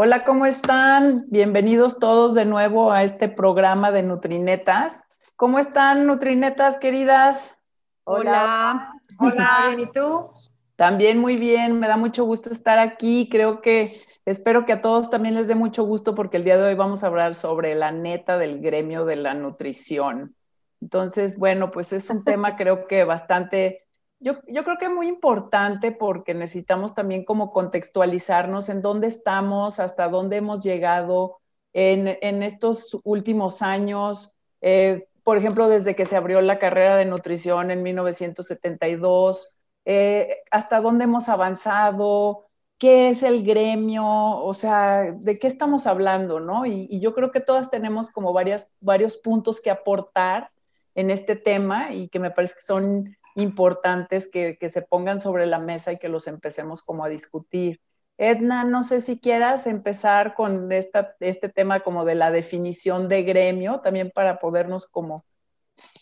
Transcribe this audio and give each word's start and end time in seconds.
Hola, 0.00 0.22
¿cómo 0.22 0.46
están? 0.46 1.24
Bienvenidos 1.28 1.98
todos 1.98 2.32
de 2.32 2.44
nuevo 2.44 2.92
a 2.92 3.02
este 3.02 3.28
programa 3.28 3.90
de 3.90 4.04
Nutrinetas. 4.04 5.08
¿Cómo 5.34 5.58
están, 5.58 6.06
Nutrinetas 6.06 6.76
queridas? 6.76 7.58
Hola. 8.04 8.92
Hola, 9.18 9.64
bien, 9.66 9.80
¿y 9.80 9.90
tú? 9.90 10.30
También 10.76 11.18
muy 11.18 11.36
bien, 11.36 11.80
me 11.80 11.88
da 11.88 11.96
mucho 11.96 12.24
gusto 12.24 12.48
estar 12.50 12.78
aquí. 12.78 13.28
Creo 13.28 13.60
que 13.60 13.90
espero 14.24 14.64
que 14.64 14.74
a 14.74 14.80
todos 14.80 15.10
también 15.10 15.34
les 15.34 15.48
dé 15.48 15.56
mucho 15.56 15.82
gusto 15.82 16.14
porque 16.14 16.36
el 16.36 16.44
día 16.44 16.56
de 16.56 16.68
hoy 16.68 16.74
vamos 16.76 17.02
a 17.02 17.08
hablar 17.08 17.34
sobre 17.34 17.74
la 17.74 17.90
neta 17.90 18.38
del 18.38 18.60
gremio 18.60 19.04
de 19.04 19.16
la 19.16 19.34
nutrición. 19.34 20.36
Entonces, 20.80 21.40
bueno, 21.40 21.72
pues 21.72 21.92
es 21.92 22.08
un 22.08 22.22
tema 22.24 22.54
creo 22.54 22.86
que 22.86 23.02
bastante 23.02 23.78
yo, 24.20 24.40
creo 24.42 24.76
que 24.78 24.86
es 24.86 24.90
muy 24.90 25.08
importante 25.08 25.92
porque 25.92 26.34
necesitamos 26.34 26.94
también 26.94 27.24
como 27.24 27.52
contextualizarnos 27.52 28.68
en 28.68 28.82
dónde 28.82 29.06
estamos, 29.06 29.78
hasta 29.80 30.08
dónde 30.08 30.36
hemos 30.36 30.62
llegado 30.64 31.38
en, 31.72 32.42
estos 32.42 32.98
últimos 33.04 33.62
años. 33.62 34.36
Eh, 34.60 35.06
por 35.22 35.36
ejemplo, 35.36 35.68
desde 35.68 35.94
que 35.94 36.04
se 36.04 36.16
abrió 36.16 36.40
la 36.40 36.58
carrera 36.58 36.96
de 36.96 37.04
nutrición 37.04 37.70
en 37.70 37.82
1972, 37.82 39.54
eh, 39.84 40.38
hasta 40.50 40.80
dónde 40.80 41.04
hemos 41.04 41.28
avanzado, 41.28 42.48
qué 42.78 43.10
es 43.10 43.22
el 43.22 43.44
gremio, 43.44 44.04
o 44.06 44.54
sea, 44.54 45.12
de 45.12 45.38
qué 45.38 45.46
estamos 45.46 45.86
hablando, 45.86 46.40
¿no? 46.40 46.66
Y, 46.66 47.00
yo 47.00 47.14
creo 47.14 47.30
que 47.30 47.40
todas 47.40 47.70
tenemos 47.70 48.10
como 48.10 48.32
varias, 48.32 48.72
varios 48.80 49.16
puntos 49.16 49.60
que 49.60 49.70
aportar 49.70 50.50
en 50.94 51.10
este 51.10 51.36
tema 51.36 51.92
y 51.92 52.08
que 52.08 52.18
me 52.18 52.30
parece 52.30 52.54
que 52.54 52.62
son 52.62 53.16
importantes 53.38 54.28
que, 54.30 54.56
se 54.68 54.82
pongan 54.82 55.20
sobre 55.20 55.46
la 55.46 55.58
mesa 55.58 55.92
y 55.92 55.98
que 55.98 56.08
los 56.08 56.26
empecemos 56.26 56.82
como 56.82 57.04
a 57.04 57.08
discutir. 57.08 57.80
Edna, 58.18 58.64
no 58.64 58.82
sé 58.82 59.00
si 59.00 59.20
quieras 59.20 59.68
empezar 59.68 60.34
con 60.34 60.72
esta, 60.72 61.14
este 61.20 61.48
tema 61.48 61.80
como 61.80 62.04
de 62.04 62.16
la 62.16 62.32
definición 62.32 63.08
de 63.08 63.22
gremio, 63.22 63.78
también 63.78 64.10
para 64.12 64.40
podernos 64.40 64.86
como 64.86 65.24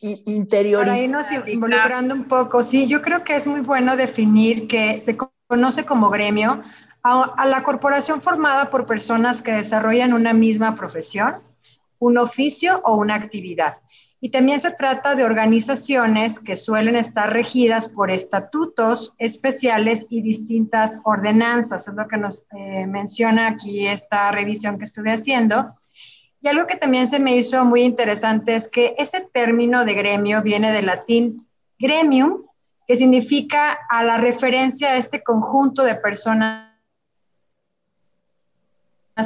interiorizar. 0.00 0.94
Para 0.94 1.02
irnos 1.02 1.48
involucrando 1.48 2.14
un 2.14 2.24
poco, 2.24 2.64
sí, 2.64 2.86
yo 2.86 3.02
creo 3.02 3.22
que 3.22 3.36
es 3.36 3.46
muy 3.46 3.60
bueno 3.60 3.96
definir 3.96 4.66
que 4.66 5.02
se 5.02 5.18
conoce 5.46 5.84
como 5.84 6.08
gremio 6.08 6.62
a 7.02 7.46
la 7.46 7.62
corporación 7.62 8.20
formada 8.20 8.70
por 8.70 8.86
personas 8.86 9.40
que 9.40 9.52
desarrollan 9.52 10.12
una 10.12 10.32
misma 10.32 10.74
profesión, 10.74 11.36
un 11.98 12.18
oficio 12.18 12.80
o 12.82 12.96
una 12.96 13.14
actividad. 13.14 13.76
Y 14.20 14.30
también 14.30 14.58
se 14.58 14.70
trata 14.70 15.14
de 15.14 15.24
organizaciones 15.24 16.38
que 16.38 16.56
suelen 16.56 16.96
estar 16.96 17.32
regidas 17.32 17.88
por 17.88 18.10
estatutos 18.10 19.14
especiales 19.18 20.06
y 20.08 20.22
distintas 20.22 21.00
ordenanzas, 21.04 21.86
es 21.86 21.94
lo 21.94 22.08
que 22.08 22.16
nos 22.16 22.46
eh, 22.52 22.86
menciona 22.86 23.48
aquí 23.48 23.86
esta 23.86 24.30
revisión 24.30 24.78
que 24.78 24.84
estuve 24.84 25.12
haciendo. 25.12 25.74
Y 26.40 26.48
algo 26.48 26.66
que 26.66 26.76
también 26.76 27.06
se 27.06 27.18
me 27.18 27.36
hizo 27.36 27.64
muy 27.64 27.82
interesante 27.82 28.54
es 28.54 28.68
que 28.68 28.94
ese 28.98 29.20
término 29.20 29.84
de 29.84 29.94
gremio 29.94 30.42
viene 30.42 30.72
del 30.72 30.86
latín 30.86 31.46
gremium, 31.78 32.42
que 32.86 32.96
significa 32.96 33.78
a 33.90 34.02
la 34.02 34.16
referencia 34.16 34.92
a 34.92 34.96
este 34.96 35.22
conjunto 35.22 35.82
de 35.82 35.96
personas 35.96 36.66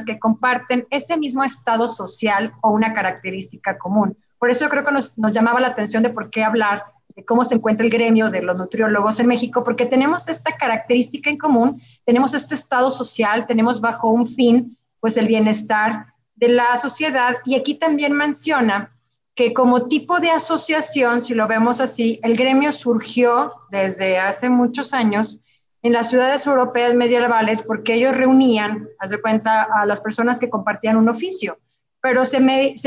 que 0.07 0.19
comparten 0.19 0.87
ese 0.91 1.17
mismo 1.17 1.45
estado 1.45 1.89
social 1.89 2.55
o 2.63 2.71
una 2.71 2.95
característica 2.95 3.77
común. 3.77 4.17
Por 4.41 4.49
eso 4.49 4.65
yo 4.65 4.71
creo 4.71 4.85
que 4.85 4.91
nos, 4.91 5.15
llamaba 5.17 5.61
la 5.61 5.69
atención 5.69 6.03
de 6.03 6.09
por 6.09 6.31
qué 6.31 6.43
hablar 6.43 6.85
de 7.15 7.25
cómo 7.27 7.45
se 7.45 7.57
encuentra 7.57 7.85
el 7.85 7.93
gremio 7.93 8.31
de 8.31 8.41
los 8.41 8.57
nutriólogos 8.57 9.21
en 9.21 9.27
México, 9.27 9.63
porque 9.65 9.85
tenemos 9.85 10.29
esta 10.29 10.57
característica 10.57 11.29
en 11.29 11.37
común, 11.37 11.83
tenemos 12.07 12.33
este 12.33 12.55
estado 12.55 12.91
social, 12.91 13.47
tenemos 13.47 13.83
bajo 13.83 14.09
un 14.09 14.27
fin, 14.27 14.79
pues 14.99 15.19
el 15.19 15.27
bienestar 15.27 16.07
de 16.37 16.49
la 16.49 16.75
sociedad. 16.79 17.37
Y 17.45 17.55
aquí 17.55 17.75
también 17.75 18.15
menciona 18.15 18.97
que 19.35 19.53
como 19.53 19.89
tipo 19.89 20.21
de 20.21 20.31
asociación, 20.31 21.21
si 21.21 21.35
lo 21.35 21.47
vemos 21.47 21.83
así, 21.83 22.19
el 22.23 22.35
gremio 22.35 22.73
surgió 22.73 23.53
desde 23.71 24.19
hace 24.19 24.49
muchos 24.49 24.95
años 24.95 25.39
en 25.83 25.93
las 25.93 26.09
ciudades 26.09 26.47
europeas 26.47 26.95
medievales 26.95 27.61
porque 27.61 27.95
ellos 27.95 28.17
reunían, 28.17 28.89
haz 29.01 29.11
de 29.11 29.21
cuenta, 29.21 29.65
a 29.65 29.85
las 29.85 30.01
personas 30.01 30.41
que 30.41 30.49
compartían 30.49 30.97
un 30.97 31.11
oficio 31.11 31.59
pero 32.01 32.25
se, 32.25 32.41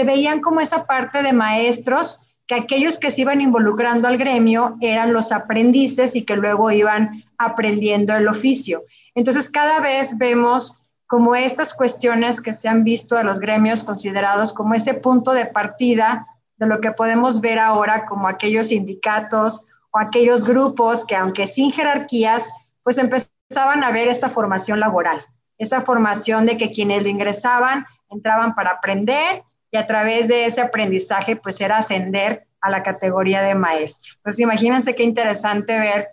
veían 0.03 0.41
como 0.41 0.59
esa 0.61 0.85
parte 0.85 1.21
de 1.21 1.33
maestros, 1.33 2.21
que 2.47 2.55
aquellos 2.55 2.99
que 2.99 3.11
se 3.11 3.21
iban 3.21 3.41
involucrando 3.41 4.07
al 4.07 4.17
gremio 4.17 4.77
eran 4.81 5.13
los 5.13 5.31
aprendices 5.31 6.15
y 6.15 6.23
que 6.23 6.35
luego 6.35 6.71
iban 6.71 7.23
aprendiendo 7.37 8.15
el 8.15 8.27
oficio. 8.27 8.83
Entonces, 9.15 9.49
cada 9.49 9.79
vez 9.79 10.17
vemos 10.17 10.83
como 11.07 11.35
estas 11.35 11.73
cuestiones 11.73 12.41
que 12.41 12.53
se 12.53 12.67
han 12.67 12.83
visto 12.83 13.17
a 13.17 13.23
los 13.23 13.39
gremios 13.39 13.83
considerados 13.83 14.51
como 14.51 14.73
ese 14.73 14.95
punto 14.95 15.31
de 15.31 15.45
partida 15.45 16.27
de 16.57 16.67
lo 16.67 16.81
que 16.81 16.91
podemos 16.91 17.39
ver 17.39 17.59
ahora 17.59 18.05
como 18.05 18.27
aquellos 18.27 18.69
sindicatos 18.69 19.65
o 19.91 19.99
aquellos 19.99 20.43
grupos 20.45 21.05
que 21.05 21.15
aunque 21.15 21.47
sin 21.47 21.71
jerarquías, 21.71 22.51
pues 22.81 22.97
empezaban 22.97 23.83
a 23.83 23.91
ver 23.91 24.07
esta 24.07 24.29
formación 24.29 24.79
laboral, 24.79 25.23
esa 25.57 25.81
formación 25.81 26.45
de 26.45 26.57
que 26.57 26.71
quienes 26.71 27.05
ingresaban 27.05 27.85
entraban 28.13 28.55
para 28.55 28.71
aprender 28.71 29.43
y 29.71 29.77
a 29.77 29.85
través 29.85 30.27
de 30.27 30.45
ese 30.45 30.61
aprendizaje 30.61 31.35
pues 31.35 31.59
era 31.59 31.79
ascender 31.79 32.45
a 32.61 32.69
la 32.69 32.83
categoría 32.83 33.41
de 33.41 33.55
maestro. 33.55 34.13
Entonces 34.17 34.39
imagínense 34.39 34.95
qué 34.95 35.03
interesante 35.03 35.77
ver 35.77 36.09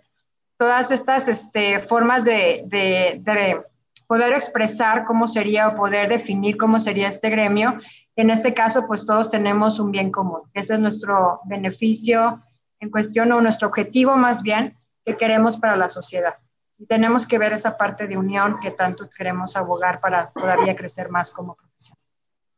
todas 0.57 0.91
estas 0.91 1.27
este, 1.27 1.79
formas 1.79 2.25
de, 2.25 2.63
de, 2.65 3.61
poder 4.07 4.33
expresar 4.33 5.05
cómo 5.05 5.25
sería 5.25 5.69
o 5.69 5.75
poder 5.75 6.09
definir 6.09 6.57
cómo 6.57 6.79
sería 6.79 7.07
este 7.07 7.29
gremio. 7.29 7.79
En 8.15 8.29
este 8.29 8.53
caso 8.53 8.85
pues 8.85 9.05
todos 9.05 9.29
tenemos 9.29 9.79
un 9.79 9.91
bien 9.91 10.11
común. 10.11 10.41
Ese 10.53 10.73
es 10.73 10.79
nuestro 10.79 11.39
beneficio 11.45 12.41
en 12.79 12.89
cuestión 12.89 13.31
o 13.31 13.41
nuestro 13.41 13.69
objetivo 13.69 14.17
más 14.17 14.43
bien 14.43 14.75
que 15.05 15.15
queremos 15.15 15.55
para 15.55 15.75
la 15.75 15.87
sociedad. 15.87 16.35
Y 16.77 16.85
tenemos 16.87 17.27
que 17.27 17.37
ver 17.37 17.53
esa 17.53 17.77
parte 17.77 18.07
de 18.07 18.17
unión 18.17 18.59
que 18.59 18.71
tanto 18.71 19.07
queremos 19.15 19.55
abogar 19.55 20.01
para 20.01 20.31
todavía 20.31 20.75
crecer 20.75 21.09
más 21.09 21.31
como 21.31 21.55
profesión. 21.55 21.70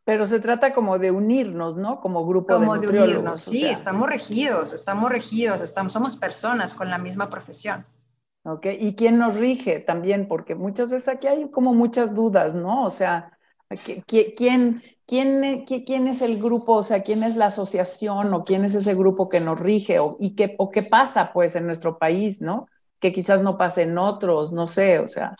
Pero 0.05 0.25
se 0.25 0.39
trata 0.39 0.73
como 0.73 0.99
de 0.99 1.11
unirnos, 1.11 1.77
¿no? 1.77 2.01
Como 2.01 2.25
grupo 2.25 2.53
como 2.53 2.77
de 2.77 2.87
unirnos, 2.87 3.41
sí, 3.41 3.65
estamos 3.65 4.09
regidos, 4.09 4.73
estamos 4.73 5.09
regidos, 5.09 5.61
estamos, 5.61 5.93
somos 5.93 6.17
personas 6.17 6.73
con 6.73 6.89
la 6.89 6.97
misma 6.97 7.29
profesión. 7.29 7.85
Ok, 8.43 8.67
¿y 8.77 8.95
quién 8.95 9.17
nos 9.17 9.37
rige 9.37 9.79
también? 9.79 10.27
Porque 10.27 10.55
muchas 10.55 10.91
veces 10.91 11.07
aquí 11.15 11.27
hay 11.27 11.49
como 11.49 11.73
muchas 11.73 12.13
dudas, 12.13 12.53
¿no? 12.53 12.83
O 12.83 12.89
sea, 12.89 13.37
¿quién, 14.05 14.83
quién, 15.05 15.63
quién 15.65 16.07
es 16.07 16.21
el 16.21 16.41
grupo? 16.41 16.73
O 16.73 16.83
sea, 16.83 17.01
¿quién 17.01 17.23
es 17.23 17.37
la 17.37 17.45
asociación 17.45 18.33
o 18.33 18.43
quién 18.43 18.65
es 18.65 18.75
ese 18.75 18.95
grupo 18.95 19.29
que 19.29 19.39
nos 19.39 19.57
rige? 19.57 19.99
O, 19.99 20.17
y 20.19 20.35
qué, 20.35 20.55
o 20.57 20.69
qué 20.69 20.83
pasa 20.83 21.31
pues 21.31 21.55
en 21.55 21.65
nuestro 21.65 21.97
país, 21.97 22.41
¿no? 22.41 22.67
que 23.03 23.11
quizás 23.11 23.41
no 23.41 23.57
pasen 23.57 23.97
otros, 23.97 24.53
no 24.53 24.65
sé, 24.65 24.99
o 24.99 25.07
sea. 25.09 25.35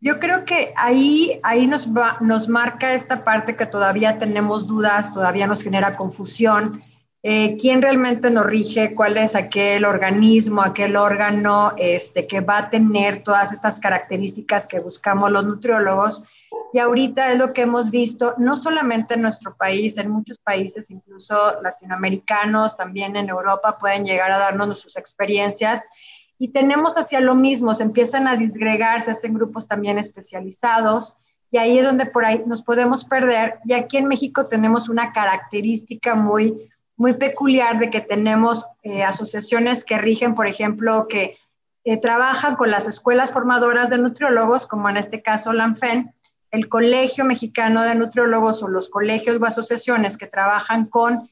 Yo 0.00 0.20
creo 0.20 0.44
que 0.44 0.72
ahí, 0.76 1.40
ahí 1.42 1.66
nos, 1.66 1.88
nos 2.20 2.48
marca 2.48 2.94
esta 2.94 3.24
parte 3.24 3.56
que 3.56 3.66
todavía 3.66 4.18
tenemos 4.18 4.68
dudas, 4.68 5.12
todavía 5.12 5.48
nos 5.48 5.62
genera 5.62 5.96
confusión. 5.96 6.82
Eh, 7.24 7.56
¿Quién 7.60 7.82
realmente 7.82 8.30
nos 8.30 8.46
rige? 8.46 8.94
¿Cuál 8.94 9.16
es 9.16 9.34
aquel 9.34 9.84
organismo, 9.84 10.62
aquel 10.62 10.94
órgano 10.94 11.72
este, 11.76 12.28
que 12.28 12.40
va 12.40 12.58
a 12.58 12.70
tener 12.70 13.24
todas 13.24 13.52
estas 13.52 13.80
características 13.80 14.68
que 14.68 14.78
buscamos 14.78 15.32
los 15.32 15.44
nutriólogos? 15.44 16.22
Y 16.72 16.78
ahorita 16.78 17.32
es 17.32 17.38
lo 17.38 17.52
que 17.52 17.62
hemos 17.62 17.90
visto, 17.90 18.34
no 18.38 18.56
solamente 18.56 19.14
en 19.14 19.22
nuestro 19.22 19.56
país, 19.56 19.98
en 19.98 20.10
muchos 20.10 20.38
países, 20.38 20.90
incluso 20.90 21.60
latinoamericanos, 21.60 22.76
también 22.76 23.16
en 23.16 23.28
Europa, 23.30 23.78
pueden 23.78 24.04
llegar 24.04 24.30
a 24.30 24.38
darnos 24.38 24.78
sus 24.78 24.96
experiencias 24.96 25.82
y 26.38 26.48
tenemos 26.48 26.96
hacia 26.96 27.20
lo 27.20 27.34
mismo, 27.34 27.74
se 27.74 27.82
empiezan 27.82 28.28
a 28.28 28.36
disgregar, 28.36 29.02
se 29.02 29.10
hacen 29.10 29.34
grupos 29.34 29.66
también 29.66 29.98
especializados 29.98 31.16
y 31.50 31.58
ahí 31.58 31.78
es 31.78 31.84
donde 31.84 32.06
por 32.06 32.24
ahí 32.24 32.42
nos 32.46 32.62
podemos 32.62 33.04
perder. 33.04 33.58
Y 33.64 33.72
aquí 33.72 33.96
en 33.96 34.06
México 34.06 34.46
tenemos 34.46 34.88
una 34.88 35.12
característica 35.12 36.14
muy, 36.14 36.70
muy 36.96 37.14
peculiar 37.14 37.78
de 37.78 37.90
que 37.90 38.00
tenemos 38.00 38.66
eh, 38.82 39.02
asociaciones 39.02 39.82
que 39.82 39.98
rigen, 39.98 40.34
por 40.34 40.46
ejemplo, 40.46 41.06
que 41.08 41.36
eh, 41.84 41.96
trabajan 41.96 42.56
con 42.56 42.70
las 42.70 42.86
escuelas 42.86 43.32
formadoras 43.32 43.90
de 43.90 43.98
nutriólogos, 43.98 44.66
como 44.66 44.88
en 44.88 44.98
este 44.98 45.22
caso 45.22 45.52
la 45.52 45.64
ANFEN, 45.64 46.12
el 46.50 46.68
Colegio 46.68 47.24
Mexicano 47.24 47.82
de 47.82 47.94
Nutriólogos 47.94 48.62
o 48.62 48.68
los 48.68 48.88
colegios 48.88 49.38
o 49.40 49.44
asociaciones 49.44 50.16
que 50.16 50.26
trabajan 50.26 50.86
con 50.86 51.28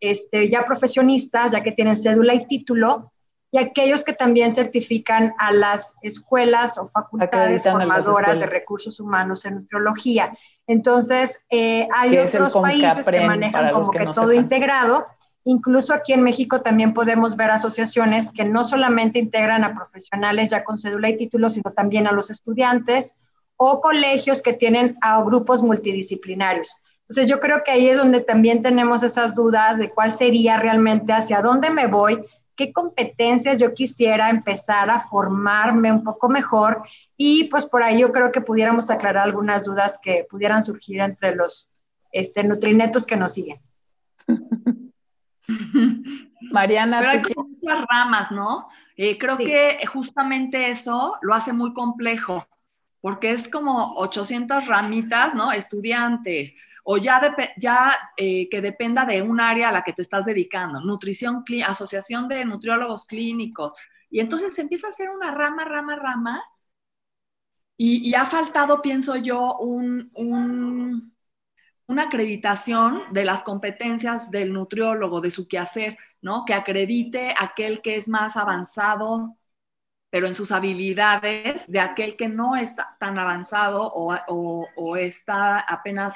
este, 0.00 0.48
ya 0.48 0.66
profesionistas, 0.66 1.52
ya 1.52 1.62
que 1.62 1.72
tienen 1.72 1.96
cédula 1.96 2.34
y 2.34 2.46
título, 2.46 3.12
y 3.56 3.58
aquellos 3.58 4.04
que 4.04 4.12
también 4.12 4.52
certifican 4.52 5.32
a 5.38 5.50
las 5.50 5.94
escuelas 6.02 6.76
o 6.76 6.88
facultades 6.88 7.62
formadoras 7.62 8.38
de 8.38 8.44
recursos 8.44 9.00
humanos 9.00 9.46
en 9.46 9.54
nutriología. 9.54 10.36
Entonces, 10.66 11.42
eh, 11.48 11.88
hay 11.94 12.18
otros 12.18 12.52
países 12.52 13.06
que 13.06 13.26
manejan 13.26 13.72
como 13.72 13.90
que, 13.90 14.04
todo 14.08 14.34
integrado. 14.34 15.06
Incluso 15.44 15.94
aquí 15.94 16.12
en 16.12 16.22
México 16.22 16.60
también 16.60 16.92
podemos 16.92 17.34
ver 17.34 17.50
asociaciones 17.50 18.30
que 18.30 18.44
no 18.44 18.62
solamente 18.62 19.18
integran 19.18 19.64
a 19.64 19.74
profesionales 19.74 20.50
ya 20.50 20.62
con 20.62 20.76
cédula 20.76 21.08
y 21.08 21.16
título, 21.16 21.48
sino 21.48 21.72
también 21.72 22.06
a 22.06 22.12
los 22.12 22.28
estudiantes 22.28 23.18
o 23.56 23.80
colegios 23.80 24.42
que 24.42 24.52
tienen 24.52 24.98
a 25.00 25.22
grupos 25.22 25.62
multidisciplinarios. 25.62 26.76
Entonces 27.08 27.30
yo 27.30 27.40
creo 27.40 27.62
que 27.64 27.70
ahí 27.70 27.88
es 27.88 27.96
donde 27.96 28.20
también 28.20 28.60
tenemos 28.60 29.02
esas 29.02 29.34
dudas 29.34 29.78
de 29.78 29.88
cuál 29.88 30.12
sería 30.12 30.58
realmente 30.58 31.14
hacia 31.14 31.40
dónde 31.40 31.70
me 31.70 31.86
voy, 31.86 32.22
qué 32.56 32.72
competencias 32.72 33.60
yo 33.60 33.74
quisiera 33.74 34.30
empezar 34.30 34.90
a 34.90 35.00
formarme 35.00 35.92
un 35.92 36.02
poco 36.02 36.28
mejor 36.28 36.82
y 37.16 37.44
pues 37.44 37.66
por 37.66 37.82
ahí 37.82 38.00
yo 38.00 38.10
creo 38.12 38.32
que 38.32 38.40
pudiéramos 38.40 38.90
aclarar 38.90 39.24
algunas 39.24 39.64
dudas 39.64 39.98
que 40.02 40.26
pudieran 40.28 40.62
surgir 40.62 41.00
entre 41.00 41.34
los 41.34 41.70
este, 42.12 42.42
nutrinetos 42.42 43.06
que 43.06 43.16
nos 43.16 43.34
siguen. 43.34 43.60
Mariana. 46.50 46.98
Pero 46.98 47.10
hay 47.10 47.22
muchas 47.36 47.84
ramas, 47.88 48.30
¿no? 48.30 48.68
Eh, 48.96 49.18
creo 49.18 49.36
que 49.36 49.78
justamente 49.86 50.70
eso 50.70 51.18
lo 51.22 51.34
hace 51.34 51.52
muy 51.52 51.72
complejo, 51.74 52.46
porque 53.00 53.30
es 53.30 53.48
como 53.48 53.94
800 53.96 54.66
ramitas, 54.66 55.34
¿no? 55.34 55.52
Estudiantes, 55.52 56.54
o 56.88 56.98
ya, 56.98 57.20
eh, 58.16 58.48
que 58.48 58.60
dependa 58.60 59.04
de 59.04 59.20
un 59.20 59.40
área 59.40 59.70
a 59.70 59.72
la 59.72 59.82
que 59.82 59.92
te 59.92 60.02
estás 60.02 60.24
dedicando, 60.24 60.80
nutrición, 60.80 61.44
asociación 61.66 62.28
de 62.28 62.44
nutriólogos 62.44 63.06
clínicos. 63.06 63.72
Y 64.08 64.20
entonces 64.20 64.54
se 64.54 64.62
empieza 64.62 64.86
a 64.86 64.90
hacer 64.90 65.10
una 65.10 65.32
rama, 65.32 65.64
rama, 65.64 65.96
rama, 65.96 66.44
y, 67.76 68.14
ha 68.14 68.24
faltado, 68.24 68.80
pienso 68.80 69.16
yo, 69.16 69.58
un, 69.58 70.10
una 71.88 72.02
acreditación 72.04 73.02
de 73.12 73.24
las 73.24 73.42
competencias 73.42 74.30
del 74.30 74.52
nutriólogo, 74.52 75.20
de 75.20 75.30
su 75.30 75.48
quehacer, 75.48 75.98
¿no? 76.22 76.44
Que 76.44 76.54
acredite 76.54 77.34
aquel 77.38 77.82
que 77.82 77.96
es 77.96 78.08
más 78.08 78.36
avanzado, 78.36 79.36
pero 80.10 80.26
en 80.26 80.34
sus 80.34 80.52
habilidades, 80.52 81.70
de 81.70 81.80
aquel 81.80 82.16
que 82.16 82.28
no 82.28 82.56
está 82.56 82.96
tan 82.98 83.18
avanzado 83.18 83.92
o, 83.94 84.96
está 84.96 85.60
apenas 85.60 86.14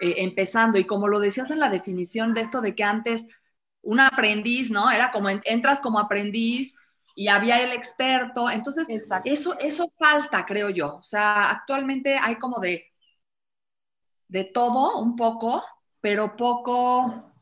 eh, 0.00 0.14
empezando. 0.18 0.78
Y 0.78 0.86
como 0.86 1.08
lo 1.08 1.20
decías 1.20 1.50
en 1.50 1.60
la 1.60 1.70
definición 1.70 2.34
de 2.34 2.42
esto 2.42 2.60
de 2.60 2.74
que 2.74 2.84
antes 2.84 3.26
un 3.82 4.00
aprendiz, 4.00 4.70
¿no? 4.70 4.90
Era 4.90 5.12
como 5.12 5.28
entras 5.28 5.80
como 5.80 5.98
aprendiz 5.98 6.76
y 7.14 7.28
había 7.28 7.62
el 7.62 7.72
experto. 7.72 8.50
Entonces, 8.50 8.86
eso, 9.24 9.58
eso 9.58 9.92
falta, 9.98 10.44
creo 10.46 10.70
yo. 10.70 10.96
O 10.96 11.02
sea, 11.02 11.50
actualmente 11.50 12.16
hay 12.18 12.36
como 12.36 12.60
de 12.60 12.88
de 14.28 14.44
todo 14.44 14.98
un 14.98 15.16
poco, 15.16 15.64
pero 16.00 16.36
poco 16.36 17.32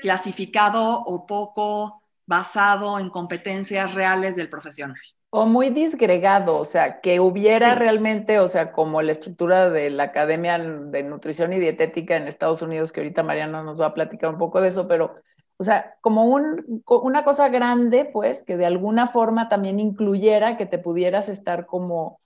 clasificado 0.00 1.00
o 1.04 1.26
poco 1.26 2.02
basado 2.26 2.98
en 2.98 3.10
competencias 3.10 3.94
reales 3.94 4.36
del 4.36 4.50
profesional. 4.50 5.00
O 5.30 5.46
muy 5.46 5.70
disgregado, 5.70 6.58
o 6.58 6.64
sea, 6.64 7.00
que 7.00 7.20
hubiera 7.20 7.74
realmente, 7.74 8.38
o 8.38 8.48
sea, 8.48 8.72
como 8.72 9.02
la 9.02 9.12
estructura 9.12 9.68
de 9.70 9.90
la 9.90 10.04
Academia 10.04 10.58
de 10.58 11.02
Nutrición 11.02 11.52
y 11.52 11.58
Dietética 11.58 12.16
en 12.16 12.26
Estados 12.26 12.62
Unidos, 12.62 12.90
que 12.92 13.00
ahorita 13.00 13.22
Mariana 13.22 13.62
nos 13.62 13.80
va 13.80 13.86
a 13.86 13.94
platicar 13.94 14.30
un 14.30 14.38
poco 14.38 14.60
de 14.60 14.68
eso, 14.68 14.88
pero, 14.88 15.14
o 15.58 15.64
sea, 15.64 15.96
como 16.00 16.24
un, 16.24 16.82
una 16.86 17.22
cosa 17.24 17.48
grande, 17.50 18.06
pues, 18.06 18.44
que 18.44 18.56
de 18.56 18.66
alguna 18.66 19.06
forma 19.06 19.48
también 19.48 19.78
incluyera 19.80 20.56
que 20.56 20.64
te 20.64 20.78
pudieras 20.78 21.28
estar 21.28 21.66
como 21.66 22.20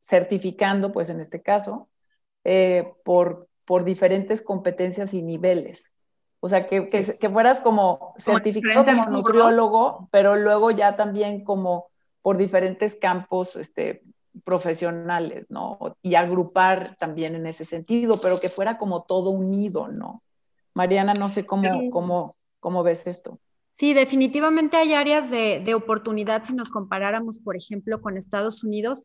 certificando, 0.00 0.92
pues 0.92 1.10
en 1.10 1.20
este 1.20 1.42
caso, 1.42 1.88
eh, 2.44 2.92
por, 3.04 3.48
por 3.64 3.84
diferentes 3.84 4.42
competencias 4.42 5.14
y 5.14 5.22
niveles. 5.22 5.94
O 6.44 6.48
sea, 6.48 6.66
que, 6.66 6.88
que, 6.88 7.30
fueras 7.30 7.60
como 7.60 8.14
certificado 8.16 8.84
como 8.84 9.06
nutriólogo, 9.06 10.08
pero 10.10 10.34
luego 10.34 10.72
ya 10.72 10.96
también 10.96 11.44
como 11.44 11.86
por 12.20 12.36
diferentes 12.36 12.96
campos 12.96 13.54
este, 13.54 14.02
profesionales, 14.42 15.46
¿no? 15.50 15.78
Y 16.02 16.16
agrupar 16.16 16.96
también 16.98 17.36
en 17.36 17.46
ese 17.46 17.64
sentido, 17.64 18.20
pero 18.20 18.40
que 18.40 18.48
fuera 18.48 18.76
como 18.76 19.04
todo 19.04 19.30
unido, 19.30 19.86
¿no? 19.86 20.20
Mariana, 20.74 21.14
no 21.14 21.28
sé 21.28 21.46
cómo, 21.46 21.90
cómo, 21.90 22.34
cómo 22.58 22.82
ves 22.82 23.06
esto. 23.06 23.38
Sí, 23.76 23.94
definitivamente 23.94 24.76
hay 24.76 24.94
áreas 24.94 25.30
de, 25.30 25.62
de, 25.64 25.74
oportunidad 25.74 26.42
si 26.42 26.54
nos 26.54 26.70
comparáramos, 26.70 27.38
por 27.38 27.56
ejemplo, 27.56 28.00
con 28.00 28.16
Estados 28.16 28.64
Unidos, 28.64 29.04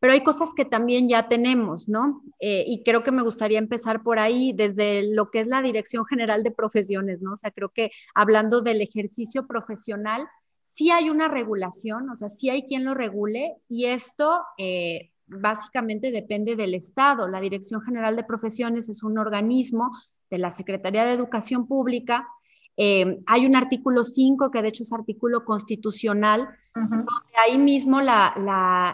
pero 0.00 0.12
hay 0.12 0.22
cosas 0.22 0.54
que 0.54 0.64
también 0.64 1.08
ya 1.08 1.28
tenemos, 1.28 1.88
¿no? 1.88 2.22
Eh, 2.40 2.64
y 2.66 2.82
creo 2.84 3.02
que 3.02 3.12
me 3.12 3.22
gustaría 3.22 3.58
empezar 3.58 4.02
por 4.02 4.18
ahí, 4.18 4.52
desde 4.54 5.12
lo 5.12 5.30
que 5.30 5.40
es 5.40 5.48
la 5.48 5.62
Dirección 5.62 6.06
General 6.06 6.42
de 6.42 6.50
Profesiones, 6.50 7.20
¿no? 7.20 7.32
O 7.32 7.36
sea, 7.36 7.50
creo 7.50 7.70
que 7.70 7.90
hablando 8.14 8.60
del 8.60 8.80
ejercicio 8.80 9.46
profesional, 9.46 10.28
sí 10.60 10.90
hay 10.90 11.10
una 11.10 11.28
regulación, 11.28 12.08
o 12.10 12.14
sea, 12.14 12.28
sí 12.28 12.50
hay 12.50 12.62
quien 12.62 12.84
lo 12.84 12.94
regule 12.94 13.56
y 13.68 13.86
esto 13.86 14.40
eh, 14.58 15.10
básicamente 15.26 16.10
depende 16.12 16.56
del 16.56 16.74
Estado. 16.74 17.28
La 17.28 17.40
Dirección 17.40 17.82
General 17.82 18.14
de 18.14 18.24
Profesiones 18.24 18.88
es 18.88 19.02
un 19.02 19.18
organismo 19.18 19.90
de 20.30 20.38
la 20.38 20.50
Secretaría 20.50 21.04
de 21.04 21.12
Educación 21.12 21.66
Pública 21.66 22.28
eh, 22.80 23.18
hay 23.26 23.44
un 23.44 23.56
artículo 23.56 24.04
5 24.04 24.52
que 24.52 24.62
de 24.62 24.68
hecho 24.68 24.84
es 24.84 24.92
artículo 24.92 25.44
constitucional, 25.44 26.48
donde 26.76 27.06
ahí 27.44 27.58
mismo 27.58 28.00
la, 28.00 28.32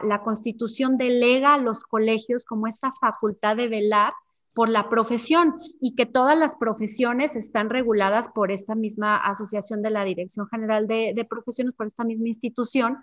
la, 0.03 0.23
constitución 0.25 0.97
delega 0.97 1.53
a 1.53 1.59
los 1.59 1.85
colegios 1.85 2.47
como 2.47 2.67
esta 2.67 2.93
facultad 2.99 3.57
de 3.57 3.69
velar 3.69 4.15
por 4.55 4.71
la 4.71 4.89
profesión 4.89 5.61
y 5.83 5.97
que 5.97 6.07
todas 6.07 6.39
las 6.39 6.57
profesiones 6.57 7.37
están 7.37 7.69
reguladas 7.69 8.31
por 8.31 8.51
esta 8.51 8.75
misma 8.75 9.19
asociación 9.19 9.83
de 9.83 9.91
la 9.91 10.05
Dirección 10.05 10.49
General 10.49 10.87
de, 10.87 11.13
de 11.15 11.25
Profesiones, 11.27 11.75
por 11.75 11.87
esta 11.87 12.05
misma 12.05 12.29
institución, 12.29 12.97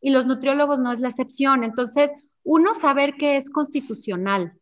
y 0.00 0.12
los 0.12 0.26
nutriólogos 0.26 0.78
no 0.78 0.92
es 0.92 1.00
la 1.00 1.08
excepción. 1.08 1.64
Entonces, 1.64 2.12
uno 2.44 2.74
saber 2.74 3.14
que 3.18 3.34
es 3.34 3.50
constitucional, 3.50 4.52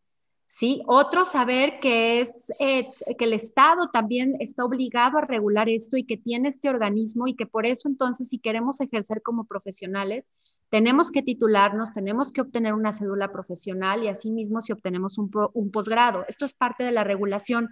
¿sí? 0.48 0.82
Otro 0.86 1.24
saber 1.24 1.80
que 1.80 2.20
es 2.20 2.52
eh, 2.58 2.88
que 3.18 3.24
el 3.24 3.32
Estado 3.32 3.88
también 3.92 4.36
está 4.40 4.64
obligado 4.64 5.18
a 5.18 5.22
regular 5.22 5.68
esto 5.68 5.96
y 5.96 6.04
que 6.04 6.16
tiene 6.16 6.48
este 6.48 6.68
organismo 6.68 7.26
y 7.26 7.34
que 7.34 7.46
por 7.46 7.66
eso 7.66 7.88
entonces 7.88 8.28
si 8.28 8.38
queremos 8.38 8.80
ejercer 8.80 9.22
como 9.22 9.44
profesionales, 9.44 10.30
tenemos 10.68 11.10
que 11.10 11.22
titularnos, 11.22 11.92
tenemos 11.92 12.32
que 12.32 12.40
obtener 12.40 12.74
una 12.74 12.92
cédula 12.92 13.30
profesional 13.30 14.02
y 14.02 14.08
asimismo 14.08 14.60
si 14.60 14.72
obtenemos 14.72 15.16
un, 15.18 15.30
un 15.54 15.70
posgrado. 15.70 16.24
Esto 16.28 16.44
es 16.44 16.54
parte 16.54 16.84
de 16.84 16.92
la 16.92 17.04
regulación. 17.04 17.70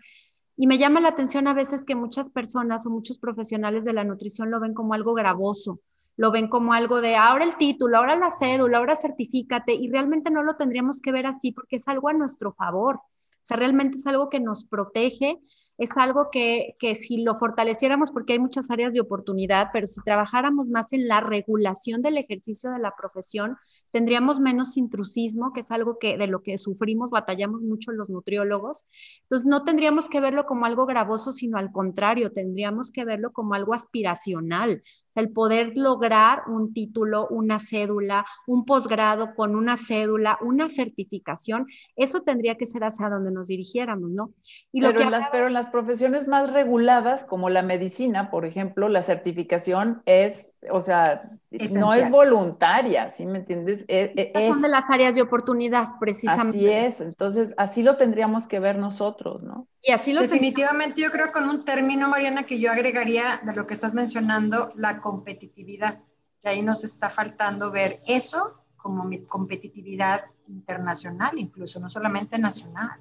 Y 0.57 0.69
me 0.69 0.79
llama 0.79 1.01
la 1.01 1.09
atención 1.09 1.49
a 1.49 1.55
veces 1.55 1.85
que 1.85 1.97
muchas 1.97 2.31
personas 2.31 2.87
o 2.87 2.91
muchos 2.91 3.19
profesionales 3.19 3.85
de 3.85 3.93
la 3.93 4.05
nutrición 4.05 4.51
lo 4.51 4.61
ven 4.61 4.75
como 4.75 4.95
algo 4.95 5.13
gravoso 5.15 5.81
lo 6.17 6.31
ven 6.31 6.49
como 6.49 6.73
algo 6.73 7.01
de 7.01 7.17
ahora 7.17 7.45
el 7.45 7.57
título, 7.57 7.99
ahora 7.99 8.17
la 8.17 8.31
cédula, 8.31 8.79
ahora 8.79 8.97
certifícate, 8.97 9.75
y 9.75 9.91
realmente 9.91 10.31
no 10.31 10.43
lo 10.43 10.57
tendríamos 10.57 11.01
que 11.01 11.13
ver 11.13 11.27
así 11.27 11.53
porque 11.53 11.77
es 11.77 11.89
algo 11.89 12.09
a 12.09 12.13
nuestro 12.13 12.53
favor. 12.53 12.97
O 12.97 13.47
sea, 13.47 13.57
realmente 13.57 13.99
es 13.99 14.07
algo 14.07 14.29
que 14.31 14.41
nos 14.41 14.65
protege 14.65 15.39
es 15.77 15.97
algo 15.97 16.29
que, 16.31 16.77
si 16.95 17.23
lo 17.23 17.35
fortaleciéramos, 17.35 18.11
porque 18.11 18.35
hay 18.35 18.39
muchas 18.39 18.71
áreas 18.71 18.95
de 18.95 19.01
oportunidad, 19.01 19.71
pero 19.73 19.87
si 19.87 20.01
trabajáramos 20.03 20.69
más 20.69 20.93
en 20.93 21.09
la 21.09 21.21
regulación 21.21 22.03
del 22.03 22.19
ejercicio 22.19 22.71
de 22.71 22.79
la 22.79 22.95
profesión, 22.97 23.57
tendríamos 23.91 24.39
menos 24.39 24.77
intrusismo, 24.77 25.53
que 25.53 25.61
es 25.61 25.71
algo 25.71 25.99
que 25.99 26.17
de 26.17 26.27
lo 26.27 26.43
que 26.43 26.59
sufrimos, 26.59 27.11
batallamos 27.11 27.61
mucho 27.63 27.93
los 27.93 28.09
nutriólogos. 28.09 28.87
Entonces, 29.23 29.47
no 29.47 29.65
tendríamos 29.65 30.09
que 30.09 30.21
verlo 30.21 30.47
como 30.47 30.67
algo 30.67 30.87
gravoso, 30.87 31.33
sino 31.33 31.59
al 31.59 31.73
contrario, 31.73 32.33
tendríamos 32.33 32.93
que 32.93 33.05
verlo 33.05 33.33
como 33.33 33.55
algo 33.55 33.75
aspiracional. 33.75 34.83
O 34.85 35.13
sea, 35.13 35.23
el 35.23 35.31
poder 35.31 35.73
lograr 35.77 36.43
un 36.47 36.73
título, 36.73 37.27
una 37.29 37.59
cédula, 37.59 38.25
un 38.47 38.65
posgrado 38.65 39.35
con 39.35 39.57
una 39.57 39.77
cédula, 39.77 40.39
una 40.41 40.69
certificación, 40.69 41.67
eso 41.97 42.23
tendría 42.23 42.57
que 42.57 42.67
ser 42.67 42.85
hacia 42.85 43.09
donde 43.09 43.31
nos 43.31 43.49
dirigiéramos, 43.49 44.11
¿no? 44.11 44.33
Y 44.73 44.81
lo 44.81 44.95
que 44.95 45.09
las, 45.09 45.29
pero 45.31 45.49
las 45.49 45.64
profesiones 45.67 46.29
más 46.29 46.53
reguladas, 46.53 47.25
como 47.25 47.51
la 47.51 47.63
medicina, 47.63 48.31
por 48.31 48.47
ejemplo, 48.47 48.89
la 48.89 49.03
certificación 49.03 50.03
es, 50.07 50.57
o 50.71 50.81
sea, 50.81 51.31
no 51.73 51.95
es 51.95 52.11
voluntaria, 52.11 53.09
¿sí 53.09 53.27
me 53.27 53.39
entiendes? 53.39 53.85
E, 53.89 54.33
e, 54.35 54.49
son 54.49 54.63
de 54.63 54.69
las 54.69 54.89
áreas 54.91 55.15
de 55.15 55.23
oportunidad, 55.23 55.89
precisamente. 56.01 56.59
Así 56.59 56.69
es, 56.69 57.01
entonces 57.01 57.55
así 57.57 57.83
lo 57.83 57.97
tendríamos 57.97 58.47
que 58.47 58.61
ver 58.61 58.79
nosotros, 58.79 59.43
¿no? 59.43 59.69
Y 59.83 59.93
así 59.93 60.13
lo 60.13 60.23
Definitivamente 60.23 61.03
yo 61.03 61.11
creo 61.11 61.33
con 61.33 61.49
un 61.49 61.65
término, 61.65 62.09
Mariana, 62.09 62.45
que 62.45 62.59
yo 62.59 62.73
agregaría 62.73 63.41
de 63.45 63.55
lo 63.55 63.67
que 63.67 63.75
estás 63.75 63.95
mencionando, 63.95 64.73
la 64.77 65.01
competitividad. 65.01 66.01
Que 66.43 66.49
ahí 66.49 66.63
nos 66.63 66.85
está 66.85 67.11
faltando 67.11 67.71
ver 67.71 68.03
eso 68.07 68.65
como 68.77 69.05
mi 69.05 69.25
competitividad 69.25 70.25
internacional, 70.49 71.39
incluso, 71.39 71.81
no 71.81 71.89
solamente 71.89 72.39
nacional. 72.39 73.01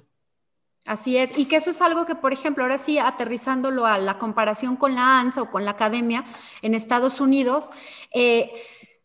Así 0.84 1.16
es, 1.16 1.36
y 1.38 1.46
que 1.46 1.56
eso 1.56 1.70
es 1.70 1.80
algo 1.80 2.04
que, 2.04 2.14
por 2.14 2.34
ejemplo, 2.34 2.62
ahora 2.62 2.76
sí, 2.76 2.98
aterrizándolo 2.98 3.86
a 3.86 3.96
la 3.96 4.18
comparación 4.18 4.76
con 4.76 4.94
la 4.94 5.18
ANZ 5.18 5.38
o 5.38 5.50
con 5.50 5.64
la 5.64 5.70
academia 5.70 6.24
en 6.60 6.74
Estados 6.74 7.22
Unidos, 7.22 7.70
eh, 8.12 8.52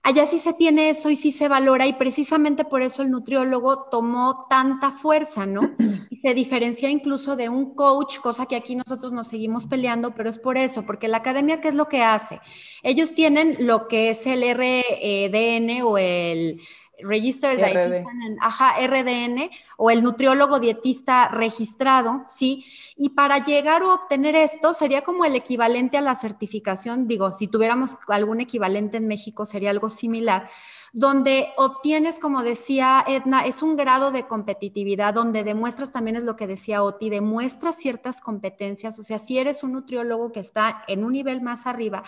allá 0.03 0.25
sí 0.25 0.39
se 0.39 0.51
tiene 0.53 0.89
eso 0.89 1.09
y 1.09 1.15
sí 1.15 1.31
se 1.31 1.47
valora 1.47 1.87
y 1.87 1.93
precisamente 1.93 2.65
por 2.65 2.81
eso 2.81 3.01
el 3.01 3.11
nutriólogo 3.11 3.87
tomó 3.89 4.45
tanta 4.49 4.91
fuerza, 4.91 5.45
¿no? 5.45 5.61
Y 6.09 6.17
se 6.17 6.33
diferencia 6.33 6.89
incluso 6.89 7.37
de 7.37 7.47
un 7.47 7.75
coach, 7.75 8.17
cosa 8.19 8.45
que 8.45 8.57
aquí 8.57 8.75
nosotros 8.75 9.13
nos 9.13 9.27
seguimos 9.27 9.65
peleando, 9.65 10.13
pero 10.15 10.29
es 10.29 10.39
por 10.39 10.57
eso, 10.57 10.85
porque 10.85 11.07
la 11.07 11.17
academia, 11.17 11.61
¿qué 11.61 11.69
es 11.69 11.75
lo 11.75 11.87
que 11.87 12.01
hace? 12.03 12.41
Ellos 12.83 13.15
tienen 13.15 13.55
lo 13.59 13.87
que 13.87 14.09
es 14.09 14.25
el 14.25 14.43
RDN 14.43 15.83
o 15.83 15.97
el 15.97 16.61
Registered 17.03 17.57
Dietitian, 17.57 18.37
ajá, 18.41 18.75
RDN, 18.79 19.49
o 19.77 19.89
el 19.89 20.03
nutriólogo 20.03 20.59
dietista 20.59 21.27
registrado, 21.29 22.23
¿sí? 22.27 22.65
Y 22.95 23.09
para 23.09 23.43
llegar 23.43 23.81
a 23.81 23.93
obtener 23.93 24.35
esto 24.35 24.73
sería 24.73 25.01
como 25.03 25.25
el 25.25 25.35
equivalente 25.35 25.97
a 25.97 26.01
la 26.01 26.15
certificación, 26.15 27.07
digo, 27.07 27.31
si 27.31 27.47
tuviéramos 27.47 27.97
algún 28.07 28.41
equivalente 28.41 28.97
en 28.97 29.07
México 29.07 29.45
sería 29.45 29.69
algo 29.69 29.89
similar, 29.89 30.49
donde 30.93 31.49
obtienes, 31.57 32.19
como 32.19 32.43
decía 32.43 33.03
Edna, 33.07 33.45
es 33.45 33.61
un 33.61 33.75
grado 33.75 34.11
de 34.11 34.25
competitividad 34.27 35.13
donde 35.13 35.43
demuestras, 35.43 35.91
también 35.91 36.15
es 36.15 36.23
lo 36.23 36.35
que 36.35 36.47
decía 36.47 36.83
Oti, 36.83 37.09
demuestras 37.09 37.75
ciertas 37.75 38.21
competencias, 38.21 38.97
o 38.97 39.03
sea, 39.03 39.19
si 39.19 39.37
eres 39.37 39.63
un 39.63 39.73
nutriólogo 39.73 40.31
que 40.31 40.39
está 40.39 40.83
en 40.87 41.03
un 41.03 41.13
nivel 41.13 41.41
más 41.41 41.67
arriba 41.67 42.03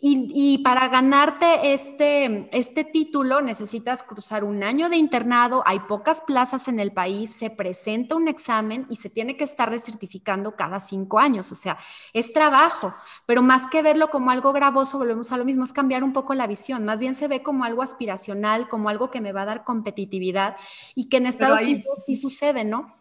y, 0.00 0.58
para 0.64 0.88
ganarte 0.88 1.72
este, 1.72 2.48
este 2.56 2.84
título 2.84 3.40
necesitas 3.40 4.02
cruzar 4.02 4.44
un 4.44 4.62
año 4.62 4.88
de 4.88 4.96
internado, 4.96 5.62
hay 5.66 5.80
pocas 5.80 6.20
plazas 6.20 6.68
en 6.68 6.80
el 6.80 6.92
país, 6.92 7.30
se 7.32 7.50
presenta 7.50 8.14
un 8.14 8.28
examen 8.28 8.86
y 8.88 8.96
se 8.96 9.10
tiene 9.10 9.36
que 9.36 9.44
estar 9.44 9.68
recertificando 9.68 10.56
cada 10.56 10.80
cinco 10.80 11.18
años, 11.18 11.50
o 11.52 11.54
sea, 11.54 11.78
es 12.12 12.32
trabajo, 12.32 12.94
pero 13.26 13.42
más 13.42 13.66
que 13.66 13.82
verlo 13.82 14.10
como 14.10 14.30
algo 14.30 14.52
gravoso, 14.52 14.98
volvemos 14.98 15.32
a 15.32 15.36
lo 15.36 15.44
mismo, 15.44 15.64
es 15.64 15.72
cambiar 15.72 16.04
un 16.04 16.12
poco 16.12 16.34
la 16.34 16.46
visión, 16.46 16.84
más 16.84 17.00
bien 17.00 17.14
se 17.14 17.28
ve 17.28 17.42
como 17.42 17.64
algo 17.64 17.82
aspiracional 17.82 18.19
como 18.68 18.88
algo 18.88 19.10
que 19.10 19.20
me 19.20 19.32
va 19.32 19.42
a 19.42 19.46
dar 19.46 19.64
competitividad 19.64 20.56
y 20.94 21.08
que 21.08 21.18
en 21.18 21.26
Estados 21.26 21.62
Unidos 21.62 22.04
sí 22.04 22.16
sucede, 22.16 22.64
¿no? 22.64 22.94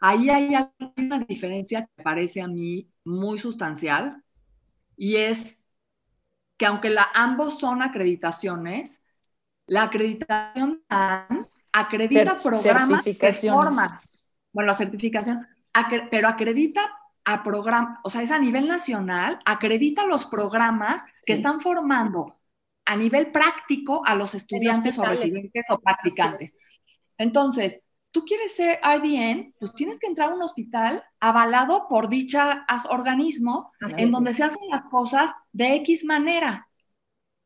Ahí 0.00 0.28
hay 0.28 0.54
una 0.96 1.20
diferencia 1.20 1.86
que 1.86 2.02
parece 2.02 2.42
a 2.42 2.48
mí 2.48 2.90
muy 3.04 3.38
sustancial 3.38 4.22
y 4.96 5.16
es 5.16 5.60
que 6.56 6.66
aunque 6.66 6.90
la, 6.90 7.08
ambos 7.14 7.58
son 7.58 7.82
acreditaciones, 7.82 9.00
la 9.66 9.84
acreditación 9.84 10.84
acredita 11.72 12.36
programas 12.36 13.02
que 13.02 13.32
forman, 13.32 13.88
bueno, 14.52 14.68
la 14.68 14.76
certificación, 14.76 15.46
pero 16.10 16.28
acredita 16.28 16.82
a 17.24 17.42
programas, 17.42 17.98
o 18.04 18.10
sea, 18.10 18.22
es 18.22 18.30
a 18.30 18.38
nivel 18.38 18.68
nacional, 18.68 19.38
acredita 19.44 20.04
los 20.04 20.26
programas 20.26 21.02
que 21.24 21.32
están 21.32 21.60
formando 21.60 22.36
a 22.84 22.96
nivel 22.96 23.30
práctico 23.30 24.02
a 24.04 24.14
los 24.14 24.34
estudiantes 24.34 24.98
o 24.98 25.04
residentes 25.04 25.64
o 25.70 25.78
practicantes. 25.78 26.54
Entonces, 27.18 27.80
tú 28.10 28.24
quieres 28.24 28.54
ser 28.54 28.78
IDN, 28.82 29.54
pues 29.58 29.74
tienes 29.74 29.98
que 29.98 30.06
entrar 30.06 30.30
a 30.30 30.34
un 30.34 30.42
hospital 30.42 31.02
avalado 31.20 31.86
por 31.88 32.08
dicha 32.08 32.66
organismo 32.90 33.72
en 33.96 34.10
donde 34.10 34.32
se 34.32 34.44
hacen 34.44 34.68
las 34.70 34.84
cosas 34.90 35.32
de 35.52 35.74
X 35.76 36.04
manera 36.04 36.68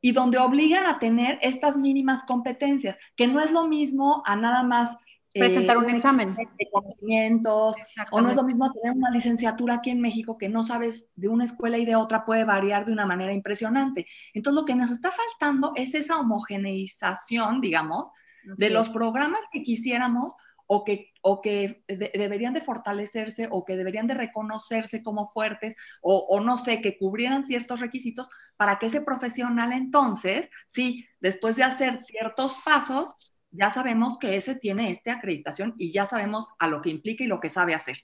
y 0.00 0.12
donde 0.12 0.38
obligan 0.38 0.86
a 0.86 0.98
tener 0.98 1.38
estas 1.42 1.76
mínimas 1.76 2.24
competencias, 2.24 2.96
que 3.16 3.26
no 3.26 3.40
es 3.40 3.50
lo 3.50 3.66
mismo 3.66 4.22
a 4.26 4.36
nada 4.36 4.62
más 4.62 4.96
presentar 5.32 5.78
un, 5.78 5.88
examen. 5.90 6.34
de 6.34 6.70
conocimientos, 6.70 7.76
o 8.10 8.20
no 8.20 8.30
es 8.30 8.36
lo 8.36 8.42
mismo 8.42 8.72
tener 8.72 8.96
una 8.96 9.10
licenciatura 9.10 9.74
aquí 9.74 9.90
en 9.90 10.00
México 10.00 10.38
que 10.38 10.48
no 10.48 10.62
sabes 10.62 11.06
de 11.16 11.28
una 11.28 11.44
escuela 11.44 11.78
y 11.78 11.84
de 11.84 11.96
otra 11.96 12.24
puede 12.24 12.44
variar 12.44 12.86
de 12.86 12.92
una 12.92 13.06
manera 13.06 13.32
impresionante. 13.32 14.06
Entonces 14.34 14.60
lo 14.60 14.66
que 14.66 14.74
nos 14.74 14.90
está 14.90 15.12
faltando 15.12 15.72
es 15.76 15.94
esa 15.94 16.18
homogeneización, 16.18 17.60
digamos, 17.60 18.10
de 18.44 18.70
los 18.70 18.88
programas 18.88 19.40
que 19.52 19.62
quisiéramos 19.62 20.34
o 20.70 20.84
que, 20.84 21.12
o 21.22 21.40
que 21.40 21.82
deberían 21.88 22.52
de 22.52 22.60
fortalecerse 22.60 23.48
o 23.50 23.64
que 23.64 23.76
deberían 23.76 24.06
de 24.06 24.14
reconocerse 24.14 25.02
como 25.02 25.26
fuertes 25.26 25.74
o, 26.02 26.26
o, 26.28 26.40
no 26.40 26.58
sé, 26.58 26.82
que 26.82 26.98
cubrieran 26.98 27.44
ciertos 27.44 27.80
requisitos 27.80 28.28
para 28.56 28.78
que 28.78 28.86
ese 28.86 29.00
profesional 29.00 29.72
entonces, 29.72 30.50
sí, 30.66 31.06
después 31.20 31.56
de 31.56 31.64
hacer 31.64 32.00
ciertos 32.02 32.58
pasos, 32.64 33.34
ya 33.50 33.70
sabemos 33.70 34.18
que 34.18 34.36
ese 34.36 34.54
tiene 34.54 34.90
esta 34.90 35.14
acreditación 35.14 35.74
y 35.78 35.92
ya 35.92 36.06
sabemos 36.06 36.48
a 36.58 36.68
lo 36.68 36.82
que 36.82 36.90
implica 36.90 37.24
y 37.24 37.28
lo 37.28 37.40
que 37.40 37.48
sabe 37.48 37.74
hacer. 37.74 37.98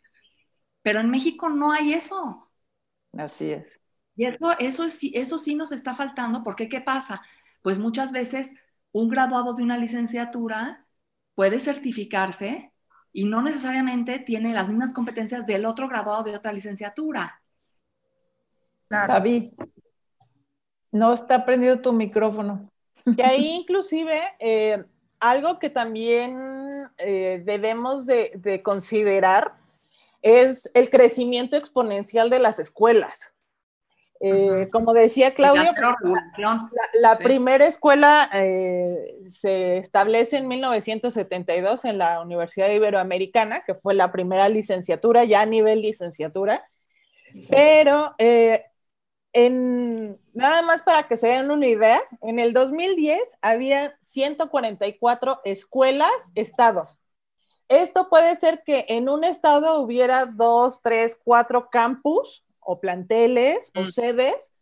Pero 0.83 1.01
en 1.01 1.11
México 1.11 1.49
no 1.49 1.73
hay 1.73 1.93
eso. 1.95 2.51
Así 3.17 3.51
es. 3.51 3.81
Y 4.17 4.27
eso, 4.27 4.53
eso, 4.59 4.89
sí, 4.89 5.13
eso 5.15 5.39
sí 5.39 5.55
nos 5.55 5.73
está 5.73 5.95
faltando, 5.95 6.45
porque 6.45 6.69
¿qué 6.69 6.81
pasa? 6.81 7.23
Pues 7.63 7.79
muchas 7.79 8.13
veces 8.13 8.51
un 8.93 9.09
graduado 9.09 9.55
de 9.55 9.63
una 9.63 9.77
licenciatura 9.77 10.87
puede 11.35 11.59
certificarse 11.59 12.73
y 13.13 13.25
no 13.25 13.43
necesariamente 13.43 14.19
tiene 14.19 14.53
las 14.53 14.69
mismas 14.69 14.93
competencias 14.93 15.47
del 15.47 15.67
otro 15.67 15.89
graduado 15.89 16.23
de 16.23 16.37
otra 16.37 16.53
licenciatura. 16.53 17.41
Claro. 18.89 19.25
no 20.93 21.13
está 21.13 21.45
prendido 21.45 21.81
tu 21.81 21.93
micrófono. 21.93 22.71
Y 23.05 23.21
ahí 23.23 23.47
inclusive 23.49 24.21
eh, 24.39 24.85
algo 25.31 25.59
que 25.59 25.71
también 25.71 26.91
eh, 26.99 27.41
debemos 27.45 28.07
de, 28.07 28.61
considerar 28.63 29.55
es 30.21 30.71
el 30.75 30.91
crecimiento 30.91 31.57
exponencial 31.57 32.29
de 32.29 32.39
las 32.39 32.59
escuelas. 32.59 33.35
Eh, 34.21 34.69
como 34.71 34.95
decía 34.95 35.35
Claudia, 35.35 35.75
la, 37.01 37.19
primera 37.19 37.67
escuela 37.67 38.31
eh, 38.33 39.19
se 39.31 39.79
establece 39.79 40.39
en 40.39 40.49
1972 40.49 41.85
en 41.85 41.99
la 41.99 42.21
Universidad 42.21 42.71
Iberoamericana, 42.71 43.65
que 43.65 43.75
fue 43.75 43.95
la 43.95 44.13
primera 44.13 44.49
licenciatura, 44.49 45.25
ya 45.25 45.43
a 45.43 45.47
nivel 45.47 45.83
licenciatura, 45.83 46.65
pero 47.51 48.15
en, 49.35 50.19
nada 50.33 50.63
más 50.63 50.83
para 50.83 51.09
que 51.09 51.17
se 51.17 51.27
den 51.27 51.51
una 51.51 51.67
idea, 51.67 52.01
en 52.23 52.39
el 52.39 52.53
2010 52.53 53.21
había 53.43 53.99
144 54.01 55.41
escuelas 55.45 56.11
estado. 56.37 56.89
Esto 57.69 58.09
puede 58.09 58.37
ser 58.37 58.63
que 58.65 58.87
en 58.89 59.09
un 59.09 59.25
estado 59.25 59.81
hubiera 59.81 60.27
dos, 60.27 60.81
tres, 60.83 61.19
cuatro 61.23 61.69
campus 61.69 62.45
o 62.61 62.81
planteles 62.81 63.73
o 63.75 63.83
mm. 63.83 63.89
sedes, 63.89 64.53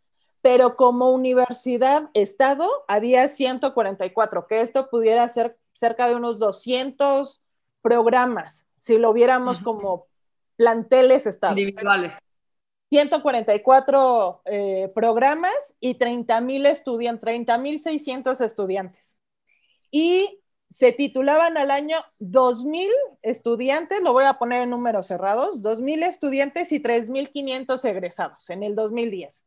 pero 0.41 0.75
como 0.75 1.11
universidad 1.11 2.09
estado 2.15 2.67
había 2.87 3.29
144, 3.29 4.47
que 4.47 4.61
esto 4.61 4.89
pudiera 4.89 5.29
ser 5.29 5.57
cerca 5.73 6.07
de 6.07 6.15
unos 6.15 6.39
200 6.39 7.41
programas, 7.81 8.65
si 8.77 8.97
lo 8.97 9.13
viéramos 9.13 9.59
como 9.59 10.07
planteles 10.57 11.27
estado. 11.27 11.57
Individuales. 11.57 12.17
144 12.89 14.41
eh, 14.45 14.91
programas 14.93 15.53
y 15.79 15.95
30 15.95 16.41
mil 16.41 16.65
estudiantes, 16.65 17.21
30 17.21 17.57
mil 17.57 17.79
600 17.79 18.41
estudiantes. 18.41 19.15
Y 19.89 20.43
se 20.73 20.91
titulaban 20.91 21.55
al 21.57 21.69
año 21.69 21.97
2.000 22.19 22.89
estudiantes, 23.21 24.01
lo 24.01 24.11
voy 24.11 24.25
a 24.25 24.39
poner 24.39 24.63
en 24.63 24.71
números 24.71 25.05
cerrados, 25.05 25.61
2.000 25.61 26.03
estudiantes 26.03 26.71
y 26.71 26.81
3.500 26.81 27.85
egresados 27.85 28.49
en 28.49 28.63
el 28.63 28.75
2010. 28.75 29.43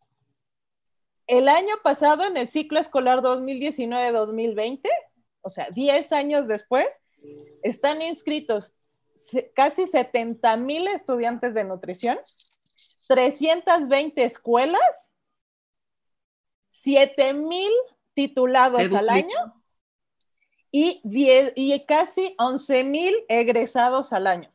El 1.26 1.48
año 1.48 1.74
pasado, 1.82 2.24
en 2.24 2.36
el 2.36 2.48
ciclo 2.48 2.78
escolar 2.78 3.22
2019-2020, 3.22 4.88
o 5.40 5.50
sea, 5.50 5.68
10 5.70 6.12
años 6.12 6.46
después, 6.46 6.86
están 7.64 8.02
inscritos 8.02 8.76
casi 9.54 9.88
70 9.88 10.56
mil 10.58 10.86
estudiantes 10.86 11.54
de 11.54 11.64
nutrición 11.64 12.18
320 13.06 14.24
escuelas, 14.24 15.10
7 16.70 17.34
mil 17.34 17.72
titulados 18.14 18.92
al 18.92 19.08
año 19.08 19.62
y, 20.70 21.00
y 21.54 21.86
casi 21.86 22.34
11 22.38 22.84
mil 22.84 23.14
egresados 23.28 24.12
al 24.12 24.26
año. 24.26 24.50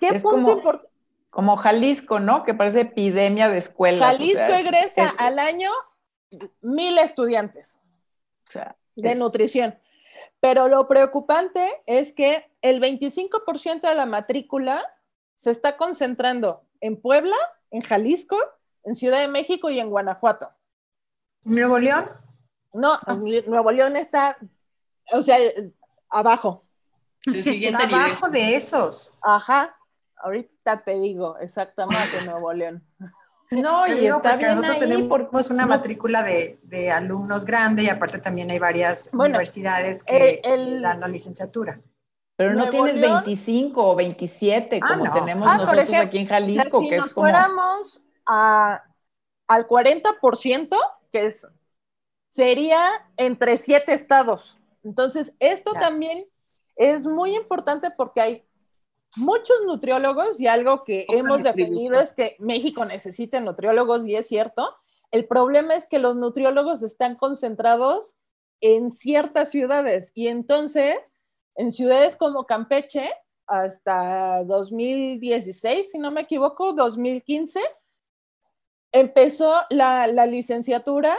¿Qué 0.00 0.12
punto 0.20 0.52
importante? 0.52 0.88
Como 1.30 1.56
Jalisco, 1.56 2.20
¿no? 2.20 2.42
Que 2.42 2.54
parece 2.54 2.80
epidemia 2.80 3.48
de 3.48 3.58
escuelas. 3.58 4.16
Jalisco 4.16 4.54
egresa 4.54 5.10
al 5.18 5.38
año 5.38 5.70
mil 6.60 6.98
estudiantes 6.98 7.78
de 8.96 9.14
nutrición. 9.14 9.78
Pero 10.40 10.68
lo 10.68 10.86
preocupante 10.88 11.82
es 11.86 12.12
que 12.12 12.50
el 12.62 12.80
25% 12.80 13.80
de 13.80 13.94
la 13.94 14.06
matrícula 14.06 14.84
se 15.34 15.50
está 15.50 15.76
concentrando 15.76 16.67
en 16.80 17.00
Puebla, 17.00 17.36
en 17.70 17.82
Jalisco, 17.82 18.36
en 18.84 18.94
Ciudad 18.94 19.20
de 19.20 19.28
México 19.28 19.70
y 19.70 19.78
en 19.78 19.90
Guanajuato. 19.90 20.50
¿Nuevo 21.44 21.78
León? 21.78 22.08
No, 22.72 22.94
ah. 23.06 23.14
Nuevo 23.14 23.70
León 23.72 23.96
está, 23.96 24.36
o 25.12 25.22
sea, 25.22 25.38
abajo. 26.08 26.64
El 27.26 27.44
siguiente 27.44 27.84
abajo 27.84 28.28
de 28.28 28.56
esos. 28.56 29.18
Ajá, 29.22 29.76
ahorita 30.16 30.82
te 30.82 30.98
digo 30.98 31.38
exactamente 31.38 32.24
Nuevo 32.24 32.52
León. 32.52 32.82
No, 33.50 33.86
y 33.86 34.06
está 34.06 34.36
bien 34.36 34.50
nosotros 34.50 34.82
ahí 34.82 34.88
tenemos 34.88 35.50
una 35.50 35.64
matrícula 35.64 36.22
de, 36.22 36.90
alumnos 36.92 37.46
grande 37.46 37.84
y 37.84 37.88
aparte 37.88 38.18
también 38.18 38.50
hay 38.50 38.58
varias 38.58 39.08
universidades 39.12 40.02
que 40.02 40.42
dan 40.82 41.00
la 41.00 41.08
licenciatura. 41.08 41.80
Pero 42.38 42.54
no 42.54 42.70
tienes 42.70 43.00
25 43.00 43.84
o 43.84 43.96
27 43.96 44.78
ah, 44.80 44.88
como 44.88 45.12
tenemos 45.12 45.48
ah, 45.50 45.56
nosotros 45.56 45.92
aquí 45.92 46.18
en 46.18 46.26
Jalisco, 46.26 46.80
si 46.82 46.88
que 46.88 46.96
nos 46.98 47.06
es 47.06 47.12
como... 47.12 47.24
fuéramos 47.24 48.00
al 48.24 49.66
40%, 49.66 50.76
que 51.10 51.26
es 51.26 51.44
sería 52.28 52.78
entre 53.16 53.56
siete 53.56 53.92
estados. 53.92 54.56
Entonces, 54.84 55.34
esto 55.40 55.72
también 55.72 56.26
es 56.76 57.06
muy 57.06 57.34
importante 57.34 57.90
porque 57.90 58.20
hay 58.20 58.44
muchos 59.16 59.56
nutriólogos 59.66 60.38
y 60.38 60.46
algo 60.46 60.84
que 60.84 61.06
hemos 61.08 61.42
definido 61.42 62.00
es 62.00 62.12
que 62.12 62.36
México 62.38 62.84
necesita 62.84 63.40
nutriólogos 63.40 64.06
y 64.06 64.14
es 64.14 64.28
cierto. 64.28 64.76
El 65.10 65.26
problema 65.26 65.74
es 65.74 65.88
que 65.88 65.98
los 65.98 66.14
nutriólogos 66.14 66.84
están 66.84 67.16
concentrados 67.16 68.14
en 68.60 68.92
ciertas 68.92 69.50
ciudades 69.50 70.12
y 70.14 70.28
entonces 70.28 70.98
en 71.58 71.72
ciudades 71.72 72.16
como 72.16 72.46
Campeche 72.46 73.12
hasta 73.46 74.44
2016, 74.44 75.90
si 75.90 75.98
no 75.98 76.12
me 76.12 76.20
equivoco, 76.20 76.72
2015, 76.72 77.60
empezó 78.92 79.62
la, 79.68 80.06
licenciatura 80.26 81.16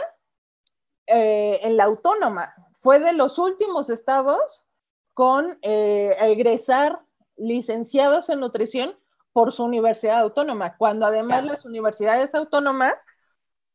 eh, 1.06 1.60
en 1.62 1.76
la 1.76 1.84
autónoma. 1.84 2.54
Fue 2.72 2.98
de 2.98 3.12
los 3.12 3.38
últimos 3.38 3.90
estados 3.90 4.64
con 5.12 5.58
eh, 5.60 6.16
egresar 6.20 7.02
licenciados 7.36 8.30
en 8.30 8.40
nutrición 8.40 8.98
por 9.32 9.52
su 9.52 9.62
universidad 9.62 10.20
autónoma, 10.20 10.78
cuando 10.78 11.04
además 11.04 11.44
las 11.44 11.66
universidades 11.66 12.34
autónomas 12.34 12.94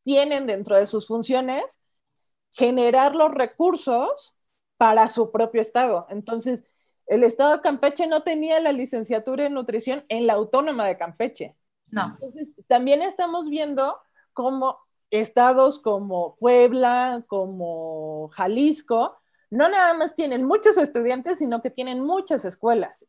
tienen 0.03 0.47
dentro 0.47 0.75
de 0.75 0.87
sus 0.87 1.07
funciones 1.07 1.63
generar 2.49 3.13
los 3.13 3.31
recursos 3.31 4.34
para 4.77 5.07
su 5.07 5.31
propio 5.31 5.61
estado. 5.61 6.05
Entonces, 6.09 6.63
el 7.07 7.23
estado 7.23 7.57
de 7.57 7.61
Campeche 7.61 8.07
no 8.07 8.23
tenía 8.23 8.59
la 8.59 8.71
licenciatura 8.71 9.45
en 9.45 9.53
nutrición 9.53 10.05
en 10.09 10.27
la 10.27 10.33
autónoma 10.33 10.87
de 10.87 10.97
Campeche. 10.97 11.55
No. 11.91 12.17
Entonces, 12.21 12.49
también 12.67 13.01
estamos 13.01 13.49
viendo 13.49 13.97
cómo 14.33 14.79
estados 15.11 15.79
como 15.79 16.35
Puebla, 16.37 17.23
como 17.27 18.29
Jalisco, 18.29 19.17
no 19.49 19.69
nada 19.69 19.93
más 19.93 20.15
tienen 20.15 20.43
muchos 20.43 20.77
estudiantes, 20.77 21.39
sino 21.39 21.61
que 21.61 21.69
tienen 21.69 22.01
muchas 22.01 22.43
escuelas. 22.43 23.05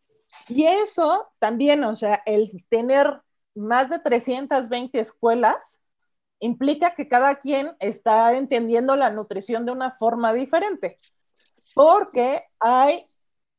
Y 0.49 0.65
eso 0.65 1.29
también, 1.39 1.83
o 1.85 1.97
sea, 1.97 2.23
el 2.27 2.65
tener 2.69 3.23
más 3.55 3.89
de 3.89 3.99
320 3.99 5.01
escuelas 5.01 5.81
implica 6.39 6.95
que 6.95 7.09
cada 7.09 7.37
quien 7.37 7.75
está 7.81 8.37
entendiendo 8.37 8.95
la 8.97 9.11
nutrición 9.11 9.65
de 9.65 9.73
una 9.73 9.93
forma 9.93 10.33
diferente, 10.35 10.99
porque 11.77 12.43
hay 12.59 13.07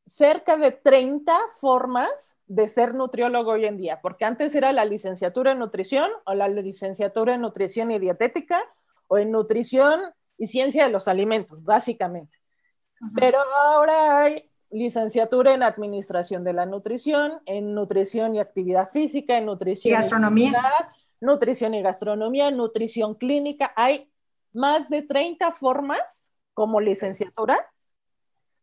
cerca 0.07 0.57
de 0.57 0.71
30 0.71 1.37
formas 1.59 2.09
de 2.47 2.67
ser 2.67 2.95
nutriólogo 2.95 3.51
hoy 3.51 3.65
en 3.65 3.77
día, 3.77 4.01
porque 4.01 4.25
antes 4.25 4.55
era 4.55 4.73
la 4.73 4.85
licenciatura 4.85 5.51
en 5.51 5.59
nutrición 5.59 6.09
o 6.25 6.33
la 6.33 6.47
licenciatura 6.47 7.35
en 7.35 7.41
nutrición 7.41 7.91
y 7.91 7.99
dietética 7.99 8.59
o 9.07 9.19
en 9.19 9.29
nutrición 9.29 10.01
y 10.35 10.47
ciencia 10.47 10.85
de 10.87 10.91
los 10.91 11.07
alimentos, 11.07 11.63
básicamente. 11.63 12.39
Pero 13.13 13.37
ahora 13.61 14.23
hay 14.23 14.49
licenciatura 14.71 15.53
en 15.53 15.61
administración 15.61 16.43
de 16.43 16.53
la 16.53 16.65
nutrición, 16.65 17.39
en 17.45 17.75
nutrición 17.75 18.33
y 18.33 18.39
actividad 18.39 18.89
física, 18.91 19.37
en 19.37 19.45
nutrición 19.45 19.91
y 19.91 19.95
gastronomía, 19.95 20.63
nutrición 21.21 21.75
y 21.75 21.83
gastronomía, 21.83 22.49
nutrición 22.49 23.13
clínica. 23.13 23.73
Hay 23.75 24.11
más 24.53 24.89
de 24.89 25.03
30 25.03 25.51
formas 25.51 26.31
como 26.55 26.81
licenciatura 26.81 27.63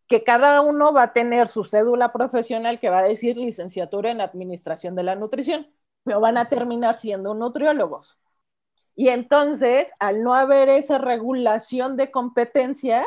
que 0.09 0.25
cada 0.25 0.61
uno 0.61 0.93
va 0.93 1.05
a 1.05 1.13
tener 1.13 1.49
su 1.49 1.65
cédula 1.65 2.13
profesional 2.13 2.81
que 2.81 2.91
va 2.91 2.99
a 3.01 3.03
decir 3.05 3.37
licenciatura 3.37 4.11
en 4.11 4.21
administración 4.21 4.95
de 4.95 5.03
la 5.03 5.17
nutrición, 5.17 5.67
pero 6.05 6.21
van 6.21 6.37
a 6.37 6.45
terminar 6.45 6.97
siendo 6.97 7.35
nutriólogos. 7.35 8.19
Y 8.97 9.09
entonces, 9.09 9.89
al 9.99 10.23
no 10.23 10.35
haber 10.35 10.69
esa 10.69 10.99
regulación 10.99 11.97
de 11.97 12.11
competencias, 12.11 13.07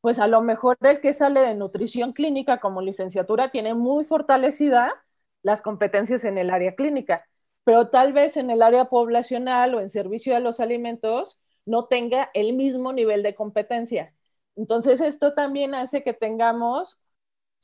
pues 0.00 0.18
a 0.18 0.26
lo 0.28 0.42
mejor 0.42 0.76
el 0.82 1.00
que 1.00 1.14
sale 1.14 1.40
de 1.40 1.54
nutrición 1.54 2.12
clínica 2.12 2.60
como 2.60 2.82
licenciatura 2.82 3.50
tiene 3.50 3.74
muy 3.74 4.04
fortalecida 4.04 4.92
las 5.42 5.62
competencias 5.62 6.24
en 6.24 6.38
el 6.38 6.50
área 6.50 6.74
clínica, 6.74 7.26
pero 7.64 7.88
tal 7.90 8.12
vez 8.12 8.36
en 8.36 8.50
el 8.50 8.62
área 8.62 8.86
poblacional 8.86 9.74
o 9.74 9.80
en 9.80 9.90
servicio 9.90 10.34
de 10.34 10.40
los 10.40 10.60
alimentos 10.60 11.38
no 11.66 11.86
tenga 11.86 12.30
el 12.34 12.54
mismo 12.54 12.92
nivel 12.92 13.22
de 13.22 13.34
competencia. 13.34 14.14
Entonces, 14.56 15.00
esto 15.00 15.34
también 15.34 15.74
hace 15.74 16.02
que 16.02 16.12
tengamos 16.14 16.98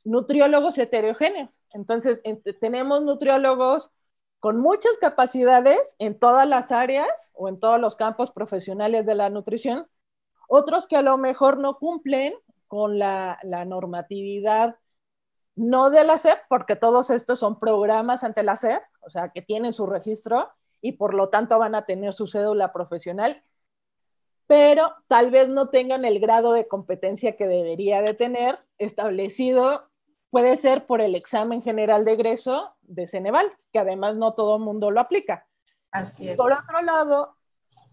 nutriólogos 0.03 0.77
heterogéneos. 0.77 1.49
Entonces, 1.73 2.21
tenemos 2.59 3.01
nutriólogos 3.01 3.91
con 4.39 4.57
muchas 4.57 4.97
capacidades 4.99 5.79
en 5.99 6.19
todas 6.19 6.47
las 6.47 6.71
áreas 6.71 7.07
o 7.33 7.47
en 7.47 7.59
todos 7.59 7.79
los 7.79 7.95
campos 7.95 8.31
profesionales 8.31 9.05
de 9.05 9.15
la 9.15 9.29
nutrición, 9.29 9.87
otros 10.49 10.87
que 10.87 10.97
a 10.97 11.01
lo 11.01 11.17
mejor 11.17 11.59
no 11.59 11.77
cumplen 11.77 12.33
con 12.67 12.99
la, 12.99 13.39
la 13.43 13.65
normatividad, 13.65 14.77
no 15.55 15.89
de 15.89 16.03
la 16.03 16.17
SEP, 16.17 16.39
porque 16.49 16.75
todos 16.75 17.09
estos 17.09 17.39
son 17.39 17.59
programas 17.59 18.23
ante 18.23 18.43
la 18.43 18.57
SEP, 18.57 18.81
o 19.01 19.09
sea, 19.09 19.29
que 19.29 19.41
tienen 19.41 19.73
su 19.73 19.85
registro 19.85 20.49
y 20.81 20.93
por 20.93 21.13
lo 21.13 21.29
tanto 21.29 21.59
van 21.59 21.75
a 21.75 21.85
tener 21.85 22.13
su 22.13 22.27
cédula 22.27 22.73
profesional 22.73 23.43
pero 24.51 24.93
tal 25.07 25.31
vez 25.31 25.47
no 25.47 25.69
tengan 25.69 26.03
el 26.03 26.19
grado 26.19 26.51
de 26.51 26.67
competencia 26.67 27.37
que 27.37 27.47
debería 27.47 28.01
de 28.01 28.13
tener 28.13 28.59
establecido, 28.79 29.89
puede 30.29 30.57
ser 30.57 30.85
por 30.85 30.99
el 30.99 31.15
examen 31.15 31.61
general 31.61 32.03
de 32.03 32.11
egreso 32.11 32.75
de 32.81 33.07
Ceneval, 33.07 33.49
que 33.71 33.79
además 33.79 34.17
no 34.17 34.33
todo 34.33 34.57
el 34.57 34.63
mundo 34.63 34.91
lo 34.91 34.99
aplica. 34.99 35.47
Así 35.89 36.27
es. 36.27 36.35
Por 36.35 36.51
otro 36.51 36.81
lado, 36.81 37.37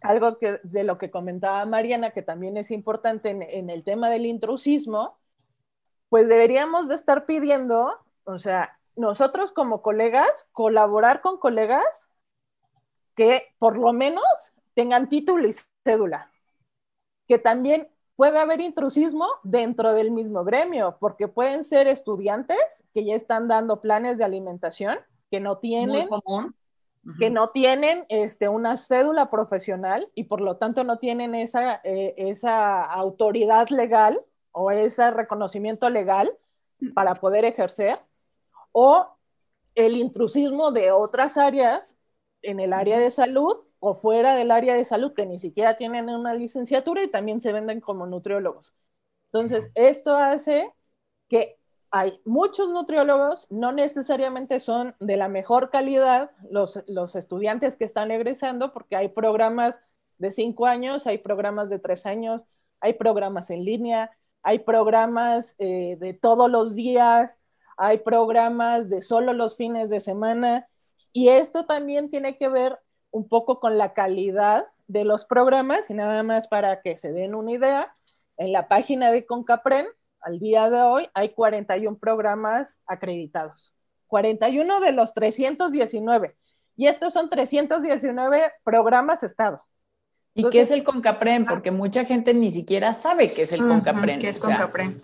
algo 0.01 0.37
que, 0.39 0.59
de 0.65 0.83
lo 0.83 0.99
que 0.99 1.13
comentaba 1.13 1.65
Mariana, 1.65 2.11
que 2.11 2.23
también 2.23 2.57
es 2.57 2.73
importante 2.73 3.29
en, 3.29 3.43
en 3.43 3.71
el 3.71 3.85
tema 3.85 4.11
del 4.11 4.27
intrusismo, 4.27 5.17
pues 6.09 6.27
deberíamos 6.27 6.89
de 6.89 6.97
estar 6.97 7.25
pidiendo, 7.25 8.01
o 8.25 8.41
sea, 8.41 8.81
nosotros 8.97 9.53
como 9.53 9.81
colegas, 9.81 10.49
colaborar 10.51 11.21
con 11.21 11.39
colegas 11.39 12.11
que 13.15 13.55
por 13.61 13.79
lo 13.79 13.93
menos 13.93 14.25
tengan 14.75 15.09
título 15.09 15.47
y 15.47 15.55
cédula 15.85 16.33
que 17.29 17.39
también 17.39 17.89
puede 18.17 18.41
haber 18.41 18.61
intrusismo 18.61 19.27
dentro 19.45 19.95
del 19.95 20.11
mismo 20.11 20.43
gremio, 20.43 20.97
porque 20.99 21.29
pueden 21.29 21.63
ser 21.63 21.87
estudiantes 21.87 22.59
que 22.93 23.05
ya 23.05 23.15
están 23.15 23.47
dando 23.47 23.81
planes 23.81 24.19
de 24.19 24.25
alimentación, 24.25 24.99
que 25.31 25.39
no 25.39 25.59
tienen, 25.59 26.09
que 27.21 27.31
no 27.31 27.51
tienen 27.51 28.07
este, 28.09 28.49
una 28.49 28.77
cédula 28.77 29.31
profesional 29.31 30.11
y 30.17 30.25
por 30.25 30.41
lo 30.41 30.57
tanto 30.57 30.83
no 30.83 30.99
tienen 30.99 31.35
esa, 31.37 31.81
eh, 31.85 32.15
esa 32.17 32.83
autoridad 32.83 33.69
legal 33.69 34.21
o 34.51 34.73
ese 34.73 35.11
reconocimiento 35.13 35.89
legal 35.89 36.37
para 36.95 37.15
poder 37.15 37.45
ejercer, 37.45 38.01
o 38.73 39.07
el 39.75 39.97
intrusismo 39.97 40.73
de 40.73 40.91
otras 40.91 41.37
áreas 41.37 41.97
en 42.43 42.59
el 42.59 42.73
área 42.73 42.99
de 42.99 43.11
salud 43.11 43.68
o 43.81 43.95
fuera 43.95 44.35
del 44.35 44.51
área 44.51 44.75
de 44.75 44.85
salud 44.85 45.13
que 45.15 45.27
ni 45.27 45.39
siquiera 45.39 45.77
tienen 45.77 46.09
una 46.09 46.35
licenciatura 46.35 47.03
y 47.03 47.09
también 47.09 47.41
se 47.41 47.53
venden 47.53 47.81
como 47.81 48.07
nutriólogos. 48.07 48.75
Entonces, 49.33 49.71
esto 49.75 50.17
hace 50.17 50.73
que 51.29 51.59
hay 51.91 52.21
muchos 52.25 52.69
nutriólogos, 52.69 53.47
no 53.51 53.73
necesariamente 53.73 54.61
son 54.61 54.95
de 55.01 55.17
la 55.17 55.29
mejor 55.29 55.71
calidad 55.71 56.31
los, 56.51 56.81
los 56.87 57.17
estudiantes 57.17 57.77
que 57.77 57.85
están 57.85 58.11
egresando, 58.11 58.73
porque 58.73 58.97
hay 58.97 59.09
programas 59.09 59.79
de 60.19 60.33
cinco 60.33 60.67
años, 60.67 61.07
hay 61.07 61.19
programas 61.19 61.71
de 61.71 61.79
tres 61.79 62.05
años, 62.05 62.43
hay 62.81 62.95
programas 62.95 63.51
en 63.51 63.65
línea, 63.65 64.11
hay 64.43 64.61
programas 64.61 65.55
eh, 65.59 65.97
de 65.99 66.15
todos 66.15 66.51
los 66.51 66.75
días, 66.75 67.39
hay 67.77 67.99
programas 67.99 68.89
de 68.89 69.03
solo 69.03 69.33
los 69.33 69.57
fines 69.57 69.89
de 69.89 70.01
semana, 70.01 70.69
y 71.13 71.29
esto 71.29 71.65
también 71.67 72.11
tiene 72.11 72.37
que 72.37 72.49
ver 72.49 72.79
un 73.11 73.29
poco 73.29 73.61
con 73.61 73.79
la 73.79 73.95
calidad 73.95 74.67
de 74.87 75.05
los 75.05 75.25
programas 75.25 75.91
y 75.91 75.95
nada 75.95 76.23
más 76.23 76.49
para 76.49 76.81
que 76.81 76.97
se 76.97 77.13
den 77.13 77.35
una 77.35 77.53
idea, 77.53 77.93
en 78.37 78.53
la 78.53 78.69
página 78.69 79.11
de 79.11 79.27
Concapren, 79.27 79.87
al 80.21 80.39
día 80.39 80.71
de 80.71 80.81
hoy, 80.81 81.09
hay 81.15 81.31
41 81.31 81.99
programas 81.99 82.79
acreditados. 82.87 83.75
41 84.07 84.81
de 84.81 84.93
los 84.93 85.15
319. 85.15 86.37
Y 86.77 86.87
estos 86.87 87.13
son 87.13 87.29
319 87.29 88.53
programas 88.65 89.23
Estado. 89.23 89.65
¿Y 90.35 90.49
qué 90.51 90.61
es 90.61 90.71
el 90.71 90.85
CONCAPREN? 90.85 91.47
Porque 91.47 91.73
mucha 91.73 92.05
gente 92.05 92.33
ni 92.33 92.51
siquiera 92.51 92.95
sabe 92.95 93.33
qué 93.33 93.43
es 93.43 93.53
el 93.53 93.67
CONCAPREN. 93.67 94.21
¿Qué 94.21 94.29
es 94.29 94.39
CONCAPREN? 94.39 95.03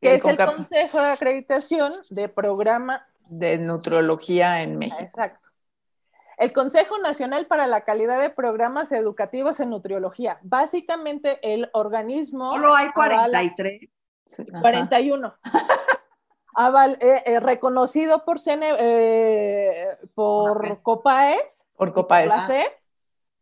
Que 0.00 0.14
es 0.14 0.24
el 0.24 0.36
Consejo 0.38 0.98
de 1.00 1.10
Acreditación 1.10 1.92
de 2.08 2.28
Programa 2.28 3.06
de 3.28 3.58
Nutrología 3.58 4.62
en 4.62 4.78
México. 4.78 5.02
Exacto 5.02 5.49
el 6.40 6.54
Consejo 6.54 6.98
Nacional 6.98 7.46
para 7.46 7.66
la 7.66 7.82
Calidad 7.84 8.18
de 8.18 8.30
Programas 8.30 8.90
Educativos 8.92 9.60
en 9.60 9.70
Nutriología. 9.70 10.38
Básicamente 10.42 11.38
el 11.42 11.68
organismo... 11.74 12.54
Solo 12.54 12.74
hay 12.74 12.90
43. 12.92 13.88
41. 14.60 15.34
Eh, 17.00 17.22
eh, 17.24 17.40
reconocido 17.40 18.22
por, 18.26 18.38
CNE, 18.38 18.76
eh, 18.80 19.86
por 20.14 20.82
COPAES. 20.82 21.64
Por 21.74 21.94
COPAES. 21.94 22.32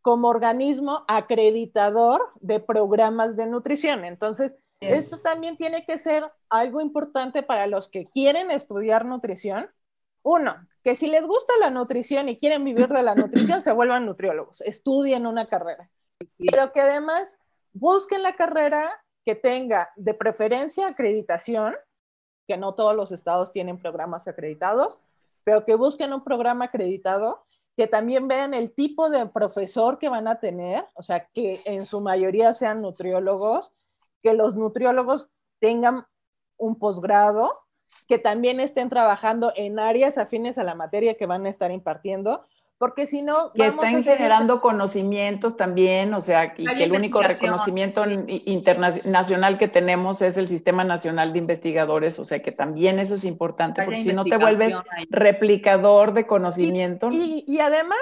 como 0.01 0.29
organismo 0.29 1.03
acreditador 1.07 2.21
de 2.39 2.61
programas 2.61 3.35
de 3.35 3.47
nutrición. 3.47 4.05
Entonces, 4.05 4.55
esto 4.79 5.17
también 5.17 5.57
tiene 5.57 5.85
que 5.85 5.97
ser 5.97 6.31
algo 6.49 6.79
importante 6.79 7.43
para 7.43 7.67
los 7.67 7.89
que 7.89 8.05
quieren 8.05 8.51
estudiar 8.51 9.03
nutrición. 9.03 9.69
Uno, 10.31 10.67
que 10.83 10.95
si 10.95 11.07
les 11.07 11.25
gusta 11.25 11.53
la 11.59 11.71
nutrición 11.71 12.29
y 12.29 12.37
quieren 12.37 12.63
vivir 12.63 12.87
de 12.87 13.01
la 13.01 13.15
nutrición, 13.15 13.63
se 13.63 13.71
vuelvan 13.71 14.05
nutriólogos, 14.05 14.61
estudien 14.61 15.25
una 15.25 15.47
carrera. 15.47 15.89
Pero 16.37 16.71
que 16.71 16.81
además 16.81 17.39
busquen 17.73 18.21
la 18.21 18.35
carrera 18.35 18.91
que 19.25 19.33
tenga 19.33 19.89
de 19.95 20.13
preferencia 20.13 20.85
acreditación, 20.85 21.75
que 22.47 22.57
no 22.57 22.75
todos 22.75 22.95
los 22.95 23.11
estados 23.11 23.51
tienen 23.51 23.81
programas 23.81 24.27
acreditados, 24.27 24.99
pero 25.43 25.65
que 25.65 25.73
busquen 25.73 26.13
un 26.13 26.23
programa 26.23 26.65
acreditado, 26.65 27.43
que 27.75 27.87
también 27.87 28.27
vean 28.27 28.53
el 28.53 28.75
tipo 28.75 29.09
de 29.09 29.25
profesor 29.25 29.97
que 29.97 30.09
van 30.09 30.27
a 30.27 30.39
tener, 30.39 30.85
o 30.93 31.01
sea, 31.01 31.25
que 31.33 31.63
en 31.65 31.87
su 31.87 32.01
mayoría 32.01 32.53
sean 32.53 32.83
nutriólogos, 32.83 33.71
que 34.21 34.35
los 34.35 34.53
nutriólogos 34.53 35.27
tengan 35.57 36.05
un 36.55 36.77
posgrado, 36.77 37.65
que 38.07 38.17
también 38.17 38.59
estén 38.59 38.89
trabajando 38.89 39.53
en 39.55 39.79
áreas 39.79 40.17
afines 40.17 40.57
a 40.57 40.63
la 40.63 40.75
materia 40.75 41.15
que 41.15 41.25
van 41.25 41.45
a 41.45 41.49
estar 41.49 41.71
impartiendo, 41.71 42.45
porque 42.79 43.05
si 43.05 43.21
no... 43.21 43.51
Que 43.53 43.67
estén 43.67 44.03
generando 44.03 44.61
conocimientos 44.61 45.57
también, 45.57 46.13
o 46.13 46.21
sea, 46.21 46.55
y 46.57 46.65
que 46.65 46.85
el 46.85 46.93
único 46.93 47.21
reconocimiento 47.21 48.03
internacional 48.07 49.57
que 49.57 49.67
tenemos 49.67 50.21
es 50.21 50.37
el 50.37 50.47
Sistema 50.47 50.85
Nacional 50.85 51.33
de 51.33 51.39
Investigadores, 51.39 52.17
o 52.19 52.25
sea, 52.25 52.41
que 52.41 52.53
también 52.53 52.97
eso 52.97 53.15
es 53.15 53.25
importante, 53.25 53.83
porque 53.83 54.01
si 54.01 54.13
no 54.13 54.23
te 54.23 54.37
vuelves 54.37 54.75
replicador 55.09 56.13
de 56.13 56.25
conocimiento. 56.25 57.09
Y, 57.11 57.59
además, 57.59 57.99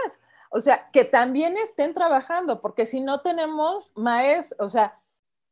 o 0.52 0.62
sea, 0.62 0.90
que 0.94 1.04
también 1.04 1.58
estén 1.58 1.96
trabajando, 1.96 2.62
porque 2.62 2.86
si 2.86 3.02
no 3.02 3.22
tenemos 3.22 3.92
maestros, 3.96 4.60
o 4.60 4.70
sea, 4.70 5.00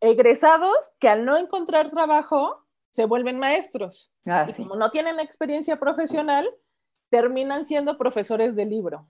egresados 0.01 0.91
que 0.99 1.09
al 1.09 1.25
no 1.25 1.35
encontrar 1.35 1.89
trabajo 1.89 2.63
se 2.91 3.05
vuelven 3.05 3.39
maestros. 3.39 4.11
Ah, 4.25 4.45
y 4.47 4.53
como 4.53 4.75
no 4.75 4.89
tienen 4.89 5.19
experiencia 5.19 5.79
profesional, 5.79 6.49
terminan 7.09 7.65
siendo 7.65 7.97
profesores 7.97 8.55
de 8.55 8.65
libro. 8.65 9.07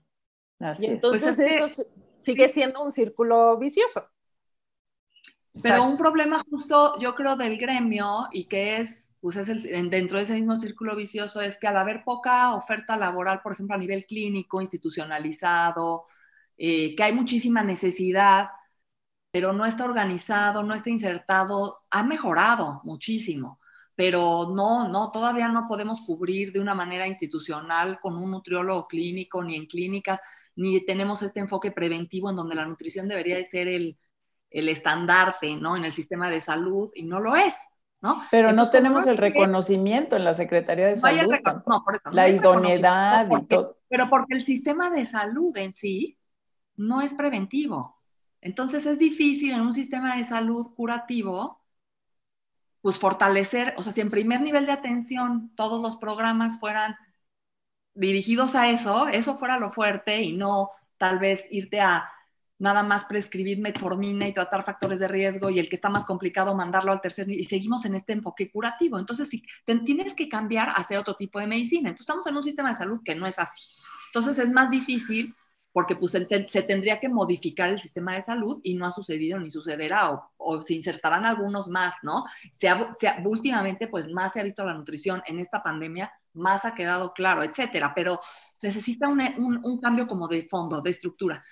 y 0.78 0.86
entonces 0.86 1.36
pues 1.36 1.38
eso 1.38 1.82
sigue 2.20 2.48
siendo 2.48 2.82
un 2.82 2.92
círculo 2.92 3.56
vicioso. 3.58 4.08
Pero 5.62 5.84
un 5.84 5.96
problema 5.96 6.44
justo, 6.50 6.98
yo 6.98 7.14
creo, 7.14 7.36
del 7.36 7.56
gremio 7.56 8.28
y 8.30 8.44
que 8.44 8.76
es, 8.76 9.10
pues 9.20 9.36
es 9.36 9.48
el, 9.48 9.88
dentro 9.88 10.18
de 10.18 10.24
ese 10.24 10.34
mismo 10.34 10.56
círculo 10.56 10.94
vicioso, 10.94 11.40
es 11.40 11.58
que 11.58 11.66
al 11.66 11.78
haber 11.78 12.04
poca 12.04 12.54
oferta 12.54 12.96
laboral, 12.96 13.40
por 13.42 13.52
ejemplo, 13.52 13.74
a 13.74 13.78
nivel 13.78 14.04
clínico, 14.04 14.60
institucionalizado, 14.60 16.04
eh, 16.58 16.94
que 16.94 17.02
hay 17.02 17.14
muchísima 17.14 17.62
necesidad, 17.62 18.48
pero 19.30 19.54
no 19.54 19.64
está 19.64 19.84
organizado, 19.84 20.62
no 20.62 20.74
está 20.74 20.90
insertado, 20.90 21.84
ha 21.90 22.02
mejorado 22.02 22.82
muchísimo 22.84 23.58
pero 23.96 24.52
no, 24.54 24.88
no, 24.88 25.10
todavía 25.10 25.48
no 25.48 25.66
podemos 25.66 26.02
cubrir 26.02 26.52
de 26.52 26.60
una 26.60 26.74
manera 26.74 27.08
institucional 27.08 27.98
con 28.00 28.14
un 28.16 28.30
nutriólogo 28.30 28.86
clínico, 28.86 29.42
ni 29.42 29.56
en 29.56 29.66
clínicas, 29.66 30.20
ni 30.54 30.84
tenemos 30.84 31.22
este 31.22 31.40
enfoque 31.40 31.72
preventivo 31.72 32.28
en 32.28 32.36
donde 32.36 32.54
la 32.54 32.66
nutrición 32.66 33.08
debería 33.08 33.36
de 33.36 33.44
ser 33.44 33.68
el, 33.68 33.98
el 34.50 34.68
estandarte, 34.68 35.56
¿no? 35.56 35.78
En 35.78 35.86
el 35.86 35.94
sistema 35.94 36.28
de 36.28 36.42
salud, 36.42 36.90
y 36.94 37.04
no 37.04 37.20
lo 37.20 37.36
es, 37.36 37.54
¿no? 38.02 38.22
Pero 38.30 38.52
no 38.52 38.68
tenemos 38.68 39.06
el 39.06 39.16
reconocimiento 39.16 40.14
en 40.16 40.24
la 40.24 40.34
Secretaría 40.34 40.88
de 40.88 40.96
Salud. 40.96 41.32
No, 41.66 41.82
por 41.82 41.96
eso, 41.96 42.10
la 42.12 42.28
idoneidad 42.28 43.28
y 43.30 43.46
todo. 43.46 43.78
Pero 43.88 44.10
porque 44.10 44.34
el 44.34 44.44
sistema 44.44 44.90
de 44.90 45.06
salud 45.06 45.56
en 45.56 45.72
sí 45.72 46.18
no 46.76 47.00
es 47.00 47.14
preventivo. 47.14 47.96
Entonces 48.42 48.84
es 48.84 48.98
difícil 48.98 49.52
en 49.52 49.62
un 49.62 49.72
sistema 49.72 50.16
de 50.16 50.24
salud 50.24 50.74
curativo 50.74 51.62
pues 52.86 53.00
fortalecer, 53.00 53.74
o 53.78 53.82
sea, 53.82 53.92
si 53.92 54.00
en 54.00 54.10
primer 54.10 54.40
nivel 54.42 54.64
de 54.64 54.70
atención 54.70 55.50
todos 55.56 55.82
los 55.82 55.96
programas 55.96 56.60
fueran 56.60 56.94
dirigidos 57.94 58.54
a 58.54 58.70
eso, 58.70 59.08
eso 59.08 59.36
fuera 59.36 59.58
lo 59.58 59.72
fuerte 59.72 60.22
y 60.22 60.36
no 60.36 60.70
tal 60.96 61.18
vez 61.18 61.46
irte 61.50 61.80
a 61.80 62.08
nada 62.60 62.84
más 62.84 63.04
prescribir 63.06 63.58
metformina 63.58 64.28
y 64.28 64.32
tratar 64.32 64.64
factores 64.64 65.00
de 65.00 65.08
riesgo 65.08 65.50
y 65.50 65.58
el 65.58 65.68
que 65.68 65.74
está 65.74 65.88
más 65.88 66.04
complicado 66.04 66.54
mandarlo 66.54 66.92
al 66.92 67.00
tercer 67.00 67.26
nivel 67.26 67.40
y 67.40 67.44
seguimos 67.46 67.84
en 67.86 67.96
este 67.96 68.12
enfoque 68.12 68.52
curativo. 68.52 69.00
Entonces, 69.00 69.30
si 69.30 69.42
tienes 69.84 70.14
que 70.14 70.28
cambiar 70.28 70.68
a 70.68 70.74
hacer 70.74 70.96
otro 70.96 71.16
tipo 71.16 71.40
de 71.40 71.48
medicina. 71.48 71.88
Entonces, 71.88 72.04
estamos 72.04 72.28
en 72.28 72.36
un 72.36 72.42
sistema 72.44 72.70
de 72.70 72.76
salud 72.76 73.00
que 73.04 73.16
no 73.16 73.26
es 73.26 73.40
así. 73.40 73.80
Entonces, 74.14 74.38
es 74.38 74.52
más 74.52 74.70
difícil 74.70 75.34
porque 75.76 75.94
pues, 75.94 76.12
se, 76.12 76.62
tendría 76.62 76.98
que 76.98 77.10
modificar 77.10 77.68
el 77.68 77.78
sistema 77.78 78.14
de 78.14 78.22
salud 78.22 78.60
y 78.62 78.76
no 78.76 78.86
ha 78.86 78.92
sucedido 78.92 79.38
ni 79.38 79.50
sucederá, 79.50 80.10
o, 80.38 80.62
se 80.62 80.72
insertarán 80.72 81.26
algunos 81.26 81.68
más, 81.68 81.96
¿no? 82.02 82.24
Se 82.50 82.70
últimamente, 83.26 83.86
pues 83.86 84.08
más 84.08 84.32
se 84.32 84.40
ha 84.40 84.42
visto 84.42 84.64
la 84.64 84.72
nutrición 84.72 85.22
en 85.26 85.38
esta 85.38 85.62
pandemia, 85.62 86.10
más 86.32 86.64
ha 86.64 86.74
quedado 86.74 87.12
claro, 87.12 87.42
etcétera, 87.42 87.92
pero 87.94 88.20
necesita 88.62 89.06
un, 89.06 89.78
cambio 89.82 90.06
como 90.06 90.28
de 90.28 90.48
fondo, 90.48 90.80
de 90.80 90.88
estructura. 90.88 91.44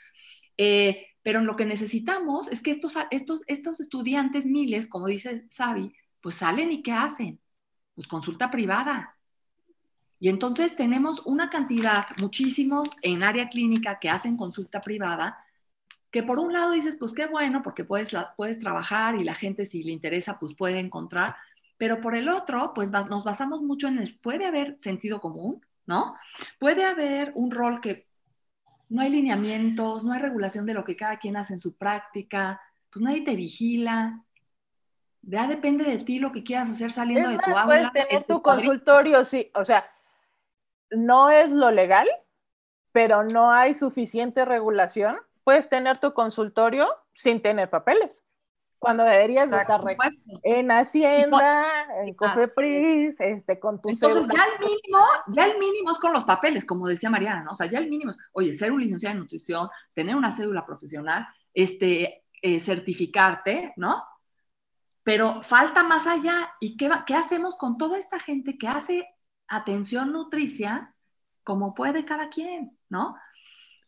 Eh, 0.56 1.06
pero 1.22 1.42
lo 1.42 1.54
que 1.54 1.66
necesitamos 1.66 2.48
es 2.48 2.62
que 2.62 2.70
estos, 2.70 2.94
estos, 3.10 3.42
estos 3.46 3.78
estudiantes 3.78 4.46
miles, 4.46 4.88
como 4.88 5.06
dice 5.06 5.46
Xavi, 5.54 5.94
pues 6.22 6.37
salen 6.37 6.72
y 6.72 6.82
¿qué 6.82 6.92
hacen? 6.92 7.42
Pues 7.94 8.08
consulta 8.08 8.50
privada, 8.50 9.18
y 10.20 10.29
entonces 10.29 10.77
tenemos 10.77 11.22
una 11.27 11.50
cantidad, 11.50 12.07
muchísimos 12.20 12.88
en 13.03 13.22
área 13.22 13.48
clínica 13.48 13.98
que 13.98 14.11
hacen 14.11 14.37
consulta 14.37 14.81
privada, 14.81 15.38
que 16.11 16.22
por 16.22 16.38
un 16.38 16.53
lado 16.53 16.72
dices, 16.72 16.96
pues 16.98 17.12
qué 17.12 17.27
bueno, 17.27 17.62
porque 17.62 17.85
puedes, 17.85 18.14
puedes 18.37 18.59
trabajar 18.61 19.16
y 19.16 19.24
la 19.24 19.35
gente 19.35 19.66
si 19.66 19.83
le 19.83 19.92
interesa, 19.92 20.38
pues 20.38 20.55
puede 20.55 20.79
encontrar, 20.79 21.37
pero 21.77 22.00
por 22.00 22.14
el 22.14 22.29
otro, 22.29 22.72
pues 22.74 22.90
nos 22.90 23.24
basamos 23.24 23.62
mucho 23.62 23.88
en 23.88 23.98
el, 23.98 24.16
puede 24.20 24.46
haber 24.46 24.79
sentido 24.79 25.20
común, 25.20 25.61
¿no? 25.87 26.14
Puede 26.59 26.85
haber 26.85 27.33
un 27.35 27.50
rol 27.50 27.81
que 27.81 28.07
no 28.88 29.03
hay 29.03 29.11
lineamientos, 29.11 30.05
no 30.05 30.12
hay 30.12 30.20
regulación 30.20 30.66
de 30.66 30.74
lo 30.74 30.85
que 30.85 30.96
cada 30.96 31.18
quien 31.18 31.37
hace 31.37 31.55
en 31.55 31.59
su 31.59 31.77
práctica, 31.77 32.61
pues 32.90 33.03
nadie 33.03 33.22
te 33.22 33.35
vigila, 33.35 34.22
ya 35.22 35.48
depende 35.48 35.85
de 35.85 35.98
ti 35.98 36.18
lo 36.18 36.33
que 36.33 36.44
quieras 36.44 36.70
hacer 36.70 36.92
saliendo 36.92 37.29
de 37.31 37.38
tu 37.38 37.50
aula. 37.50 37.90
Puedes 37.90 37.92
tener 37.92 38.24
tu 38.24 38.40
consultorio, 38.40 39.24
sí, 39.24 39.50
o 39.55 39.64
sea, 39.64 39.85
no 40.90 41.31
es 41.31 41.51
lo 41.51 41.70
legal, 41.70 42.09
pero 42.92 43.25
no 43.25 43.51
hay 43.51 43.75
suficiente 43.75 44.44
regulación, 44.44 45.16
puedes 45.42 45.68
tener 45.68 45.99
tu 45.99 46.14
consultorio 46.14 46.88
sin 47.14 47.42
tener 47.42 47.70
papeles. 47.70 48.25
Cuando 48.79 49.03
deberías 49.05 49.51
estar 49.51 49.81
en 50.42 50.70
Hacienda, 50.70 51.87
en 52.05 52.14
Cofepris, 52.14 53.18
este, 53.18 53.59
con 53.59 53.81
tu 53.81 53.88
Entonces, 53.88 54.27
ya 54.31 54.44
el 54.44 54.61
mínimo, 54.61 55.05
ya 55.29 55.47
el 55.47 55.59
mínimo 55.59 55.90
es 55.90 55.99
con 55.99 56.12
los 56.12 56.25
papeles, 56.25 56.66
como 56.66 56.87
decía 56.87 57.09
Mariana, 57.09 57.42
¿no? 57.42 57.53
O 57.53 57.55
sea, 57.55 57.66
ya 57.66 57.79
el 57.79 57.88
mínimo 57.88 58.11
es, 58.11 58.18
oye, 58.33 58.53
ser 58.53 58.73
un 58.73 58.83
licenciado 58.83 59.14
en 59.14 59.20
nutrición, 59.20 59.70
tener 59.94 60.14
una 60.14 60.37
cédula 60.37 60.66
profesional, 60.66 61.27
este, 61.55 62.25
eh, 62.42 62.61
certificarte, 62.61 63.73
¿no? 63.79 64.05
Pero 65.03 65.42
falta 65.42 65.83
más 65.83 66.07
allá. 66.07 66.53
¿Y 66.61 66.77
qué, 66.77 66.90
qué 67.07 67.14
hacemos 67.14 67.57
con 67.57 67.79
toda 67.79 67.99
esta 67.99 68.18
gente 68.18 68.59
que 68.59 68.68
hace 68.68 69.13
atención 69.48 70.12
nutricia 70.12 70.94
como 71.44 71.74
puede 71.74 72.04
cada 72.04 72.30
quien, 72.30 72.76
¿no? 72.88 73.16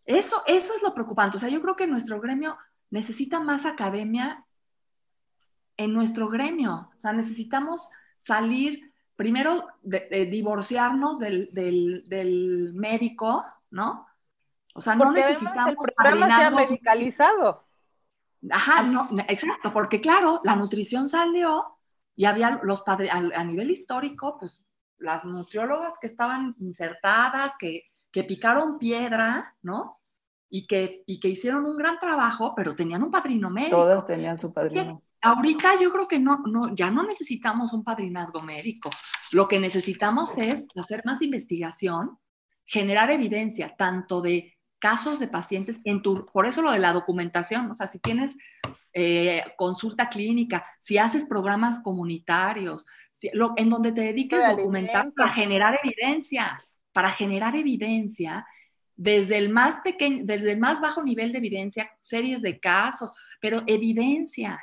Eso, 0.04 0.42
eso 0.46 0.74
es 0.74 0.82
lo 0.82 0.94
preocupante. 0.94 1.36
O 1.36 1.40
sea, 1.40 1.48
yo 1.48 1.60
creo 1.62 1.74
que 1.74 1.86
nuestro 1.86 2.20
gremio 2.20 2.56
necesita 2.90 3.40
más 3.40 3.66
academia 3.66 4.44
en 5.76 5.92
nuestro 5.92 6.28
gremio. 6.28 6.92
O 6.96 7.00
sea, 7.00 7.12
necesitamos 7.12 7.88
salir, 8.18 8.92
primero, 9.16 9.66
de, 9.82 10.26
divorciarnos 10.30 11.18
del, 11.18 11.50
del, 11.52 12.72
médico, 12.74 13.44
¿no? 13.70 14.06
O 14.74 14.80
sea, 14.80 14.94
no 14.94 15.10
necesitamos... 15.10 15.74
El 15.86 15.94
programa 15.94 16.38
se 16.38 16.44
ha 16.44 16.50
medicalizado. 16.50 17.66
Ajá, 18.50 18.82
no, 18.82 19.08
exacto, 19.28 19.72
porque 19.72 20.00
claro, 20.00 20.40
la 20.44 20.54
nutrición 20.54 21.08
salió 21.08 21.78
y 22.14 22.26
había 22.26 22.60
los 22.62 22.82
padres, 22.82 23.10
a 23.12 23.44
nivel 23.44 23.70
histórico, 23.70 24.38
pues 24.38 24.66
las 24.98 25.24
nutriólogas 25.24 25.94
que 26.00 26.06
estaban 26.06 26.54
insertadas, 26.60 27.52
que, 27.58 27.84
que 28.10 28.24
picaron 28.24 28.78
piedra, 28.78 29.54
¿no? 29.62 30.00
Y 30.48 30.66
que, 30.66 31.02
y 31.06 31.20
que 31.20 31.28
hicieron 31.28 31.66
un 31.66 31.76
gran 31.76 31.98
trabajo, 31.98 32.54
pero 32.54 32.74
tenían 32.74 33.02
un 33.02 33.10
padrino 33.10 33.50
médico. 33.50 33.76
Todas 33.76 34.06
tenían 34.06 34.36
su 34.36 34.52
padrino. 34.52 35.02
Ahorita 35.22 35.80
yo 35.80 35.92
creo 35.92 36.06
que 36.06 36.20
no, 36.20 36.42
no, 36.46 36.74
ya 36.74 36.90
no 36.90 37.02
necesitamos 37.02 37.72
un 37.72 37.82
padrinazgo 37.82 38.42
médico. 38.42 38.90
Lo 39.32 39.48
que 39.48 39.58
necesitamos 39.58 40.38
es 40.38 40.66
hacer 40.76 41.02
más 41.04 41.20
investigación, 41.20 42.18
generar 42.64 43.10
evidencia, 43.10 43.74
tanto 43.76 44.20
de 44.20 44.56
casos 44.78 45.18
de 45.18 45.28
pacientes 45.28 45.80
en 45.84 46.02
tu, 46.02 46.26
por 46.26 46.46
eso 46.46 46.62
lo 46.62 46.70
de 46.70 46.78
la 46.78 46.92
documentación, 46.92 47.70
o 47.70 47.74
sea, 47.74 47.88
si 47.88 47.98
tienes 47.98 48.36
eh, 48.92 49.42
consulta 49.56 50.08
clínica, 50.08 50.66
si 50.80 50.98
haces 50.98 51.24
programas 51.24 51.80
comunitarios, 51.80 52.84
en 53.22 53.70
donde 53.70 53.92
te 53.92 54.02
dediques 54.02 54.42
a 54.42 54.54
documentar 54.54 55.12
para 55.12 55.32
generar 55.32 55.78
evidencia, 55.82 56.58
para 56.92 57.10
generar 57.10 57.56
evidencia 57.56 58.46
desde 58.96 59.36
el 59.38 59.50
más 59.50 59.80
pequeño, 59.82 60.22
desde 60.24 60.52
el 60.52 60.58
más 60.58 60.80
bajo 60.80 61.02
nivel 61.02 61.32
de 61.32 61.38
evidencia, 61.38 61.90
series 62.00 62.42
de 62.42 62.58
casos, 62.58 63.12
pero 63.40 63.62
evidencia, 63.66 64.58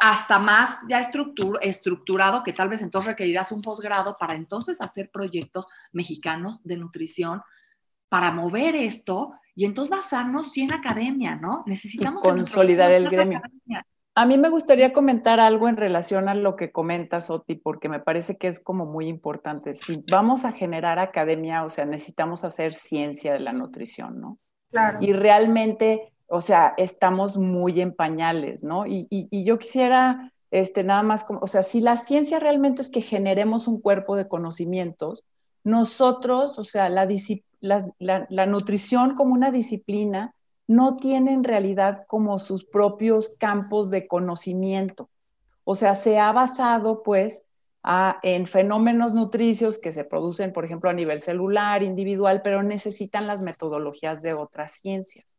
hasta 0.00 0.38
más 0.38 0.80
ya 0.88 1.00
estructurado, 1.62 2.42
que 2.42 2.52
tal 2.52 2.68
vez 2.68 2.82
entonces 2.82 3.10
requerirás 3.10 3.52
un 3.52 3.62
posgrado 3.62 4.16
para 4.18 4.34
entonces 4.34 4.80
hacer 4.80 5.10
proyectos 5.10 5.66
mexicanos 5.92 6.62
de 6.64 6.76
nutrición 6.76 7.42
para 8.08 8.30
mover 8.30 8.76
esto 8.76 9.32
y 9.54 9.64
entonces 9.64 9.96
basarnos 9.96 10.52
sí 10.52 10.62
en 10.62 10.72
academia, 10.72 11.36
¿no? 11.36 11.64
Necesitamos 11.66 12.22
consolidar 12.22 12.92
el 12.92 13.08
gremio. 13.08 13.40
A 14.16 14.26
mí 14.26 14.38
me 14.38 14.48
gustaría 14.48 14.92
comentar 14.92 15.40
algo 15.40 15.68
en 15.68 15.76
relación 15.76 16.28
a 16.28 16.34
lo 16.34 16.54
que 16.54 16.70
comentas, 16.70 17.30
Oti, 17.30 17.56
porque 17.56 17.88
me 17.88 17.98
parece 17.98 18.36
que 18.36 18.46
es 18.46 18.62
como 18.62 18.86
muy 18.86 19.08
importante. 19.08 19.74
Si 19.74 20.04
vamos 20.08 20.44
a 20.44 20.52
generar 20.52 21.00
academia, 21.00 21.64
o 21.64 21.68
sea, 21.68 21.84
necesitamos 21.84 22.44
hacer 22.44 22.74
ciencia 22.74 23.32
de 23.32 23.40
la 23.40 23.52
nutrición, 23.52 24.20
¿no? 24.20 24.38
Claro. 24.70 24.98
Y 25.00 25.12
realmente, 25.14 26.12
o 26.28 26.40
sea, 26.40 26.74
estamos 26.76 27.36
muy 27.36 27.80
en 27.80 27.92
pañales, 27.92 28.62
¿no? 28.62 28.86
Y, 28.86 29.08
yo 29.44 29.58
quisiera, 29.58 30.32
este, 30.52 30.84
nada 30.84 31.02
más, 31.02 31.24
como, 31.24 31.40
o 31.40 31.48
sea, 31.48 31.64
si 31.64 31.80
la 31.80 31.96
ciencia 31.96 32.38
realmente 32.38 32.82
es 32.82 32.90
que 32.90 33.00
generemos 33.00 33.66
un 33.66 33.80
cuerpo 33.80 34.14
de 34.14 34.28
conocimientos, 34.28 35.24
nosotros, 35.64 36.60
o 36.60 36.64
sea, 36.64 36.88
la, 36.88 37.08
la 38.28 38.46
nutrición 38.46 39.16
como 39.16 39.34
una 39.34 39.50
disciplina, 39.50 40.34
no 40.66 40.96
tiene 40.96 41.32
en 41.32 41.44
realidad 41.44 42.04
como 42.06 42.38
sus 42.38 42.64
propios 42.64 43.36
campos 43.38 43.90
de 43.90 44.06
conocimiento. 44.06 45.10
O 45.64 45.74
sea, 45.74 45.94
se 45.94 46.18
ha 46.18 46.32
basado 46.32 47.02
pues 47.02 47.46
en 48.22 48.46
fenómenos 48.46 49.12
nutricios 49.12 49.78
que 49.78 49.92
se 49.92 50.04
producen, 50.04 50.52
por 50.52 50.64
ejemplo, 50.64 50.88
a 50.88 50.94
nivel 50.94 51.20
celular, 51.20 51.82
individual, 51.82 52.40
pero 52.42 52.62
necesitan 52.62 53.26
las 53.26 53.42
metodologías 53.42 54.22
de 54.22 54.32
otras 54.32 54.72
ciencias. 54.72 55.38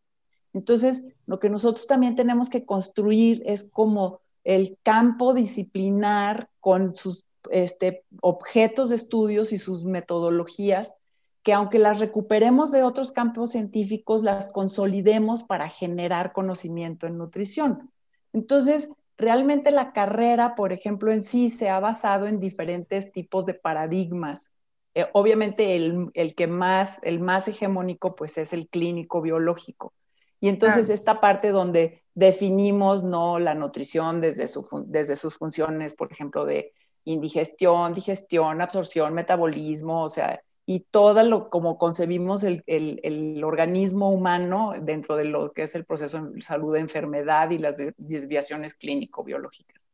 Entonces, 0.53 1.07
lo 1.25 1.39
que 1.39 1.49
nosotros 1.49 1.87
también 1.87 2.15
tenemos 2.15 2.49
que 2.49 2.63
construir 2.63 3.41
es 3.45 3.69
como 3.69 4.21
el 4.43 4.77
campo 4.83 5.33
disciplinar 5.33 6.49
con 6.59 6.95
sus 6.95 7.25
este, 7.49 8.05
objetos 8.21 8.89
de 8.89 8.95
estudios 8.95 9.51
y 9.51 9.57
sus 9.57 9.83
metodologías 9.83 10.97
que 11.45 11.53
aunque 11.53 11.77
las 11.77 11.99
recuperemos 11.99 12.71
de 12.71 12.81
otros 12.81 13.11
campos 13.11 13.51
científicos, 13.51 14.23
las 14.23 14.51
consolidemos 14.51 15.43
para 15.43 15.69
generar 15.69 16.33
conocimiento 16.33 17.05
en 17.05 17.19
nutrición. 17.19 17.91
Entonces, 18.33 18.89
realmente 19.15 19.69
la 19.69 19.93
carrera, 19.93 20.55
por 20.55 20.73
ejemplo, 20.73 21.11
en 21.11 21.21
sí 21.21 21.49
se 21.49 21.69
ha 21.69 21.79
basado 21.79 22.25
en 22.25 22.39
diferentes 22.39 23.11
tipos 23.11 23.45
de 23.45 23.53
paradigmas. 23.53 24.53
Eh, 24.95 25.05
obviamente 25.13 25.75
el, 25.75 26.33
que 26.35 26.47
más, 26.47 26.99
el 27.03 27.19
más 27.19 27.47
hegemónico, 27.47 28.15
pues 28.15 28.39
es 28.39 28.51
el 28.51 28.67
clínico 28.67 29.21
biológico. 29.21 29.93
Y 30.39 30.49
entonces 30.49 30.89
esta 30.89 31.21
parte 31.21 31.51
donde 31.51 32.01
definimos 32.15 33.03
no 33.03 33.37
la 33.37 33.53
nutrición 33.53 34.19
desde, 34.19 34.47
su, 34.47 34.65
desde 34.87 35.15
sus 35.15 35.35
funciones, 35.35 35.93
por 35.93 36.11
ejemplo, 36.11 36.43
de 36.43 36.73
indigestión, 37.03 37.93
digestión, 37.93 38.61
absorción, 38.61 39.13
metabolismo, 39.13 40.05
o 40.05 40.09
sea, 40.09 40.41
y 40.65 40.79
todo 40.79 41.21
lo 41.23 41.49
como 41.49 41.77
concebimos 41.77 42.43
el, 42.43 42.63
el, 42.65 43.43
organismo 43.43 44.09
humano 44.09 44.73
dentro 44.81 45.15
de 45.15 45.25
lo 45.25 45.53
que 45.53 45.63
es 45.63 45.75
el 45.75 45.85
proceso 45.85 46.25
de 46.25 46.41
salud 46.41 46.73
de 46.73 46.79
enfermedad 46.79 47.51
y 47.51 47.59
las 47.59 47.77
desviaciones 47.97 48.73
clínico-biológicas. 48.73 49.89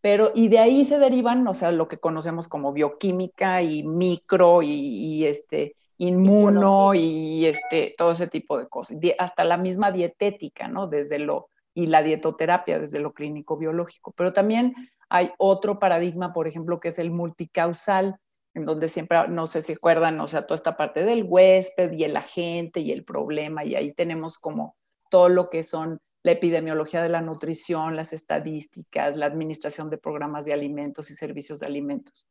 Pero, 0.00 0.30
y 0.34 0.48
de 0.48 0.58
ahí 0.58 0.84
se 0.84 0.98
derivan, 0.98 1.46
o 1.46 1.52
sea, 1.52 1.72
lo 1.72 1.88
que 1.88 1.98
conocemos 1.98 2.48
como 2.48 2.72
bioquímica 2.72 3.60
y 3.60 3.82
micro 3.82 4.62
y, 4.62 5.26
este, 5.26 5.74
inmuno 5.98 6.94
y 6.94 7.44
este, 7.46 7.94
todo 7.98 8.12
ese 8.12 8.28
tipo 8.28 8.58
de 8.58 8.68
cosas. 8.68 8.98
hasta 9.18 9.44
la 9.44 9.56
misma 9.56 9.90
dietética, 9.90 10.68
¿no? 10.68 10.86
Desde 10.86 11.18
lo, 11.18 11.48
y 11.74 11.86
la 11.88 12.02
dietoterapia 12.02 12.78
desde 12.78 13.00
lo 13.00 13.12
clínico-biológico. 13.12 14.12
Pero 14.12 14.32
también 14.32 14.74
hay 15.08 15.32
otro 15.38 15.78
paradigma, 15.78 16.32
por 16.32 16.48
ejemplo, 16.48 16.80
que 16.80 16.88
es 16.88 16.98
el 16.98 17.10
multicausal, 17.10 18.18
en 18.56 18.64
donde 18.64 18.88
siempre, 18.88 19.28
no 19.28 19.46
sé 19.46 19.60
si 19.60 19.74
acuerdan, 19.74 20.18
o 20.18 20.26
sea, 20.26 20.46
toda 20.46 20.56
esta 20.56 20.78
parte 20.78 21.04
del 21.04 21.24
huésped 21.24 21.92
y 21.92 22.04
el 22.04 22.16
agente 22.16 22.80
y 22.80 22.90
el 22.90 23.04
problema, 23.04 23.66
y 23.66 23.74
ahí 23.74 23.92
tenemos 23.92 24.38
como 24.38 24.76
todo 25.10 25.28
lo 25.28 25.50
que 25.50 25.62
son 25.62 25.98
la 26.22 26.32
epidemiología 26.32 27.02
de 27.02 27.10
la 27.10 27.20
nutrición, 27.20 27.96
las 27.96 28.14
estadísticas, 28.14 29.14
la 29.14 29.26
administración 29.26 29.90
de 29.90 29.98
programas 29.98 30.46
de 30.46 30.54
alimentos 30.54 31.10
y 31.10 31.14
servicios 31.14 31.60
de 31.60 31.66
alimentos. 31.66 32.28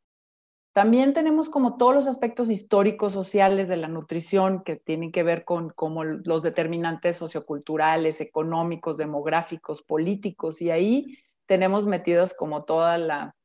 También 0.72 1.14
tenemos 1.14 1.48
como 1.48 1.76
todos 1.76 1.94
los 1.94 2.08
aspectos 2.08 2.50
históricos, 2.50 3.12
sociales 3.12 3.68
de 3.68 3.76
la 3.76 3.86
nutrición 3.86 4.64
que 4.64 4.74
tienen 4.74 5.12
que 5.12 5.22
ver 5.22 5.44
con 5.44 5.70
como 5.70 6.02
los 6.02 6.42
determinantes 6.42 7.16
socioculturales, 7.16 8.20
económicos, 8.20 8.96
demográficos, 8.96 9.80
políticos, 9.80 10.60
y 10.60 10.72
ahí 10.72 11.18
tenemos 11.46 11.86
metidas 11.86 12.34
como 12.34 12.64
toda 12.64 12.98
la, 12.98 13.36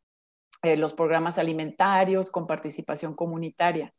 eh, 0.63 0.77
los 0.77 0.93
programas 0.93 1.39
alimentarios 1.39 2.29
con 2.29 2.47
participación 2.47 3.15
comunitaria, 3.15 3.93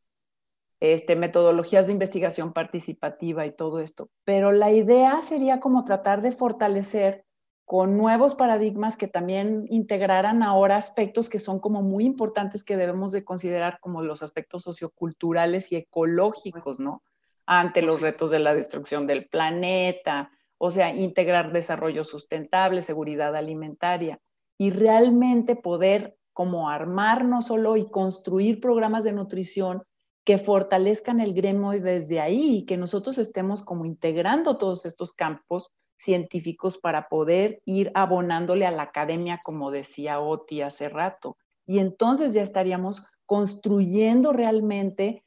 este, 0.81 1.17
metodologías 1.17 1.87
de 1.87 1.93
investigación 1.93 2.53
participativa 2.53 3.47
y 3.47 3.55
todo 3.55 3.81
esto. 3.81 4.11
Pero 4.25 4.53
la 4.53 4.71
idea 4.71 5.21
sería 5.23 5.61
como 5.61 5.85
tratar 5.85 6.23
de 6.23 6.33
fortalecer 6.33 7.25
con 7.65 7.97
nuevos 7.97 8.35
paradigmas 8.35 8.97
que 8.97 9.09
también 9.09 9.67
integraran 9.71 10.43
ahora 10.43 10.77
aspectos 10.77 11.29
que 11.29 11.39
son 11.39 11.59
como 11.59 11.83
muy 11.83 12.05
importantes 12.05 12.65
que 12.65 12.77
debemos 12.77 13.13
de 13.13 13.25
considerar 13.25 13.79
como 13.81 14.03
los 14.03 14.23
aspectos 14.23 14.63
socioculturales 14.63 15.73
y 15.73 15.77
ecológicos, 15.77 16.81
¿no? 16.81 17.03
Ante 17.47 17.83
los 17.83 18.01
retos 18.01 18.31
de 18.31 18.41
la 18.41 18.55
destrucción 18.55 19.07
del 19.07 19.27
planeta, 19.29 20.31
o 20.59 20.71
sea, 20.71 20.95
integrar 20.95 21.51
desarrollo 21.51 22.05
sustentable, 22.05 22.83
seguridad 22.83 23.35
alimentaria 23.35 24.21
y 24.59 24.71
realmente 24.71 25.57
poder 25.57 26.17
como 26.33 26.69
armar 26.69 27.25
no 27.25 27.43
solo 27.43 27.77
y 27.77 27.89
construir 27.91 28.61
programas 28.61 29.05
de 29.05 29.13
nutrición 29.13 29.83
que 30.25 30.39
fortalezcan 30.39 31.21
el 31.21 31.35
gremio 31.35 31.71
desde 31.71 32.21
ahí 32.21 32.59
y 32.59 32.67
que 32.67 32.77
nosotros 32.77 33.19
estemos 33.19 33.63
como 33.63 33.85
integrando 33.85 34.57
todos 34.57 34.87
estos 34.87 35.13
campos 35.13 35.71
científicos 35.97 36.79
para 36.79 37.09
poder 37.09 37.61
ir 37.65 37.91
abonándole 37.95 38.67
a 38.67 38.71
la 38.71 38.85
academia, 38.85 39.41
como 39.43 39.71
decía 39.71 40.21
Oti 40.21 40.63
hace 40.63 40.89
rato. 40.89 41.37
Y 41.67 41.79
entonces 41.79 42.35
ya 42.35 42.43
estaríamos 42.43 43.07
construyendo 43.27 44.33
realmente 44.33 45.25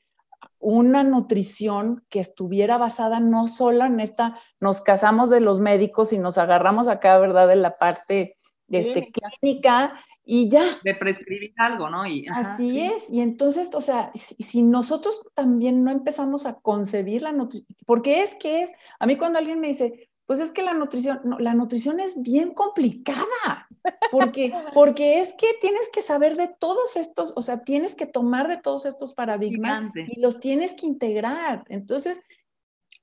una 0.60 1.04
nutrición 1.04 2.04
que 2.10 2.20
estuviera 2.20 2.78
basada 2.78 3.20
no 3.20 3.48
solo 3.48 3.86
en 3.86 4.00
esta, 4.00 4.40
nos 4.60 4.82
casamos 4.82 5.30
de 5.30 5.40
los 5.40 5.60
médicos 5.60 6.12
y 6.14 6.20
nos 6.20 6.38
agarramos 6.38 6.88
acá, 6.88 7.18
¿verdad?, 7.20 7.48
de 7.48 7.56
la 7.56 7.76
parte 7.76 8.38
este, 8.68 9.12
clínica 9.12 10.00
y 10.26 10.50
ya. 10.50 10.66
De 10.84 10.96
prescribir 10.96 11.54
algo, 11.58 11.90
¿no? 11.90 12.06
Y, 12.08 12.26
Así 12.28 12.82
es. 12.82 13.10
Y 13.12 13.22
entonces, 13.22 13.74
o 13.76 13.82
sea, 13.82 14.12
si, 14.16 14.64
nosotros 14.64 15.22
también 15.36 15.84
no 15.84 15.92
empezamos 15.92 16.48
a 16.48 16.56
concebir 16.56 17.22
la 17.22 17.32
nutrición, 17.32 17.68
porque 17.86 18.24
es 18.24 18.34
que 18.36 18.64
es, 18.64 18.74
a 19.00 19.06
mí 19.06 19.18
cuando 19.18 19.38
alguien 19.38 19.60
me 19.60 19.68
dice, 19.68 20.10
pues 20.26 20.40
es 20.40 20.52
que 20.52 20.64
la 20.64 20.74
nutrición, 20.74 21.22
no, 21.24 21.38
la 21.38 21.54
nutrición 21.54 22.00
es 22.00 22.22
bien 22.24 22.56
complicada, 22.56 23.70
porque, 24.12 24.52
porque 24.74 25.20
es 25.20 25.34
que 25.34 25.48
tienes 25.62 25.90
que 25.94 26.02
saber 26.02 26.36
de 26.36 26.48
todos 26.48 26.96
estos, 26.96 27.34
o 27.36 27.44
sea, 27.44 27.64
tienes 27.64 27.94
que 27.94 28.08
tomar 28.08 28.48
de 28.48 28.58
todos 28.58 28.86
estos 28.88 29.14
paradigmas 29.14 29.86
y 29.96 30.20
los 30.20 30.40
tienes 30.40 30.74
que 30.74 30.88
integrar. 30.88 31.64
Entonces, 31.70 32.24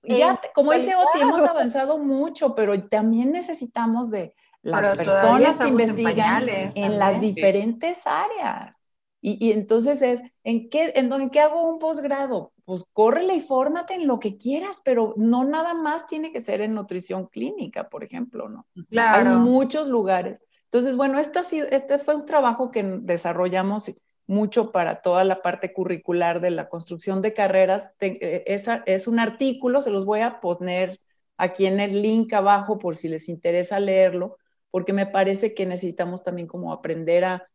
ya, 0.02 0.40
como 0.52 0.72
dice 0.72 0.96
Oti, 0.96 1.20
hemos 1.20 1.44
avanzado 1.44 1.98
mucho, 1.98 2.56
pero 2.56 2.88
también 2.88 3.30
necesitamos 3.30 4.10
de, 4.10 4.34
las 4.62 4.96
personas 4.96 5.58
que 5.58 5.68
investigan 5.68 6.48
en, 6.48 6.98
las 6.98 7.20
diferentes 7.20 8.06
áreas. 8.06 8.82
Y, 9.20 9.52
entonces 9.52 10.02
es, 10.02 10.22
¿en 10.42 10.68
qué, 10.68 10.92
en, 10.96 11.30
qué 11.30 11.40
hago 11.40 11.68
un 11.68 11.78
posgrado? 11.78 12.52
Pues 12.64 12.84
córrele 12.92 13.36
y 13.36 13.40
fórmate 13.40 13.94
en 13.94 14.06
lo 14.06 14.18
que 14.18 14.36
quieras, 14.36 14.82
pero 14.84 15.14
no 15.16 15.44
nada 15.44 15.74
más 15.74 16.08
tiene 16.08 16.32
que 16.32 16.40
ser 16.40 16.60
en 16.60 16.74
nutrición 16.74 17.26
clínica, 17.26 17.88
por 17.88 18.02
ejemplo, 18.02 18.48
¿no? 18.48 18.66
Claro. 18.90 19.30
Hay 19.30 19.36
muchos 19.36 19.88
lugares. 19.88 20.40
Entonces, 20.64 20.96
bueno, 20.96 21.18
esto 21.18 21.38
ha 21.38 21.44
sido, 21.44 21.68
este 21.70 21.98
fue 21.98 22.16
un 22.16 22.26
trabajo 22.26 22.70
que 22.70 22.82
desarrollamos 22.82 23.92
mucho 24.26 24.72
para 24.72 24.96
toda 24.96 25.24
la 25.24 25.42
parte 25.42 25.72
curricular 25.72 26.40
de 26.40 26.50
la 26.50 26.68
construcción 26.68 27.22
de 27.22 27.32
carreras. 27.32 27.94
Eh, 28.00 28.44
esa, 28.46 28.82
es 28.86 29.06
un 29.06 29.18
artículo, 29.18 29.80
se 29.80 29.90
los 29.90 30.04
voy 30.04 30.20
a 30.20 30.40
poner 30.40 31.00
aquí 31.36 31.66
en 31.66 31.80
el 31.80 32.02
link 32.02 32.32
abajo 32.32 32.78
por 32.78 32.96
si 32.96 33.08
les 33.08 33.28
interesa 33.28 33.80
leerlo, 33.80 34.38
porque 34.72 34.92
me 34.92 35.06
parece 35.06 35.54
que 35.54 35.66
necesitamos 35.66 36.24
también 36.24 36.48
como 36.48 36.72
aprender 36.72 37.24
a, 37.24 37.48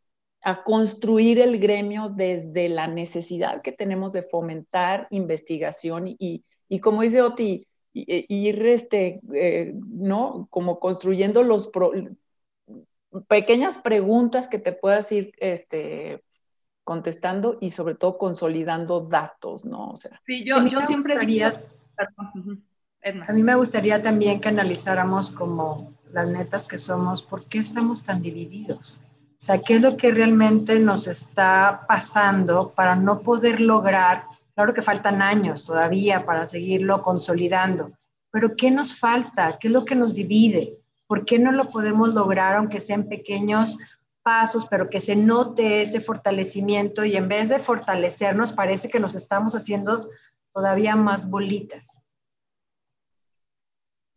construir 0.63 1.39
el 1.39 1.59
gremio 1.59 2.07
desde 2.07 2.69
la 2.69 2.87
necesidad 2.87 3.61
que 3.61 3.73
tenemos 3.73 4.13
de 4.13 4.21
fomentar 4.21 5.07
investigación 5.09 6.05
y, 6.07 6.45
como 6.79 7.01
dice 7.01 7.21
Oti, 7.21 7.67
ir 7.91 8.65
este, 8.67 9.19
eh, 9.33 9.73
¿no? 9.75 10.47
Como 10.49 10.79
construyendo 10.79 11.43
los 11.43 11.69
pequeñas 13.27 13.79
preguntas 13.79 14.47
que 14.47 14.59
te 14.59 14.71
puedas 14.71 15.11
ir 15.11 15.33
este, 15.39 16.23
contestando 16.85 17.57
y 17.59 17.71
sobre 17.71 17.95
todo 17.95 18.17
consolidando 18.17 19.01
datos, 19.01 19.65
¿no? 19.65 19.89
O 19.89 19.95
sea, 19.97 20.21
sí, 20.25 20.45
yo, 20.45 20.65
yo 20.65 20.79
siempre 20.87 21.19
diría, 21.19 21.61
A 23.27 23.33
mí 23.33 23.43
me 23.43 23.55
gustaría 23.55 24.01
también 24.01 24.39
que 24.39 24.47
analizáramos 24.47 25.29
como 25.29 25.96
las 26.11 26.27
netas 26.27 26.67
que 26.67 26.77
somos, 26.77 27.21
¿por 27.21 27.45
qué 27.45 27.59
estamos 27.59 28.03
tan 28.03 28.21
divididos? 28.21 29.01
O 29.39 29.39
sea, 29.39 29.59
¿qué 29.59 29.75
es 29.75 29.81
lo 29.81 29.97
que 29.97 30.11
realmente 30.11 30.79
nos 30.79 31.07
está 31.07 31.81
pasando 31.87 32.73
para 32.75 32.95
no 32.95 33.21
poder 33.21 33.61
lograr? 33.61 34.23
Claro 34.55 34.73
que 34.73 34.81
faltan 34.81 35.21
años 35.21 35.65
todavía 35.65 36.25
para 36.25 36.47
seguirlo 36.47 37.03
consolidando, 37.03 37.91
pero 38.31 38.55
¿qué 38.55 38.71
nos 38.71 38.95
falta? 38.95 39.57
¿Qué 39.59 39.67
es 39.67 39.73
lo 39.73 39.85
que 39.85 39.95
nos 39.95 40.15
divide? 40.15 40.79
¿Por 41.05 41.23
qué 41.23 41.37
no 41.37 41.51
lo 41.51 41.69
podemos 41.69 42.13
lograr, 42.13 42.55
aunque 42.55 42.79
sean 42.79 43.07
pequeños 43.07 43.77
pasos, 44.23 44.65
pero 44.65 44.89
que 44.89 44.99
se 44.99 45.15
note 45.15 45.81
ese 45.81 46.01
fortalecimiento 46.01 47.05
y 47.05 47.15
en 47.15 47.27
vez 47.27 47.49
de 47.49 47.59
fortalecernos, 47.59 48.51
parece 48.53 48.89
que 48.89 48.99
nos 48.99 49.15
estamos 49.15 49.53
haciendo 49.55 50.09
todavía 50.51 50.95
más 50.95 51.29
bolitas? 51.29 51.99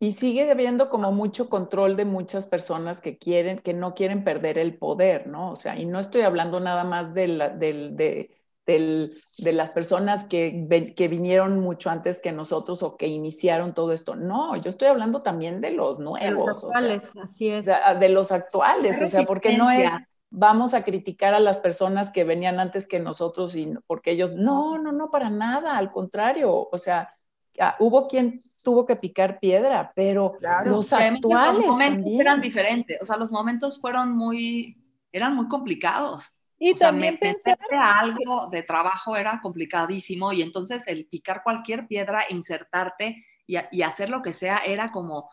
Y 0.01 0.13
sigue 0.13 0.49
habiendo 0.49 0.89
como 0.89 1.11
mucho 1.11 1.47
control 1.47 1.95
de 1.95 2.05
muchas 2.05 2.47
personas 2.47 3.01
que 3.01 3.19
quieren, 3.19 3.59
que 3.59 3.75
no 3.75 3.93
quieren 3.93 4.23
perder 4.23 4.57
el 4.57 4.75
poder, 4.75 5.27
¿no? 5.27 5.51
O 5.51 5.55
sea, 5.55 5.77
y 5.77 5.85
no 5.85 5.99
estoy 5.99 6.23
hablando 6.23 6.59
nada 6.59 6.83
más 6.83 7.13
de, 7.13 7.27
la, 7.27 7.49
de, 7.49 8.31
de 8.65 9.53
las 9.53 9.69
personas 9.69 10.23
que, 10.23 10.93
que 10.97 11.07
vinieron 11.07 11.59
mucho 11.59 11.91
antes 11.91 12.19
que 12.19 12.31
nosotros 12.31 12.81
o 12.81 12.97
que 12.97 13.05
iniciaron 13.05 13.75
todo 13.75 13.91
esto. 13.91 14.15
No, 14.15 14.55
yo 14.55 14.71
estoy 14.71 14.87
hablando 14.87 15.21
también 15.21 15.61
de 15.61 15.69
los 15.69 15.99
nuevos. 15.99 16.19
De 16.19 16.31
los 16.31 16.63
actuales, 16.63 17.03
así 17.23 17.51
es. 17.51 17.67
De, 17.67 18.09
los 18.09 18.31
actuales, 18.31 18.99
o 19.03 19.05
sea, 19.05 19.23
porque 19.27 19.55
no 19.55 19.69
es 19.69 19.91
vamos 20.31 20.73
a 20.73 20.83
criticar 20.83 21.35
a 21.35 21.39
las 21.39 21.59
personas 21.59 22.09
que 22.09 22.23
venían 22.23 22.59
antes 22.59 22.87
que 22.87 22.99
nosotros 22.99 23.55
y 23.55 23.73
porque 23.85 24.11
ellos, 24.11 24.33
no, 24.33 24.79
no, 24.79 24.93
no, 24.93 25.11
para 25.11 25.29
nada, 25.29 25.77
al 25.77 25.91
contrario, 25.91 26.69
o 26.71 26.77
sea, 26.77 27.09
Ah, 27.59 27.75
hubo 27.79 28.07
quien 28.07 28.39
tuvo 28.63 28.85
que 28.85 28.95
picar 28.95 29.39
piedra, 29.39 29.91
pero 29.95 30.37
los 30.65 30.93
actuales 30.93 31.57
los 31.57 31.67
momentos 31.67 32.13
eran 32.19 32.41
diferentes, 32.41 33.01
o 33.01 33.05
sea, 33.05 33.17
los 33.17 33.31
momentos 33.31 33.79
fueron 33.79 34.15
muy, 34.15 34.77
eran 35.11 35.35
muy 35.35 35.47
complicados. 35.47 36.33
Y 36.57 36.75
también 36.75 37.17
sea, 37.37 37.99
algo 37.99 38.47
de 38.51 38.61
trabajo 38.61 39.17
era 39.17 39.41
complicadísimo 39.41 40.31
y 40.31 40.43
entonces 40.43 40.83
el 40.87 41.07
picar 41.07 41.41
cualquier 41.43 41.87
piedra, 41.87 42.23
insertarte 42.29 43.25
y, 43.47 43.57
y 43.71 43.81
hacer 43.81 44.09
lo 44.09 44.21
que 44.21 44.31
sea 44.31 44.59
era 44.59 44.91
como, 44.91 45.31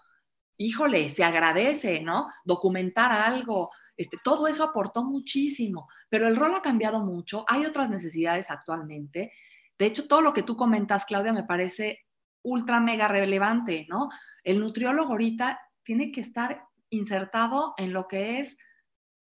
híjole, 0.56 1.10
se 1.10 1.24
agradece, 1.24 2.00
¿no? 2.00 2.28
Documentar 2.44 3.12
algo, 3.12 3.70
este, 3.98 4.16
todo 4.22 4.46
eso 4.46 4.62
aportó 4.64 5.02
muchísimo, 5.02 5.88
pero 6.08 6.28
el 6.28 6.36
rol 6.36 6.54
ha 6.54 6.62
cambiado 6.62 7.00
mucho, 7.00 7.44
hay 7.48 7.66
otras 7.66 7.90
necesidades 7.90 8.50
actualmente. 8.50 9.32
De 9.78 9.86
hecho, 9.86 10.06
todo 10.06 10.20
lo 10.20 10.32
que 10.32 10.44
tú 10.44 10.56
comentas, 10.56 11.04
Claudia, 11.04 11.32
me 11.32 11.42
parece 11.42 12.06
ultra 12.50 12.80
mega 12.80 13.08
relevante, 13.08 13.86
¿no? 13.88 14.08
El 14.42 14.60
nutriólogo 14.60 15.12
ahorita 15.12 15.60
tiene 15.82 16.12
que 16.12 16.20
estar 16.20 16.64
insertado 16.90 17.74
en 17.76 17.92
lo 17.92 18.08
que 18.08 18.40
es 18.40 18.56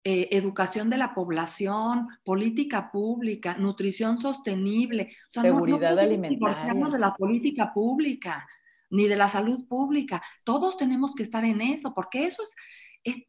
eh, 0.04 0.30
educación 0.32 0.90
de 0.90 0.98
la 0.98 1.14
población, 1.14 2.08
política 2.24 2.92
pública, 2.92 3.58
nutrición 3.58 4.18
sostenible, 4.18 5.14
seguridad 5.30 5.90
no, 5.90 5.96
no 5.98 6.02
alimentaria. 6.02 6.74
de 6.74 7.00
la 7.00 7.14
política 7.14 7.74
pública 7.74 8.48
ni 8.90 9.08
de 9.08 9.18
la 9.18 9.28
salud 9.28 9.68
pública. 9.68 10.24
Todos 10.46 10.78
tenemos 10.78 11.14
que 11.14 11.24
estar 11.24 11.44
en 11.44 11.60
eso, 11.60 11.94
porque 11.94 12.26
eso 12.26 12.42
es, 12.44 12.56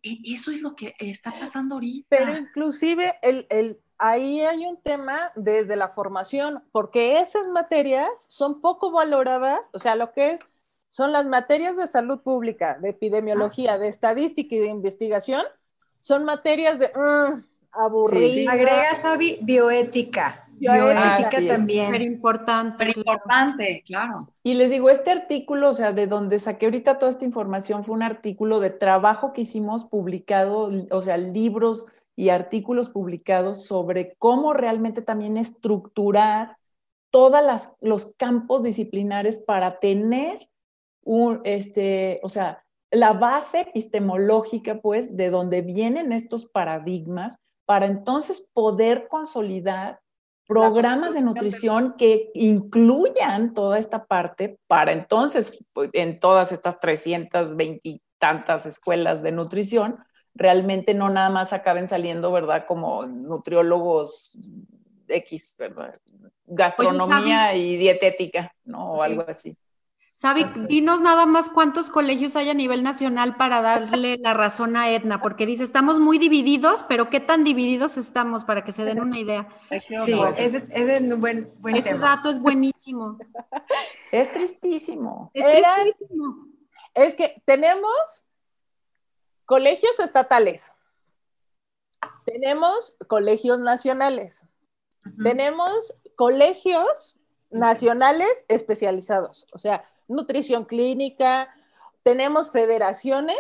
eso 0.05 0.53
es 0.53 0.63
lo 0.63 0.77
que 0.77 0.95
está 1.01 1.33
pasando 1.39 1.75
ahorita. 1.75 2.07
Pero 2.11 2.37
inclusive 2.37 3.19
el, 3.23 3.47
el 3.51 3.81
ahí 3.99 4.41
hay 4.41 4.65
un 4.65 4.81
tema 4.81 5.33
desde 5.35 5.77
la 5.77 5.89
formación, 5.89 6.63
porque 6.73 7.21
esas 7.21 7.47
materias 7.49 8.09
son 8.29 8.61
poco 8.61 8.91
valoradas, 8.91 9.61
o 9.73 9.79
sea, 9.79 9.97
lo 9.97 10.13
que 10.13 10.33
es, 10.33 10.41
son 10.89 11.13
las 11.13 11.27
materias 11.27 11.77
de 11.77 11.87
salud 11.87 12.21
pública, 12.21 12.79
de 12.81 12.91
epidemiología, 12.91 13.77
de 13.77 13.89
estadística 13.89 14.55
y 14.55 14.59
de 14.61 14.69
investigación, 14.69 15.43
son 16.01 16.25
materias 16.25 16.79
de 16.79 16.87
mm, 16.89 17.45
aburridas. 17.73 18.55
Agrega, 18.55 18.95
Sabi, 18.95 19.39
bioética. 19.43 20.45
Bioética 20.53 21.47
también. 21.47 21.93
Pero 21.93 22.05
importante. 22.05 22.77
Pero 22.79 22.99
importante, 22.99 23.83
claro. 23.87 24.33
Y 24.43 24.55
les 24.55 24.71
digo, 24.71 24.91
este 24.91 25.11
artículo, 25.11 25.69
o 25.69 25.73
sea, 25.73 25.93
de 25.93 26.07
donde 26.07 26.39
saqué 26.39 26.67
ahorita 26.67 26.99
toda 26.99 27.11
esta 27.11 27.25
información, 27.25 27.85
fue 27.85 27.95
un 27.95 28.03
artículo 28.03 28.59
de 28.61 28.71
trabajo 28.71 29.33
que 29.33 29.43
hicimos 29.43 29.85
publicado, 29.85 30.71
o 30.91 31.03
sea, 31.03 31.17
libros 31.17 31.87
y 32.19 32.31
artículos 32.31 32.89
publicados 32.89 33.65
sobre 33.65 34.17
cómo 34.19 34.53
realmente 34.53 35.03
también 35.03 35.37
estructurar 35.37 36.57
todos 37.13 37.41
los 37.81 38.17
campos 38.17 38.65
disciplinares 38.65 39.39
para 39.39 39.79
tener 39.79 40.51
un, 41.05 41.41
este, 41.45 42.19
o 42.25 42.29
sea, 42.29 42.65
la 42.91 43.13
base 43.13 43.61
epistemológica, 43.61 44.81
pues, 44.81 45.17
de 45.17 45.31
donde 45.31 45.63
vienen 45.63 46.11
estos 46.11 46.47
paradigmas, 46.47 47.37
para 47.67 47.87
entonces 47.87 48.51
poder 48.53 49.07
consolidar 49.09 50.01
programas 50.49 51.15
de 51.15 51.23
nutrición 51.23 51.95
que 51.97 52.33
incluyan 52.35 53.55
toda 53.55 53.79
esta 53.79 54.07
parte 54.07 54.59
para 54.67 54.91
entonces, 54.91 55.65
pues, 55.73 55.91
en 55.93 56.19
todas 56.19 56.51
estas 56.51 56.81
320 56.81 57.81
y 57.85 58.03
tantas 58.19 58.67
escuelas 58.67 59.23
de 59.23 59.31
nutrición, 59.31 59.99
realmente 60.35 60.95
no 60.95 61.09
nada 61.11 61.31
más 61.31 61.53
acaben 61.53 61.89
saliendo, 61.89 62.31
¿verdad? 62.33 62.65
Como 62.67 63.07
nutriólogos 63.07 64.39
X, 65.09 65.57
¿verdad? 65.59 65.95
Gastronomía 66.47 67.55
y 67.57 67.77
dietética, 67.77 68.55
¿no? 68.65 68.93
O 68.93 69.03
algo 69.03 69.25
así. 69.27 69.57
Sabi, 70.19 70.45
dinos 70.69 71.01
nada 71.01 71.27
más 71.27 71.49
cuántos 71.49 71.91
colegios 71.91 72.35
hay 72.35 72.51
a 72.51 72.55
nivel 72.55 72.83
nacional 72.83 73.37
para 73.37 73.63
darle 73.63 74.19
la 74.19 74.35
razón 74.35 74.77
a 74.77 74.91
Edna, 74.91 75.23
porque 75.23 75.47
dice, 75.47 75.63
estamos 75.63 76.01
muy 76.01 76.19
divididos, 76.19 76.85
pero 76.89 77.09
¿qué 77.09 77.21
tan 77.21 77.45
divididos 77.45 77.97
estamos 77.97 78.43
para 78.45 78.65
que 78.65 78.73
se 78.73 78.85
den 78.85 79.01
una 79.01 79.17
idea? 79.17 79.47
Sí, 79.71 80.21
ese, 80.39 80.67
es 80.71 81.03
un 81.03 81.21
buen, 81.21 81.53
buen 81.61 81.77
ese 81.77 81.97
dato 81.97 82.31
es 82.31 82.41
buenísimo. 82.41 83.17
es 84.13 84.33
tristísimo. 84.33 85.31
Es 85.35 85.47
tristísimo. 85.47 86.49
Es 86.95 87.15
que 87.15 87.41
tenemos 87.45 88.25
Colegios 89.49 89.99
estatales. 89.99 90.75
Tenemos 92.27 92.95
colegios 93.07 93.59
nacionales. 93.59 94.45
Tenemos 95.23 95.95
colegios 96.17 97.17
nacionales 97.51 98.45
especializados, 98.49 99.47
o 99.55 99.59
sea, 99.59 99.87
nutrición 100.07 100.67
clínica, 100.67 101.49
tenemos 102.03 102.51
federaciones, 102.51 103.39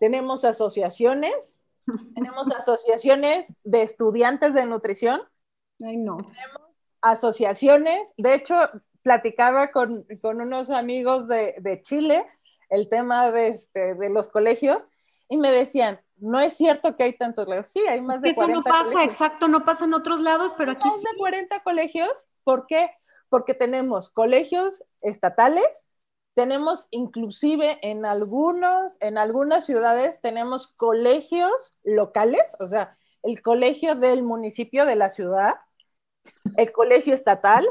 tenemos 0.00 0.46
asociaciones, 0.46 1.34
tenemos 2.14 2.50
asociaciones 2.52 3.48
de 3.64 3.82
estudiantes 3.82 4.54
de 4.54 4.64
nutrición. 4.64 5.20
Ay, 5.84 5.98
no. 5.98 6.16
Tenemos 6.16 6.70
asociaciones, 7.02 8.14
de 8.16 8.32
hecho, 8.32 8.56
platicaba 9.02 9.72
con, 9.72 10.06
unos 10.22 10.70
amigos 10.70 11.28
de, 11.28 11.54
de 11.58 11.82
Chile 11.82 12.24
el 12.68 12.88
tema 12.88 13.30
de, 13.30 13.48
este, 13.48 13.94
de 13.94 14.10
los 14.10 14.28
colegios 14.28 14.86
y 15.28 15.36
me 15.36 15.50
decían, 15.50 16.00
no 16.16 16.40
es 16.40 16.56
cierto 16.56 16.96
que 16.96 17.04
hay 17.04 17.12
tantos 17.12 17.46
lados. 17.48 17.68
Sí, 17.68 17.80
hay 17.88 18.00
más 18.00 18.22
de 18.22 18.30
Eso 18.30 18.46
no 18.46 18.62
pasa, 18.62 19.04
exacto, 19.04 19.48
no 19.48 19.64
pasa 19.64 19.84
en 19.84 19.94
otros 19.94 20.20
lados, 20.20 20.54
pero 20.56 20.72
aquí 20.72 20.88
más 20.88 21.02
de 21.02 21.18
40 21.18 21.62
colegios. 21.62 22.26
¿Por 22.44 22.66
qué? 22.66 22.90
Porque 23.28 23.54
tenemos 23.54 24.10
colegios 24.10 24.84
estatales, 25.00 25.88
tenemos 26.34 26.88
inclusive 26.90 27.78
en 27.82 28.06
algunos, 28.06 28.96
en 29.00 29.18
algunas 29.18 29.66
ciudades 29.66 30.20
tenemos 30.20 30.68
colegios 30.68 31.74
locales, 31.82 32.56
o 32.60 32.68
sea, 32.68 32.96
el 33.22 33.42
colegio 33.42 33.96
del 33.96 34.22
municipio 34.22 34.86
de 34.86 34.96
la 34.96 35.10
ciudad, 35.10 35.56
el 36.56 36.72
colegio 36.72 37.14
estatal, 37.14 37.66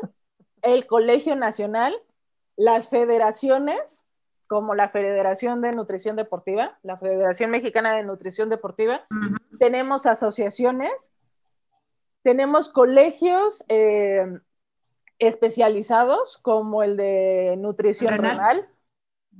el 0.61 0.85
colegio 0.87 1.35
nacional, 1.35 1.95
las 2.57 2.89
federaciones 2.89 4.04
como 4.47 4.75
la 4.75 4.89
Federación 4.89 5.61
de 5.61 5.71
Nutrición 5.71 6.15
Deportiva, 6.15 6.77
la 6.83 6.97
Federación 6.97 7.51
Mexicana 7.51 7.93
de 7.93 8.03
Nutrición 8.03 8.49
Deportiva. 8.49 9.05
Tenemos 9.59 10.05
asociaciones, 10.05 10.93
tenemos 12.21 12.69
colegios 12.69 13.63
eh, 13.67 14.25
especializados 15.19 16.37
como 16.39 16.83
el 16.83 16.97
de 16.97 17.55
nutrición 17.57 18.17
renal. 18.17 18.69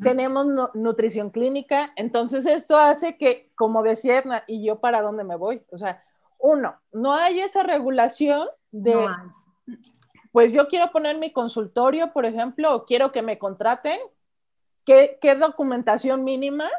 Tenemos 0.02 0.46
nutrición 0.74 1.30
clínica, 1.30 1.94
entonces 1.96 2.46
esto 2.46 2.76
hace 2.78 3.18
que, 3.18 3.50
como 3.56 3.82
decía 3.82 4.20
Edna, 4.20 4.44
¿y 4.46 4.66
yo 4.66 4.82
para 4.82 5.02
dónde 5.02 5.24
me 5.24 5.38
voy? 5.38 5.66
O 5.72 5.78
sea, 5.78 6.04
uno, 6.38 6.82
no 6.92 7.14
hay 7.14 7.40
esa 7.40 7.64
regulación 7.64 8.50
de, 8.72 8.94
pues 10.34 10.52
yo 10.52 10.68
quiero 10.68 10.92
poner 10.92 11.18
mi 11.18 11.32
consultorio, 11.32 12.12
por 12.12 12.26
ejemplo, 12.26 12.76
o 12.76 12.86
quiero 12.86 13.14
que 13.14 13.22
me 13.22 13.40
contraten, 13.40 13.98
¿Qué, 14.86 15.36
documentación 15.40 16.24
mínima? 16.24 16.70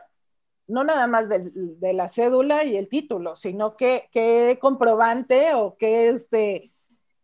No 0.69 0.85
nada 0.85 1.07
más 1.07 1.29
de, 1.29 1.93
la 1.93 2.09
cédula 2.09 2.65
y 2.65 2.77
el 2.77 2.89
título, 2.89 3.37
sino 3.37 3.77
qué, 3.77 4.09
qué 4.13 4.59
comprobante 4.61 5.55
o 5.55 5.77
qué, 5.77 6.09
este, 6.09 6.73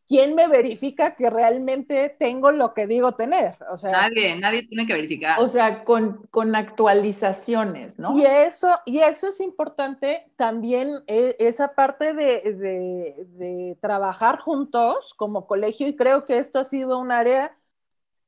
¿quién 0.06 0.34
me 0.34 0.46
verifica 0.46 1.14
que 1.16 1.30
realmente 1.30 2.14
tengo 2.18 2.52
lo 2.52 2.74
que 2.74 2.86
digo 2.86 3.12
tener? 3.12 3.56
O 3.70 3.78
sea, 3.78 3.92
nadie, 3.92 4.38
nadie 4.38 4.66
tiene 4.66 4.86
que 4.86 4.92
verificar. 4.92 5.40
O 5.40 5.46
sea, 5.46 5.84
con, 5.84 6.26
con 6.30 6.54
actualizaciones, 6.54 7.98
¿no? 7.98 8.16
Y 8.16 8.24
eso, 8.24 8.78
y 8.84 8.98
eso 8.98 9.28
es 9.28 9.40
importante 9.40 10.30
también, 10.36 10.90
e, 11.06 11.36
esa 11.38 11.74
parte 11.74 12.12
de, 12.12 12.52
de, 12.52 13.24
de, 13.28 13.78
trabajar 13.80 14.38
juntos 14.38 15.14
como 15.16 15.46
colegio, 15.46 15.88
y 15.88 15.96
creo 15.96 16.26
que 16.26 16.38
esto 16.38 16.58
ha 16.58 16.64
sido 16.64 16.98
un 16.98 17.10
área 17.10 17.56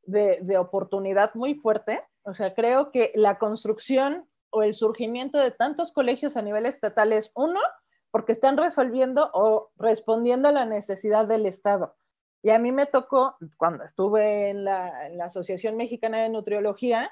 de, 0.05 0.38
de 0.42 0.57
oportunidad 0.57 1.34
muy 1.34 1.55
fuerte. 1.55 2.02
O 2.25 2.35
sea, 2.35 2.55
creo 2.55 2.91
que 2.91 3.12
la 3.14 3.39
construcción 3.39 4.29
o 4.51 4.62
el 4.62 4.75
surgimiento 4.75 5.39
de 5.39 5.51
tantos 5.51 5.93
colegios 5.93 6.37
a 6.37 6.43
nivel 6.43 6.66
estatal 6.66 7.12
es 7.12 7.31
uno, 7.35 7.61
porque 8.11 8.33
están 8.33 8.57
resolviendo 8.57 9.31
o 9.35 9.72
respondiendo 9.77 10.49
a 10.49 10.53
la 10.53 10.64
necesidad 10.64 11.27
del 11.27 11.47
Estado. 11.47 11.97
Y 12.43 12.51
a 12.51 12.59
mí 12.59 12.72
me 12.72 12.87
tocó, 12.87 13.37
cuando 13.57 13.85
estuve 13.85 14.51
en 14.51 14.64
la, 14.64 14.93
Asociación 15.25 15.77
Mexicana 15.77 16.18
de 16.18 16.29
Nutriología, 16.29 17.11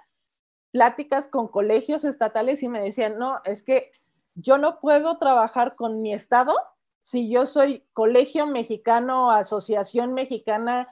pláticas 0.71 1.27
con 1.27 1.49
colegios 1.49 2.05
estatales 2.05 2.63
y 2.63 2.69
me 2.69 2.81
decían, 2.81 3.19
no, 3.19 3.41
es 3.45 3.63
que 3.63 3.93
yo 4.35 4.59
no 4.59 4.79
puedo 4.79 5.19
trabajar 5.19 5.75
con 5.75 6.03
mi 6.03 6.15
Estado 6.15 6.55
si 7.01 7.29
yo 7.29 7.47
soy 7.47 7.85
colegio 7.93 8.47
mexicano, 8.47 9.33
asociación 9.33 10.15
mexicana, 10.15 10.89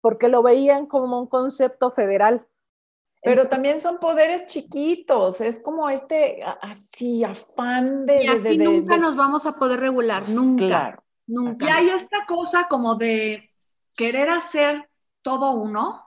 porque 0.00 0.28
lo 0.28 0.42
veían 0.42 0.86
como 0.86 1.18
un 1.20 1.26
concepto 1.26 1.90
federal. 1.90 2.46
Pero 3.22 3.48
también 3.48 3.78
son 3.78 3.98
poderes 3.98 4.46
chiquitos, 4.46 5.40
es 5.40 5.60
como 5.60 5.88
este 5.88 6.42
así 6.60 7.22
afán 7.22 8.04
de... 8.04 8.24
Y 8.24 8.26
así 8.26 8.58
nunca 8.58 8.96
nos 8.96 9.14
vamos 9.14 9.46
a 9.46 9.52
poder 9.52 9.78
regular, 9.78 10.24
pues, 10.24 10.34
nunca. 10.34 10.66
Claro. 10.66 11.04
Nunca. 11.28 11.64
Y 11.64 11.68
hay 11.68 11.88
esta 11.90 12.26
cosa 12.26 12.66
como 12.68 12.96
de 12.96 13.52
querer 13.96 14.28
hacer 14.28 14.90
todo 15.22 15.52
uno, 15.52 16.02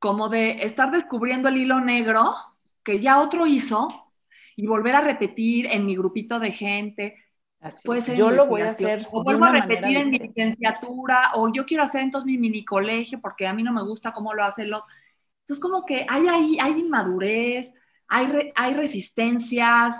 como 0.00 0.28
de 0.28 0.64
estar 0.64 0.90
descubriendo 0.90 1.48
el 1.48 1.58
hilo 1.58 1.80
negro 1.80 2.34
que 2.82 2.98
ya 2.98 3.20
otro 3.20 3.46
hizo 3.46 4.12
y 4.56 4.66
volver 4.66 4.96
a 4.96 5.02
repetir 5.02 5.66
en 5.66 5.86
mi 5.86 5.94
grupito 5.96 6.40
de 6.40 6.50
gente. 6.50 7.16
Así 7.60 7.86
Puede 7.86 8.00
ser 8.00 8.16
yo 8.16 8.32
lo 8.32 8.46
voy 8.46 8.62
a 8.62 8.70
hacer. 8.70 9.02
O 9.12 9.22
vuelvo 9.22 9.44
a 9.44 9.52
repetir 9.52 9.98
en 9.98 10.10
mi 10.10 10.18
licenciatura, 10.18 11.30
o 11.34 11.52
yo 11.52 11.64
quiero 11.64 11.84
hacer 11.84 12.02
entonces 12.02 12.26
mi 12.26 12.38
mini 12.38 12.64
colegio 12.64 13.20
porque 13.20 13.46
a 13.46 13.54
mí 13.54 13.62
no 13.62 13.72
me 13.72 13.84
gusta 13.84 14.12
cómo 14.12 14.34
lo 14.34 14.42
hace 14.42 14.62
el 14.62 14.74
otro 14.74 14.88
entonces, 15.50 15.60
como 15.60 15.84
que 15.84 16.06
hay 16.08 16.28
ahí, 16.28 16.58
hay 16.60 16.78
inmadurez, 16.78 17.74
hay, 18.06 18.52
hay 18.54 18.74
resistencias, 18.74 19.96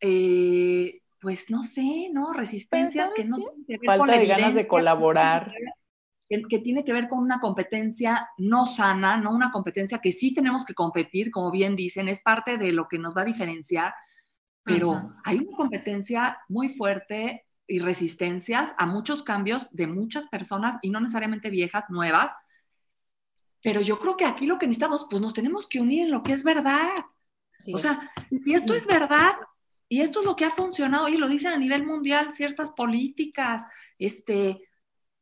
eh, 0.00 1.02
pues 1.20 1.50
no 1.50 1.64
sé, 1.64 2.08
¿no? 2.14 2.32
Resistencias 2.32 3.10
que 3.14 3.24
no 3.24 3.36
tienen 3.36 3.64
que 3.66 3.76
ver 3.76 3.98
Falta 3.98 4.18
de 4.18 4.26
ganas 4.26 4.54
de 4.54 4.66
colaborar. 4.66 5.52
Que, 6.30 6.42
que, 6.48 6.58
tiene 6.60 6.82
que 6.82 6.94
ver 6.94 7.08
con 7.08 7.18
una 7.18 7.40
competencia 7.40 8.26
no 8.38 8.64
sana, 8.64 9.18
no 9.18 9.32
una 9.32 9.52
competencia 9.52 9.98
que 9.98 10.12
sí 10.12 10.32
tenemos 10.32 10.64
que 10.64 10.72
competir, 10.72 11.30
como 11.30 11.50
bien 11.50 11.76
dicen, 11.76 12.08
es 12.08 12.22
parte 12.22 12.56
de 12.56 12.72
lo 12.72 12.88
que 12.88 12.98
nos 12.98 13.14
va 13.14 13.20
a 13.20 13.26
diferenciar, 13.26 13.92
pero 14.62 15.12
hay 15.24 15.38
una 15.38 15.56
competencia 15.58 16.38
muy 16.48 16.70
fuerte 16.70 17.44
y 17.66 17.80
resistencias 17.80 18.74
a 18.78 18.86
muchos 18.86 19.22
cambios 19.22 19.68
de 19.72 19.88
muchas 19.88 20.26
personas 20.28 20.78
y 20.80 20.88
no 20.88 21.00
necesariamente 21.00 21.50
viejas, 21.50 21.84
nuevas, 21.90 22.32
pero 23.66 23.80
yo 23.80 23.98
creo 23.98 24.16
que 24.16 24.24
aquí 24.24 24.46
lo 24.46 24.58
que 24.58 24.68
necesitamos, 24.68 25.08
pues 25.10 25.20
nos 25.20 25.34
tenemos 25.34 25.66
que 25.66 25.80
unir 25.80 26.04
en 26.04 26.12
lo 26.12 26.22
que 26.22 26.32
es 26.32 26.44
verdad. 26.44 27.04
o 27.74 27.78
sea, 27.78 28.12
si 28.44 28.54
esto 28.54 28.74
es 28.74 28.86
verdad 28.86 29.34
y 29.88 30.02
esto 30.02 30.20
es 30.20 30.24
lo 30.24 30.36
que 30.36 30.44
ha 30.44 30.52
funcionado, 30.52 31.08
y 31.08 31.16
lo 31.16 31.28
dicen 31.28 31.52
a 31.52 31.56
nivel 31.56 31.84
mundial, 31.84 32.32
ciertas 32.36 32.70
políticas, 32.70 33.64
este, 33.98 34.62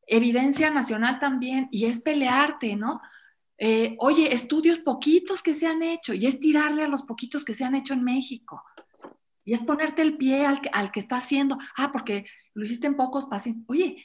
evidencia 0.06 0.68
nacional 0.68 1.20
también, 1.20 1.68
y 1.70 1.86
es 1.86 2.00
pelearte, 2.00 2.76
¿no? 2.76 3.00
Eh, 3.56 3.96
oye, 3.98 4.34
estudios 4.34 4.78
poquitos 4.80 5.42
que 5.42 5.54
se 5.54 5.66
han 5.66 5.82
hecho, 5.82 6.12
y 6.12 6.26
es 6.26 6.38
tirarle 6.38 6.82
a 6.82 6.88
los 6.88 7.00
poquitos 7.00 7.46
que 7.46 7.54
se 7.54 7.64
han 7.64 7.74
hecho 7.74 7.94
en 7.94 8.04
México. 8.04 8.62
Y 9.46 9.54
es 9.54 9.62
ponerte 9.62 10.02
el 10.02 10.18
pie 10.18 10.44
al, 10.44 10.60
al 10.74 10.92
que 10.92 11.00
está 11.00 11.16
haciendo, 11.16 11.56
ah, 11.78 11.92
porque 11.92 12.26
lo 12.52 12.64
hiciste 12.66 12.88
en 12.88 12.96
pocos 12.96 13.24
pacientes. 13.24 13.64
Oye, 13.68 14.04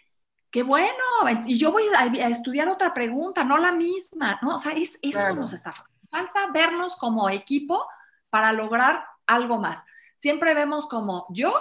qué 0.52 0.64
bueno, 0.64 1.04
y 1.46 1.58
yo 1.58 1.72
voy 1.72 1.84
a, 1.98 2.28
estudiar 2.28 2.70
otra 2.70 2.94
pregunta, 2.94 3.44
no 3.44 3.58
la 3.58 3.72
misma, 3.72 4.40
¿no? 4.42 4.56
O 4.56 4.60
sea, 4.60 4.72
es, 4.72 4.98
eso 5.02 5.36
nos 5.36 5.54
está 5.54 5.74
falta 6.10 6.48
vernos 6.52 6.96
como 6.96 7.30
equipo 7.30 7.88
para 8.30 8.54
lograr 8.54 9.06
algo 9.26 9.60
más. 9.60 9.84
Siempre 10.18 10.54
vemos 10.54 10.88
como 10.88 11.28
yo 11.30 11.54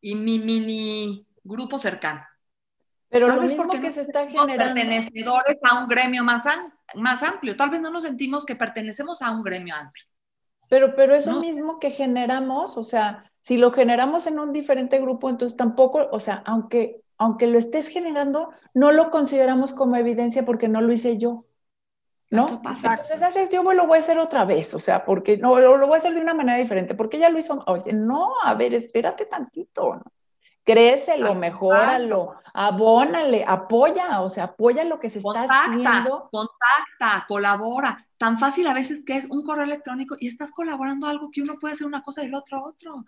y 0.00 0.14
mi 0.14 0.38
mini 0.38 1.26
grupo 1.42 1.78
cercano. 1.78 2.22
Pero 3.08 3.28
lo 3.28 3.42
mismo 3.42 3.68
que 3.68 3.92
se 3.92 4.00
está 4.00 4.26
generando. 4.26 4.74
pertenecedores 4.74 5.58
a 5.62 5.80
un 5.80 5.88
gremio 5.88 6.24
más, 6.24 6.44
más 6.94 7.22
amplio. 7.22 7.56
Tal 7.56 7.70
vez 7.70 7.80
no 7.80 7.90
nos 7.90 8.04
sentimos 8.04 8.46
que 8.46 8.56
pertenecemos 8.56 9.20
a 9.20 9.30
un 9.30 9.42
gremio 9.42 9.74
amplio. 9.74 10.04
Pero, 10.68 10.94
pero 10.94 11.14
eso 11.14 11.38
mismo 11.38 11.78
que 11.78 11.90
generamos, 11.90 12.78
o 12.78 12.82
sea, 12.82 13.30
si 13.42 13.58
lo 13.58 13.70
generamos 13.70 14.26
en 14.26 14.38
un 14.38 14.54
diferente 14.54 14.98
grupo, 14.98 15.28
entonces 15.28 15.58
tampoco, 15.58 16.08
o 16.10 16.20
sea, 16.20 16.42
aunque 16.46 17.01
aunque 17.22 17.46
lo 17.46 17.56
estés 17.56 17.86
generando, 17.86 18.50
no 18.74 18.90
lo 18.90 19.10
consideramos 19.10 19.72
como 19.72 19.94
evidencia 19.94 20.44
porque 20.44 20.66
no 20.66 20.80
lo 20.80 20.92
hice 20.92 21.18
yo. 21.18 21.46
¿No? 22.30 22.48
Entonces, 22.48 23.20
¿sabes? 23.20 23.48
Yo 23.50 23.62
lo 23.62 23.86
voy 23.86 23.96
a 23.96 24.00
hacer 24.00 24.18
otra 24.18 24.44
vez, 24.44 24.74
o 24.74 24.78
sea, 24.78 25.04
porque 25.04 25.36
no, 25.36 25.60
lo, 25.60 25.86
voy 25.86 25.94
a 25.94 25.96
hacer 25.98 26.14
de 26.14 26.20
una 26.20 26.34
manera 26.34 26.58
diferente, 26.58 26.94
porque 26.94 27.18
ya 27.18 27.28
lo 27.28 27.38
hizo. 27.38 27.62
Oye, 27.66 27.92
no, 27.92 28.32
a 28.42 28.54
ver, 28.54 28.74
espérate 28.74 29.26
tantito, 29.26 29.96
¿no? 29.96 30.02
Crécelo, 30.64 31.34
mejóralo, 31.34 32.34
abónale, 32.54 33.44
apoya, 33.46 34.20
o 34.22 34.28
sea, 34.28 34.44
apoya 34.44 34.84
lo 34.84 34.98
que 34.98 35.08
se 35.08 35.18
está 35.18 35.44
haciendo. 35.44 36.28
Contacta, 36.32 37.26
colabora. 37.28 38.08
Tan 38.16 38.38
fácil 38.38 38.66
a 38.66 38.74
veces 38.74 39.04
que 39.04 39.16
es 39.16 39.26
un 39.26 39.44
correo 39.44 39.64
electrónico 39.64 40.16
y 40.18 40.26
estás 40.26 40.50
colaborando 40.50 41.06
algo 41.06 41.30
que 41.30 41.42
uno 41.42 41.58
puede 41.60 41.74
hacer 41.74 41.86
una 41.86 42.02
cosa 42.02 42.22
y 42.22 42.26
el 42.26 42.34
otro 42.34 42.64
otro. 42.64 43.04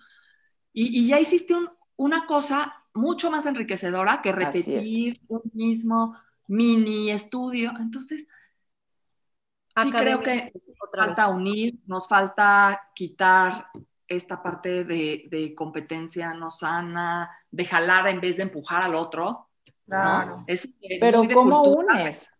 Y, 0.72 1.00
y 1.00 1.08
ya 1.08 1.18
hiciste 1.18 1.54
un, 1.54 1.68
una 1.96 2.26
cosa 2.26 2.83
mucho 2.94 3.30
más 3.30 3.44
enriquecedora 3.46 4.22
que 4.22 4.32
repetir 4.32 5.14
un 5.28 5.42
mismo 5.52 6.16
mini 6.46 7.10
estudio. 7.10 7.72
Entonces, 7.78 8.26
sí 9.82 9.90
creo 9.90 10.20
que 10.20 10.52
falta 10.94 11.28
unir, 11.28 11.80
nos 11.86 12.08
falta 12.08 12.90
quitar 12.94 13.66
esta 14.06 14.42
parte 14.42 14.84
de, 14.84 15.54
competencia 15.56 16.34
no 16.34 16.50
sana, 16.50 17.30
de 17.50 17.64
jalar 17.64 18.08
en 18.08 18.20
vez 18.20 18.36
de 18.36 18.44
empujar 18.44 18.82
al 18.82 18.94
otro. 18.94 19.48
Claro. 19.86 20.38
Pero 21.00 21.24
¿cómo 21.32 21.62
unes? 21.62 22.32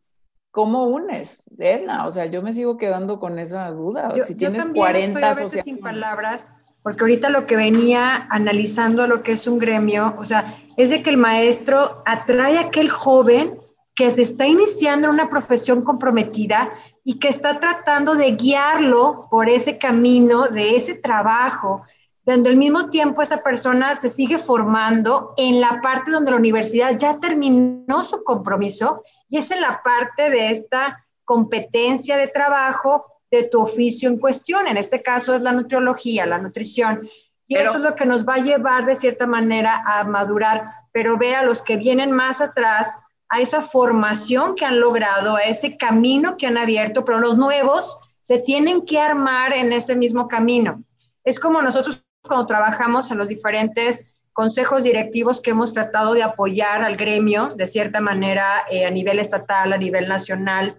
¿Cómo 0.50 0.84
unes, 0.84 1.50
Edna? 1.58 2.06
O 2.06 2.10
sea, 2.10 2.26
yo 2.26 2.40
me 2.40 2.52
sigo 2.52 2.76
quedando 2.76 3.18
con 3.18 3.38
esa 3.40 3.68
duda. 3.70 4.14
si 4.24 4.36
tienes 4.36 4.64
40 4.66 5.30
estoy 5.30 5.60
sin 5.62 5.80
palabras 5.80 6.52
porque 6.84 7.02
ahorita 7.02 7.30
lo 7.30 7.46
que 7.46 7.56
venía 7.56 8.26
analizando 8.28 9.06
lo 9.06 9.22
que 9.22 9.32
es 9.32 9.46
un 9.46 9.58
gremio, 9.58 10.14
o 10.18 10.24
sea, 10.26 10.58
es 10.76 10.90
de 10.90 11.02
que 11.02 11.08
el 11.08 11.16
maestro 11.16 12.02
atrae 12.04 12.58
a 12.58 12.66
aquel 12.66 12.90
joven 12.90 13.58
que 13.94 14.10
se 14.10 14.20
está 14.20 14.46
iniciando 14.46 15.08
en 15.08 15.14
una 15.14 15.30
profesión 15.30 15.82
comprometida 15.82 16.70
y 17.02 17.18
que 17.18 17.28
está 17.28 17.58
tratando 17.58 18.16
de 18.16 18.32
guiarlo 18.32 19.28
por 19.30 19.48
ese 19.48 19.78
camino, 19.78 20.48
de 20.48 20.76
ese 20.76 20.96
trabajo, 20.96 21.84
donde 22.26 22.50
al 22.50 22.56
mismo 22.58 22.90
tiempo 22.90 23.22
esa 23.22 23.42
persona 23.42 23.94
se 23.94 24.10
sigue 24.10 24.36
formando 24.36 25.32
en 25.38 25.62
la 25.62 25.80
parte 25.80 26.10
donde 26.10 26.32
la 26.32 26.36
universidad 26.36 26.98
ya 26.98 27.18
terminó 27.18 28.04
su 28.04 28.22
compromiso 28.24 29.02
y 29.30 29.38
es 29.38 29.50
en 29.50 29.62
la 29.62 29.80
parte 29.82 30.28
de 30.28 30.50
esta 30.50 31.02
competencia 31.24 32.18
de 32.18 32.28
trabajo 32.28 33.06
de 33.36 33.48
tu 33.48 33.60
oficio 33.60 34.08
en 34.08 34.18
cuestión. 34.18 34.66
En 34.66 34.76
este 34.76 35.02
caso 35.02 35.34
es 35.34 35.42
la 35.42 35.52
nutriología, 35.52 36.26
la 36.26 36.38
nutrición. 36.38 37.08
Y 37.46 37.56
eso 37.56 37.74
es 37.74 37.80
lo 37.80 37.94
que 37.94 38.06
nos 38.06 38.26
va 38.26 38.34
a 38.34 38.42
llevar 38.42 38.86
de 38.86 38.96
cierta 38.96 39.26
manera 39.26 39.82
a 39.86 40.04
madurar, 40.04 40.70
pero 40.92 41.18
ver 41.18 41.36
a 41.36 41.42
los 41.42 41.62
que 41.62 41.76
vienen 41.76 42.12
más 42.12 42.40
atrás, 42.40 42.98
a 43.28 43.40
esa 43.40 43.62
formación 43.62 44.54
que 44.54 44.64
han 44.64 44.80
logrado, 44.80 45.36
a 45.36 45.42
ese 45.42 45.76
camino 45.76 46.36
que 46.36 46.46
han 46.46 46.56
abierto, 46.56 47.04
pero 47.04 47.18
los 47.18 47.36
nuevos 47.36 47.98
se 48.22 48.38
tienen 48.38 48.86
que 48.86 48.98
armar 48.98 49.52
en 49.52 49.72
ese 49.72 49.94
mismo 49.94 50.28
camino. 50.28 50.82
Es 51.24 51.38
como 51.38 51.60
nosotros 51.60 52.02
cuando 52.22 52.46
trabajamos 52.46 53.10
en 53.10 53.18
los 53.18 53.28
diferentes 53.28 54.10
consejos 54.32 54.84
directivos 54.84 55.40
que 55.40 55.50
hemos 55.50 55.74
tratado 55.74 56.14
de 56.14 56.22
apoyar 56.22 56.82
al 56.82 56.96
gremio, 56.96 57.54
de 57.54 57.66
cierta 57.66 58.00
manera, 58.00 58.64
eh, 58.70 58.86
a 58.86 58.90
nivel 58.90 59.18
estatal, 59.18 59.72
a 59.72 59.78
nivel 59.78 60.08
nacional, 60.08 60.76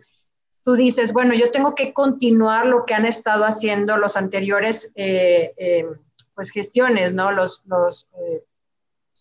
tú 0.65 0.73
dices, 0.73 1.13
bueno, 1.13 1.35
yo 1.35 1.51
tengo 1.51 1.75
que 1.75 1.93
continuar 1.93 2.65
lo 2.65 2.85
que 2.85 2.95
han 2.95 3.05
estado 3.05 3.45
haciendo 3.45 3.97
los 3.97 4.17
anteriores 4.17 4.91
eh, 4.95 5.53
eh, 5.57 5.85
pues 6.33 6.49
gestiones, 6.49 7.13
¿no? 7.13 7.31
Los, 7.31 7.61
los, 7.65 8.09
eh, 8.19 8.43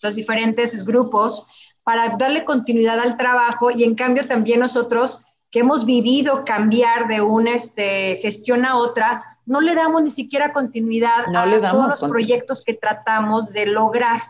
los 0.01 0.14
diferentes 0.14 0.84
grupos 0.86 1.47
para 1.82 2.16
darle 2.16 2.47
continuidad 2.47 2.99
al 2.99 3.18
trabajo 3.18 3.70
y 3.70 3.84
en 3.84 3.95
cambio 3.95 4.26
también 4.26 4.61
nosotros 4.61 5.26
que 5.51 5.61
hemos 5.61 5.84
vivido 5.84 6.45
cambiar 6.47 7.09
de 7.09 7.20
una 7.20 7.55
este, 7.55 8.16
gestión 8.16 8.64
a 8.64 8.78
otra, 8.78 9.38
no 9.45 9.61
le 9.61 9.74
damos 9.74 10.03
ni 10.03 10.11
siquiera 10.11 10.51
continuidad 10.53 11.26
a 11.36 11.70
todos 11.70 12.01
los 12.01 12.11
proyectos 12.11 12.64
que 12.64 12.72
tratamos 12.72 13.53
de 13.53 13.66
lograr. 13.66 14.22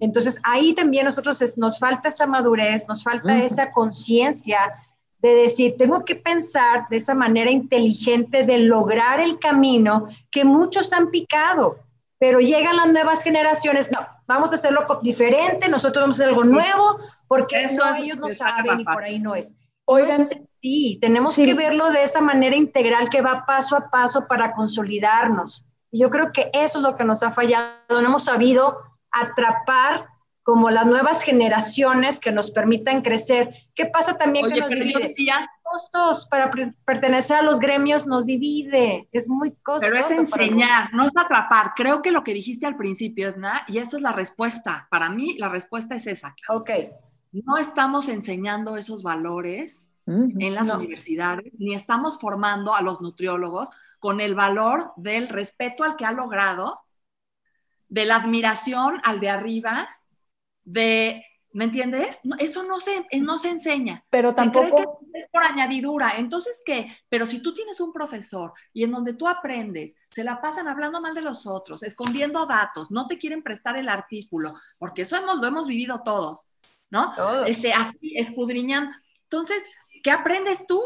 Entonces 0.00 0.40
ahí 0.42 0.74
también 0.74 1.04
nosotros 1.04 1.40
nos 1.56 1.78
falta 1.78 2.08
esa 2.08 2.26
madurez, 2.26 2.86
nos 2.88 3.04
falta 3.04 3.38
esa 3.38 3.70
conciencia 3.70 4.58
de 5.18 5.34
decir, 5.34 5.76
tengo 5.76 6.04
que 6.04 6.14
pensar 6.14 6.88
de 6.88 6.98
esa 6.98 7.14
manera 7.14 7.50
inteligente 7.50 8.44
de 8.44 8.58
lograr 8.58 9.20
el 9.20 9.38
camino 9.38 10.08
que 10.30 10.44
muchos 10.44 10.92
han 10.92 11.10
picado, 11.10 11.78
pero 12.18 12.40
llegan 12.40 12.76
las 12.76 12.88
nuevas 12.88 13.22
generaciones, 13.22 13.90
no, 13.90 13.98
vamos 14.26 14.52
a 14.52 14.56
hacerlo 14.56 14.86
diferente, 15.02 15.68
nosotros 15.68 16.02
vamos 16.02 16.20
a 16.20 16.24
hacer 16.24 16.28
algo 16.28 16.44
nuevo, 16.44 16.98
porque 17.28 17.64
ellos 17.64 18.18
no 18.18 18.30
saben 18.30 18.80
y 18.80 18.84
por 18.84 19.02
ahí 19.02 19.18
no 19.18 19.34
es. 19.34 19.54
Oigan, 19.84 20.26
sí, 20.60 20.98
tenemos 21.00 21.36
que 21.36 21.54
verlo 21.54 21.90
de 21.90 22.02
esa 22.02 22.20
manera 22.20 22.56
integral 22.56 23.08
que 23.08 23.22
va 23.22 23.44
paso 23.46 23.76
a 23.76 23.88
paso 23.90 24.26
para 24.26 24.52
consolidarnos. 24.52 25.64
Y 25.92 26.00
yo 26.00 26.10
creo 26.10 26.32
que 26.32 26.50
eso 26.52 26.78
es 26.78 26.82
lo 26.82 26.96
que 26.96 27.04
nos 27.04 27.22
ha 27.22 27.30
fallado, 27.30 27.76
no 27.88 28.00
hemos 28.00 28.24
sabido 28.24 28.78
atrapar 29.10 30.06
como 30.46 30.70
las 30.70 30.86
nuevas 30.86 31.20
generaciones 31.20 32.20
que 32.20 32.32
nos 32.32 32.50
permitan 32.50 33.02
crecer. 33.02 33.52
¿Qué 33.74 33.84
pasa 33.86 34.16
también 34.16 34.50
que 34.50 34.60
nos 34.60 34.70
divide? 34.70 35.14
Costos 35.62 36.26
para 36.26 36.50
pertenecer 36.86 37.36
a 37.36 37.42
los 37.42 37.58
gremios 37.58 38.06
nos 38.06 38.24
divide, 38.24 39.08
es 39.10 39.28
muy 39.28 39.50
costoso. 39.62 39.92
Pero 39.92 40.06
es 40.06 40.16
enseñar, 40.16 40.94
no 40.94 41.04
es 41.04 41.16
atrapar. 41.16 41.72
Creo 41.76 42.00
que 42.00 42.12
lo 42.12 42.22
que 42.22 42.32
dijiste 42.32 42.64
al 42.64 42.76
principio, 42.76 43.28
Edna, 43.28 43.62
y 43.66 43.78
eso 43.78 43.96
es 43.96 44.02
la 44.02 44.12
respuesta. 44.12 44.86
Para 44.88 45.10
mí, 45.10 45.36
la 45.36 45.48
respuesta 45.50 45.96
es 45.96 46.06
esa. 46.06 46.34
Ok 46.48 46.70
no 47.44 47.58
estamos 47.58 48.08
enseñando 48.08 48.76
esos 48.76 49.02
valores 49.02 49.88
en 50.06 50.54
las 50.54 50.68
universidades, 50.68 51.52
ni 51.58 51.74
estamos 51.74 52.20
formando 52.20 52.74
a 52.74 52.80
los 52.80 53.00
nutriólogos 53.00 53.68
con 53.98 54.20
el 54.20 54.36
valor 54.36 54.92
del 54.96 55.28
respeto 55.28 55.82
al 55.82 55.96
que 55.96 56.04
ha 56.04 56.12
logrado, 56.12 56.80
de 57.88 58.04
la 58.04 58.16
admiración 58.16 59.00
al 59.02 59.18
de 59.18 59.30
arriba, 59.30 59.88
de, 60.66 61.24
¿me 61.52 61.64
entiendes? 61.64 62.20
eso 62.38 62.64
no 62.64 62.78
se, 62.80 63.06
no 63.20 63.38
se 63.38 63.48
enseña. 63.48 64.04
Pero 64.10 64.34
tampoco... 64.34 65.00
es 65.14 65.26
por 65.32 65.42
añadidura. 65.42 66.18
Entonces, 66.18 66.60
¿qué? 66.66 66.94
Pero 67.08 67.24
si 67.24 67.40
tú 67.40 67.54
tienes 67.54 67.80
un 67.80 67.94
profesor 67.94 68.52
y 68.74 68.84
en 68.84 68.92
donde 68.92 69.14
tú 69.14 69.26
aprendes, 69.26 69.94
se 70.10 70.24
la 70.24 70.42
pasan 70.42 70.68
hablando 70.68 71.00
mal 71.00 71.14
de 71.14 71.22
los 71.22 71.46
otros, 71.46 71.82
escondiendo 71.82 72.44
datos, 72.44 72.90
no 72.90 73.06
te 73.06 73.16
quieren 73.16 73.42
prestar 73.42 73.78
el 73.78 73.88
artículo, 73.88 74.54
porque 74.78 75.02
eso 75.02 75.16
hemos, 75.16 75.38
lo 75.38 75.46
hemos 75.46 75.66
vivido 75.66 76.02
todos 76.04 76.46
¿no? 76.90 77.44
Este, 77.46 77.72
así 77.72 78.16
escudriñan. 78.16 78.90
Entonces, 79.24 79.62
¿qué 80.02 80.10
aprendes 80.10 80.66
tú? 80.66 80.80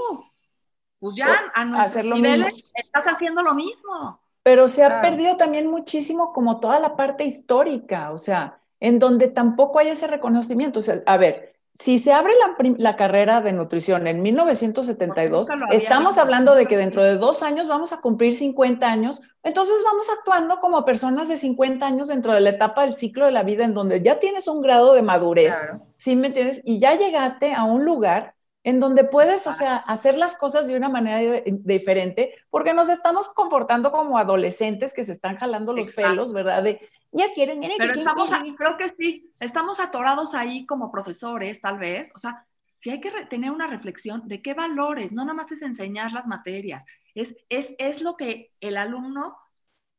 Pues 0.98 1.16
ya 1.16 1.44
a 1.54 1.64
nuestros 1.64 2.04
niveles 2.04 2.72
estás 2.74 3.04
haciendo 3.06 3.42
lo 3.42 3.54
mismo. 3.54 4.20
Pero 4.42 4.68
se 4.68 4.84
ha 4.84 5.02
perdido 5.02 5.36
también 5.36 5.66
muchísimo 5.66 6.32
como 6.32 6.60
toda 6.60 6.80
la 6.80 6.96
parte 6.96 7.24
histórica, 7.24 8.10
o 8.10 8.18
sea, 8.18 8.59
en 8.80 8.98
donde 8.98 9.28
tampoco 9.28 9.78
hay 9.78 9.88
ese 9.88 10.06
reconocimiento. 10.06 10.80
O 10.80 10.82
sea, 10.82 10.96
a 11.06 11.16
ver, 11.16 11.54
si 11.72 11.98
se 11.98 12.12
abre 12.12 12.32
la, 12.76 12.96
carrera 12.96 13.40
de 13.40 13.52
nutrición 13.52 14.06
en 14.06 14.22
1972, 14.22 15.48
estamos 15.70 16.18
hablando 16.18 16.54
de 16.54 16.66
que 16.66 16.76
dentro 16.76 17.02
de 17.02 17.16
dos 17.16 17.42
años 17.42 17.68
vamos 17.68 17.92
a 17.92 18.00
cumplir 18.00 18.34
50 18.34 18.90
años, 18.90 19.22
entonces 19.44 19.76
vamos 19.84 20.08
actuando 20.10 20.58
como 20.58 20.84
personas 20.84 21.28
de 21.28 21.36
50 21.36 21.86
años 21.86 22.08
dentro 22.08 22.34
de 22.34 22.40
la 22.40 22.50
etapa 22.50 22.82
del 22.82 22.94
ciclo 22.94 23.26
de 23.26 23.32
la 23.32 23.44
vida 23.44 23.64
en 23.64 23.72
donde 23.72 24.02
ya 24.02 24.18
tienes 24.18 24.48
un 24.48 24.62
grado 24.62 24.94
de 24.94 25.02
madurez, 25.02 25.56
¿sí 25.96 26.16
me 26.16 26.26
entiendes? 26.26 26.60
Y 26.64 26.80
ya 26.80 26.96
llegaste 26.96 27.54
a 27.54 27.64
un 27.64 27.84
lugar 27.84 28.34
en 28.62 28.78
donde 28.78 29.04
puedes, 29.04 29.46
o 29.46 29.52
sea, 29.52 29.76
hacer 29.76 30.18
las 30.18 30.36
cosas 30.36 30.66
de 30.66 30.76
una 30.76 30.88
manera 30.88 31.42
diferente, 31.46 32.34
porque 32.50 32.74
nos 32.74 32.88
estamos 32.88 33.28
comportando 33.28 33.90
como 33.90 34.18
adolescentes 34.18 34.92
que 34.92 35.04
se 35.04 35.12
están 35.12 35.36
jalando 35.36 35.72
los 35.72 35.90
pelos, 35.90 36.32
¿verdad? 36.32 36.62
De, 36.62 36.80
ya 37.12 37.32
quieren, 37.32 37.60
Pero 37.78 37.94
estamos, 37.94 38.30
creo 38.56 38.76
que 38.76 38.88
sí, 38.88 39.32
estamos 39.40 39.80
atorados 39.80 40.34
ahí 40.34 40.66
como 40.66 40.92
profesores, 40.92 41.60
tal 41.60 41.78
vez, 41.78 42.12
o 42.14 42.18
sea, 42.18 42.46
sí 42.76 42.90
hay 42.90 43.00
que 43.00 43.10
tener 43.26 43.50
una 43.50 43.66
reflexión 43.66 44.28
de 44.28 44.42
qué 44.42 44.54
valores, 44.54 45.12
no 45.12 45.24
nada 45.24 45.34
más 45.34 45.50
es 45.52 45.62
enseñar 45.62 46.12
las 46.12 46.26
materias, 46.26 46.84
es, 47.14 47.36
es, 47.48 47.74
es 47.78 48.02
lo 48.02 48.16
que 48.16 48.52
el 48.60 48.76
alumno 48.76 49.36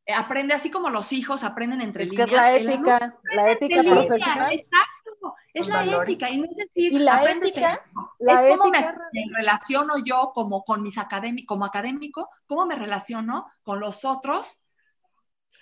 aprende, 0.08 0.54
así 0.54 0.72
como 0.72 0.90
los 0.90 1.12
hijos 1.12 1.44
aprenden 1.44 1.82
entre 1.82 2.06
líneas. 2.06 2.30
Que 2.30 2.36
es 2.36 2.42
la 2.42 2.56
ética, 2.56 3.20
la 3.36 3.52
ética 3.52 3.84
profesional. 3.84 4.54
Exacto, 4.54 5.36
es 5.54 5.68
la 5.68 5.84
ética, 5.84 6.30
y 6.30 6.38
no 6.38 6.46
es 6.46 6.56
decir, 6.56 6.94
y 6.94 7.00
la 7.00 7.24
ética, 7.26 7.86
la 8.22 8.48
es 8.48 8.58
cómo 8.58 8.72
me, 8.72 8.94
relaciono 9.36 9.98
yo 10.04 10.32
como 10.34 10.64
con 10.64 10.82
mis 10.82 10.98
académicos, 10.98 11.48
como 11.48 11.66
académico, 11.66 12.30
cómo 12.48 12.66
me 12.66 12.76
relaciono 12.76 13.48
con 13.64 13.80
los 13.80 14.06
otros, 14.06 14.62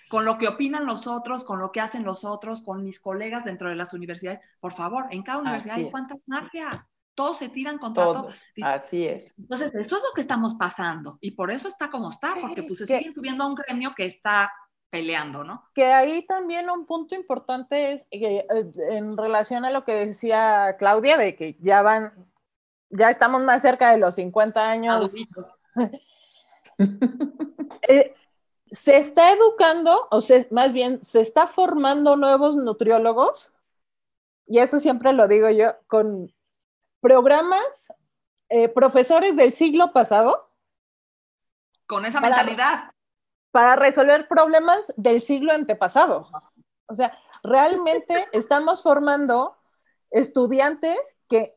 con 0.08 0.24
lo 0.24 0.38
que 0.38 0.48
opinan 0.48 0.86
los 0.86 1.06
otros, 1.06 1.44
con 1.44 1.58
lo 1.58 1.72
que 1.72 1.80
hacen 1.80 2.04
los 2.04 2.24
otros, 2.24 2.62
con 2.62 2.84
mis 2.84 3.00
colegas 3.00 3.44
dentro 3.44 3.68
de 3.68 3.76
las 3.76 3.92
universidades. 3.92 4.40
Por 4.58 4.72
favor, 4.72 5.06
en 5.10 5.22
cada 5.22 5.38
universidad 5.38 5.76
hay 5.76 5.90
cuántas 5.90 6.18
magias 6.26 6.86
todos 7.14 7.36
se 7.36 7.50
tiran 7.50 7.76
contra 7.76 8.04
todos. 8.04 8.46
Así 8.62 9.06
es. 9.06 9.34
Entonces, 9.36 9.74
eso 9.74 9.96
es 9.96 10.02
lo 10.02 10.12
que 10.14 10.22
estamos 10.22 10.54
pasando 10.54 11.18
y 11.20 11.32
por 11.32 11.50
eso 11.50 11.68
está 11.68 11.90
como 11.90 12.10
está, 12.10 12.34
porque 12.40 12.62
pues 12.62 12.78
se 12.78 12.86
siguen 12.86 13.12
subiendo 13.12 13.44
a 13.44 13.48
un 13.48 13.56
gremio 13.56 13.92
que 13.94 14.06
está 14.06 14.50
peleando, 14.88 15.44
¿no? 15.44 15.68
Que 15.74 15.92
ahí 15.92 16.24
también 16.26 16.70
un 16.70 16.86
punto 16.86 17.14
importante 17.14 17.92
es 17.92 18.04
eh, 18.10 18.46
en 18.90 19.16
relación 19.16 19.66
a 19.66 19.70
lo 19.70 19.84
que 19.84 20.06
decía 20.06 20.76
Claudia, 20.78 21.16
de 21.16 21.36
que 21.36 21.56
ya 21.60 21.82
van, 21.82 22.12
ya 22.90 23.10
estamos 23.10 23.42
más 23.42 23.62
cerca 23.62 23.90
de 23.92 23.98
los 23.98 24.16
50 24.16 24.68
años. 24.68 25.14
eh, 27.88 28.14
se 28.70 28.96
está 28.96 29.32
educando, 29.32 30.08
o 30.10 30.20
sea, 30.20 30.46
más 30.50 30.72
bien, 30.72 31.02
se 31.02 31.20
está 31.20 31.48
formando 31.48 32.16
nuevos 32.16 32.56
nutriólogos, 32.56 33.52
y 34.46 34.58
eso 34.58 34.80
siempre 34.80 35.12
lo 35.12 35.28
digo 35.28 35.48
yo, 35.50 35.74
con 35.86 36.34
programas, 37.00 37.92
eh, 38.48 38.68
profesores 38.68 39.36
del 39.36 39.52
siglo 39.52 39.92
pasado. 39.92 40.50
Con 41.86 42.04
esa 42.04 42.20
mentalidad. 42.20 42.90
Para 43.52 43.76
resolver 43.76 44.28
problemas 44.28 44.80
del 44.96 45.22
siglo 45.22 45.52
antepasado. 45.52 46.30
O 46.86 46.94
sea, 46.94 47.16
realmente 47.42 48.28
estamos 48.32 48.82
formando 48.82 49.56
estudiantes 50.10 50.98
que 51.28 51.56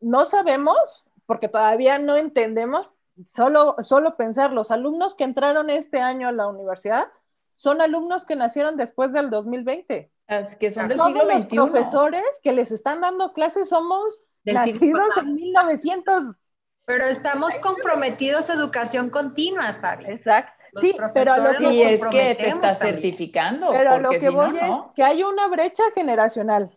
no 0.00 0.26
sabemos, 0.26 1.04
porque 1.26 1.48
todavía 1.48 1.98
no 1.98 2.16
entendemos, 2.16 2.88
solo, 3.24 3.76
solo 3.82 4.16
pensar, 4.16 4.52
los 4.52 4.70
alumnos 4.70 5.14
que 5.14 5.24
entraron 5.24 5.70
este 5.70 6.00
año 6.00 6.28
a 6.28 6.32
la 6.32 6.48
universidad 6.48 7.08
son 7.54 7.80
alumnos 7.80 8.24
que 8.24 8.36
nacieron 8.36 8.76
después 8.76 9.12
del 9.12 9.30
2020. 9.30 10.12
Es 10.28 10.56
que 10.56 10.70
son 10.70 10.88
del 10.88 11.00
siglo 11.00 11.22
XXI. 11.22 11.56
Los 11.56 11.70
profesores 11.70 12.24
que 12.42 12.52
les 12.52 12.70
están 12.70 13.00
dando 13.00 13.32
clases 13.32 13.68
somos 13.68 14.20
nacidos 14.44 15.16
en 15.16 15.34
1900. 15.34 16.36
Pero 16.84 17.06
estamos 17.06 17.56
comprometidos 17.58 18.50
a 18.50 18.54
educación 18.54 19.10
continua, 19.10 19.72
¿sabes? 19.72 20.08
Exacto. 20.08 20.52
sí, 20.80 20.96
pero 21.14 21.36
lo 21.36 21.52
sí 21.54 21.82
es 21.82 22.06
que 22.06 22.34
te 22.34 22.48
está 22.48 22.74
certificando. 22.74 23.70
Pero 23.70 23.98
lo 23.98 24.10
que 24.10 24.28
voy 24.28 24.56
es 24.56 24.70
que 24.94 25.02
hay 25.02 25.22
una 25.22 25.48
brecha 25.48 25.82
generacional. 25.94 26.76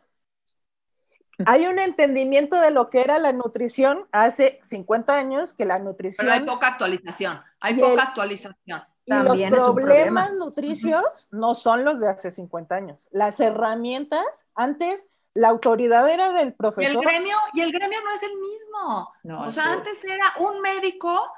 Hay 1.46 1.68
un 1.68 1.80
entendimiento 1.80 2.60
de 2.60 2.72
lo 2.72 2.90
que 2.90 3.02
era 3.02 3.18
la 3.20 3.32
nutrición 3.32 4.08
hace 4.12 4.60
50 4.64 5.16
años, 5.16 5.54
que 5.54 5.66
la 5.66 5.80
nutrición... 5.80 6.26
Pero 6.26 6.40
hay 6.40 6.46
poca 6.46 6.68
actualización, 6.68 7.42
hay 7.60 7.76
poca 7.76 8.04
actualización. 8.04 8.82
Y 9.06 9.50
los 9.50 9.70
problemas 9.70 10.34
nutricios 10.34 11.28
no 11.32 11.56
son 11.56 11.84
los 11.84 12.00
de 12.00 12.10
hace 12.10 12.32
50 12.32 12.76
años. 12.76 13.08
Las 13.12 13.40
herramientas, 13.40 14.24
antes 14.54 15.08
la 15.34 15.50
autoridad 15.50 16.10
era 16.10 16.32
del 16.32 16.54
profesor. 16.54 16.94
Y 16.94 16.98
el 16.98 17.02
gremio, 17.02 17.38
y 17.54 17.62
el 17.62 17.72
gremio 17.72 18.00
no 18.04 18.12
es 18.14 18.24
el 18.24 18.38
mismo. 18.38 19.44
o 19.46 19.52
sea, 19.52 19.74
antes 19.74 20.04
era 20.04 20.26
un 20.40 20.62
médico 20.62 21.32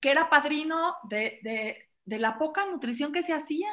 que 0.00 0.10
era 0.10 0.28
padrino 0.28 0.96
de, 1.04 1.88
la 2.06 2.38
poca 2.38 2.66
nutrición 2.66 3.12
que 3.12 3.22
se 3.22 3.32
hacía. 3.32 3.70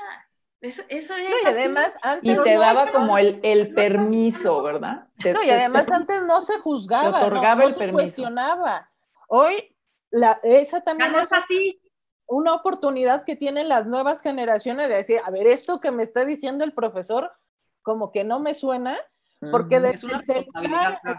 Eso, 0.62 0.82
es 0.90 1.10
y 1.10 1.48
además 1.48 1.94
y 2.22 2.36
te 2.36 2.56
daba 2.56 2.92
como 2.92 3.18
el, 3.18 3.74
permiso, 3.74 4.62
¿verdad? 4.62 5.08
no, 5.34 5.44
y 5.44 5.50
además 5.50 5.90
antes 5.90 6.22
no 6.24 6.42
se 6.42 6.60
juzgaba, 6.60 7.18
te 7.18 7.26
otorgaba 7.26 7.64
el 7.64 7.74
se 7.74 7.80
permiso. 7.80 7.98
cuestionaba. 7.98 8.92
Hoy, 9.30 9.74
la, 10.12 10.38
esa 10.44 10.82
también 10.82 11.16
es 11.16 11.32
así. 11.32 11.82
una 12.26 12.54
oportunidad 12.54 13.24
que 13.24 13.38
tienen 13.38 13.70
las 13.70 13.86
nuevas 13.86 14.22
generaciones 14.22 14.90
de 14.90 14.96
decir, 14.96 15.22
a 15.24 15.32
ver, 15.32 15.48
esto 15.48 15.80
que 15.80 15.92
me 15.92 16.04
está 16.04 16.26
diciendo 16.26 16.66
el 16.66 16.74
profesor, 16.74 17.32
como 17.82 18.12
que 18.12 18.26
no 18.26 18.42
me 18.42 18.54
suena, 18.54 18.98
porque 19.52 19.80
desde 19.80 20.08
el 20.08 20.46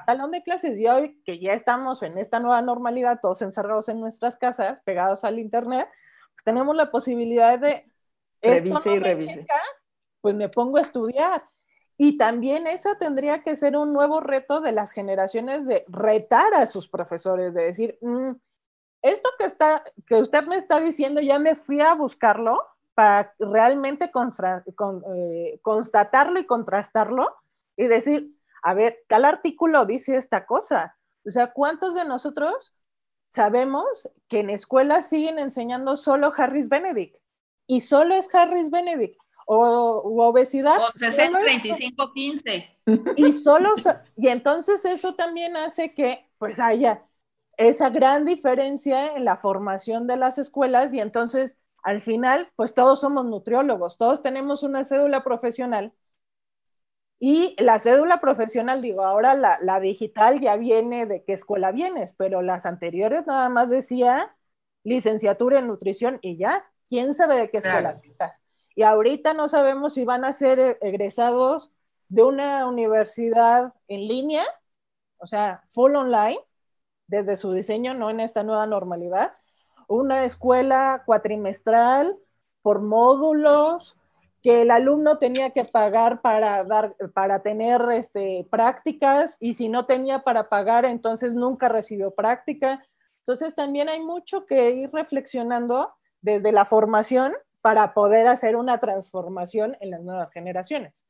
salón 0.04 0.30
de 0.32 0.42
clases 0.42 0.78
y 0.78 0.86
hoy 0.86 1.22
que 1.24 1.38
ya 1.38 1.54
estamos 1.54 2.02
en 2.02 2.18
esta 2.18 2.40
nueva 2.40 2.60
normalidad, 2.60 3.20
todos 3.22 3.40
encerrados 3.40 3.88
en 3.88 4.00
nuestras 4.00 4.36
casas, 4.36 4.82
pegados 4.82 5.24
al 5.24 5.38
internet, 5.38 5.88
pues 6.34 6.44
tenemos 6.44 6.76
la 6.76 6.90
posibilidad 6.90 7.58
de 7.58 7.89
revise 8.42 8.94
y 8.94 8.98
revise. 8.98 9.46
pues 10.20 10.34
me 10.34 10.48
pongo 10.48 10.78
a 10.78 10.82
estudiar. 10.82 11.44
Y 11.96 12.16
también 12.16 12.66
eso 12.66 12.94
tendría 12.98 13.42
que 13.42 13.56
ser 13.56 13.76
un 13.76 13.92
nuevo 13.92 14.20
reto 14.20 14.62
de 14.62 14.72
las 14.72 14.90
generaciones 14.90 15.66
de 15.66 15.84
retar 15.88 16.54
a 16.54 16.66
sus 16.66 16.88
profesores, 16.88 17.52
de 17.52 17.64
decir, 17.64 17.98
mm, 18.00 18.30
esto 19.02 19.28
que, 19.38 19.44
está, 19.44 19.84
que 20.06 20.16
usted 20.16 20.46
me 20.46 20.56
está 20.56 20.80
diciendo, 20.80 21.20
ya 21.20 21.38
me 21.38 21.56
fui 21.56 21.80
a 21.80 21.94
buscarlo 21.94 22.62
para 22.94 23.34
realmente 23.38 24.10
con, 24.10 24.32
eh, 25.14 25.58
constatarlo 25.62 26.40
y 26.40 26.46
contrastarlo 26.46 27.36
y 27.76 27.86
decir, 27.86 28.34
a 28.62 28.74
ver, 28.74 29.04
tal 29.06 29.26
artículo 29.26 29.84
dice 29.84 30.16
esta 30.16 30.46
cosa. 30.46 30.96
O 31.26 31.30
sea, 31.30 31.52
¿cuántos 31.52 31.94
de 31.94 32.04
nosotros 32.04 32.74
sabemos 33.28 34.08
que 34.28 34.40
en 34.40 34.50
escuelas 34.50 35.08
siguen 35.08 35.38
enseñando 35.38 35.96
solo 35.96 36.32
Harris 36.34 36.68
Benedict? 36.68 37.19
Y 37.70 37.80
solo 37.82 38.14
es 38.16 38.32
Harris 38.34 38.68
Benedict. 38.68 39.16
O 39.46 40.02
obesidad. 40.26 40.76
Con 40.76 40.92
60, 40.96 41.40
35, 41.40 42.12
15. 42.12 42.78
Y 43.16 43.32
solo, 43.32 43.70
y 44.16 44.28
entonces 44.28 44.84
eso 44.84 45.14
también 45.14 45.56
hace 45.56 45.94
que 45.94 46.28
pues 46.38 46.58
haya 46.58 47.06
esa 47.56 47.90
gran 47.90 48.24
diferencia 48.24 49.14
en 49.14 49.24
la 49.24 49.36
formación 49.36 50.06
de 50.08 50.16
las 50.16 50.38
escuelas 50.38 50.92
y 50.92 51.00
entonces 51.00 51.56
al 51.82 52.00
final 52.00 52.50
pues 52.56 52.74
todos 52.74 53.00
somos 53.00 53.24
nutriólogos, 53.26 53.98
todos 53.98 54.22
tenemos 54.22 54.62
una 54.62 54.84
cédula 54.84 55.22
profesional 55.22 55.92
y 57.20 57.54
la 57.62 57.78
cédula 57.78 58.20
profesional, 58.20 58.80
digo, 58.80 59.04
ahora 59.04 59.34
la, 59.34 59.80
digital 59.80 60.40
ya 60.40 60.56
viene 60.56 61.04
de 61.06 61.22
qué 61.22 61.34
escuela 61.34 61.70
vienes, 61.70 62.14
pero 62.14 62.40
las 62.40 62.64
anteriores 62.66 63.26
nada 63.26 63.48
más 63.50 63.68
decía 63.68 64.34
licenciatura 64.84 65.58
en 65.58 65.66
nutrición 65.66 66.18
y 66.22 66.38
ya, 66.38 66.64
¿quién 66.90 67.14
sabe 67.14 67.36
de 67.36 67.50
qué 67.50 67.58
escuela? 67.58 68.00
Y 68.74 68.82
ahorita 68.82 69.32
no 69.32 69.48
sabemos 69.48 69.94
si 69.94 70.04
van 70.04 70.24
a 70.24 70.32
ser 70.32 70.58
e, 70.58 70.78
egresados 70.82 71.70
de 72.08 72.24
una 72.24 72.66
universidad 72.66 73.72
en 73.86 74.08
línea, 74.08 74.44
o 75.18 75.26
sea, 75.26 75.62
full 75.68 75.94
online, 75.94 76.40
desde 77.06 77.36
su 77.36 77.52
diseño, 77.52 77.94
no 77.94 78.10
en 78.10 78.20
esta 78.20 78.42
nueva 78.42 78.66
normalidad, 78.66 79.32
una 79.86 80.24
escuela 80.24 81.02
cuatrimestral 81.06 82.18
por 82.62 82.82
módulos, 82.82 83.96
que 84.42 84.62
el 84.62 84.70
alumno 84.70 85.18
tenía 85.18 85.50
que 85.50 85.64
pagar 85.64 86.22
para 86.22 86.64
dar 86.64 86.96
para 87.14 87.42
tener 87.42 87.82
este, 87.92 88.46
prácticas 88.50 89.36
y 89.38 89.54
si 89.54 89.68
no 89.68 89.84
tenía 89.84 90.20
para 90.20 90.48
pagar 90.48 90.86
entonces 90.86 91.34
nunca 91.34 91.68
recibió 91.68 92.12
práctica. 92.12 92.82
Entonces 93.18 93.54
también 93.54 93.90
hay 93.90 94.00
mucho 94.00 94.46
que 94.46 94.70
ir 94.70 94.90
reflexionando 94.92 95.92
desde 96.20 96.52
la 96.52 96.64
formación 96.64 97.32
para 97.60 97.94
poder 97.94 98.26
hacer 98.26 98.56
una 98.56 98.78
transformación 98.78 99.76
en 99.80 99.90
las 99.90 100.02
nuevas 100.02 100.32
generaciones 100.32 101.04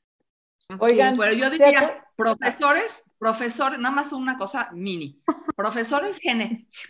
Oigan, 0.78 1.16
pero 1.16 1.32
yo 1.32 1.50
diría, 1.50 2.04
profesores, 2.16 3.02
profesores, 3.18 3.78
nada 3.78 3.94
más 3.94 4.12
una 4.12 4.36
cosa 4.36 4.70
mini, 4.72 5.20
profesores, 5.56 6.18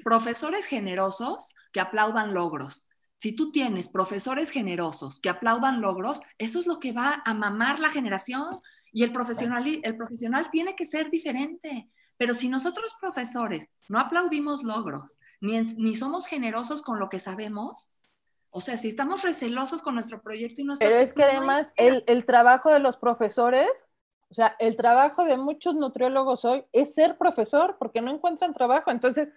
profesores 0.04 0.66
generosos 0.66 1.54
que 1.72 1.80
aplaudan 1.80 2.34
logros. 2.34 2.86
Si 3.18 3.32
tú 3.32 3.52
tienes 3.52 3.88
profesores 3.88 4.50
generosos 4.50 5.20
que 5.20 5.28
aplaudan 5.28 5.80
logros, 5.80 6.20
eso 6.38 6.58
es 6.58 6.66
lo 6.66 6.80
que 6.80 6.92
va 6.92 7.22
a 7.24 7.34
mamar 7.34 7.78
la 7.78 7.90
generación 7.90 8.46
y 8.92 9.04
el 9.04 9.12
profesional, 9.12 9.80
el 9.82 9.96
profesional 9.96 10.48
tiene 10.50 10.74
que 10.74 10.86
ser 10.86 11.10
diferente. 11.10 11.88
Pero 12.16 12.34
si 12.34 12.48
nosotros 12.48 12.94
profesores 13.00 13.66
no 13.88 13.98
aplaudimos 13.98 14.62
logros, 14.62 15.16
ni, 15.40 15.58
ni 15.60 15.94
somos 15.94 16.26
generosos 16.26 16.82
con 16.82 16.98
lo 16.98 17.08
que 17.08 17.18
sabemos, 17.18 17.90
o 18.51 18.61
sea, 18.61 18.76
si 18.78 18.88
estamos 18.88 19.22
recelosos 19.22 19.82
con 19.82 19.94
nuestro 19.94 20.20
proyecto 20.20 20.61
y 20.61 20.64
nuestro... 20.64 20.88
Pero 20.88 21.01
es 21.01 21.12
que 21.12 21.24
además 21.24 21.72
el, 21.76 22.05
el 22.07 22.24
trabajo 22.24 22.72
de 22.72 22.80
los 22.80 22.96
profesores 22.96 23.68
o 24.30 24.34
sea, 24.34 24.55
el 24.61 24.76
trabajo 24.76 25.24
de 25.24 25.36
muchos 25.36 25.74
nutriólogos 25.74 26.44
hoy 26.44 26.64
es 26.72 26.94
ser 26.94 27.18
profesor 27.18 27.76
porque 27.80 28.01
no 28.01 28.12
encuentran 28.12 28.55
trabajo. 28.55 28.92
Entonces, 28.92 29.28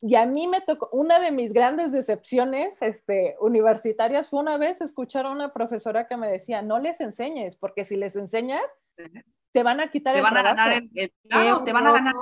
y 0.00 0.16
a 0.16 0.26
mí 0.26 0.48
me 0.48 0.60
tocó, 0.60 0.88
una 0.92 1.20
de 1.20 1.30
mis 1.30 1.52
grandes 1.52 1.92
decepciones 1.92 2.82
este, 2.82 3.36
universitarias 3.40 4.28
fue 4.28 4.40
una 4.40 4.58
vez 4.58 4.80
escuchar 4.80 5.26
a 5.26 5.30
una 5.30 5.52
profesora 5.52 6.08
que 6.08 6.16
me 6.16 6.28
decía, 6.28 6.60
no 6.60 6.80
les 6.80 7.00
enseñes, 7.00 7.56
porque 7.56 7.84
si 7.84 7.96
les 7.96 8.16
enseñas, 8.16 8.64
te 9.52 9.62
van 9.62 9.80
a 9.80 9.90
quitar 9.90 10.16
te 10.16 10.22
van 10.22 10.36
A 10.36 10.42
ganar 10.42 10.72
el, 10.72 10.90
te 10.92 11.72
van 11.72 11.86
a 11.86 11.92
ganar 11.92 12.14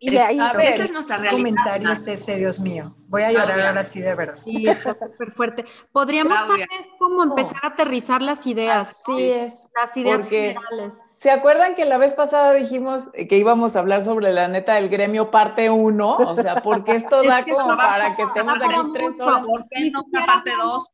y 0.00 0.10
de 0.10 0.18
ahí, 0.18 0.38
a 0.38 0.52
veces 0.52 0.90
nuestra 0.90 1.18
realidad. 1.18 1.38
comentario 1.38 1.92
es 1.92 2.06
ese, 2.08 2.36
Dios 2.36 2.58
mío. 2.58 2.96
Voy 3.08 3.22
a 3.22 3.30
llorar 3.30 3.60
ahora 3.60 3.84
sí 3.84 4.00
de 4.00 4.14
verdad. 4.14 4.42
Y 4.44 4.68
está 4.68 4.94
súper 4.98 5.30
fuerte. 5.30 5.64
Podríamos 5.92 6.34
tal 6.34 6.58
vez 6.58 6.68
como 6.98 7.22
empezar 7.22 7.58
a 7.62 7.68
aterrizar 7.68 8.20
las 8.20 8.46
ideas. 8.46 8.96
Sí 9.06 9.30
es. 9.30 9.54
Las 9.74 9.96
ideas 9.96 10.28
generales. 10.28 11.02
¿Se 11.18 11.30
acuerdan 11.30 11.76
que 11.76 11.84
la 11.84 11.98
vez 11.98 12.14
pasada 12.14 12.52
dijimos 12.52 13.10
que 13.12 13.36
íbamos 13.36 13.76
a 13.76 13.78
hablar 13.78 14.02
sobre 14.02 14.32
la 14.32 14.48
neta 14.48 14.74
del 14.74 14.88
gremio 14.88 15.30
parte 15.30 15.70
1? 15.70 16.16
O 16.16 16.36
sea, 16.36 16.62
porque 16.62 16.96
esto 16.96 17.22
da 17.22 17.44
como 17.44 17.76
para 17.76 18.16
que 18.16 18.22
estemos 18.22 18.54
aquí 18.54 18.90
tres 18.92 19.20
horas. 19.20 19.44
¿Por 19.46 19.68
qué 19.68 19.90
no 19.90 20.04
parte 20.26 20.50
2? 20.60 20.90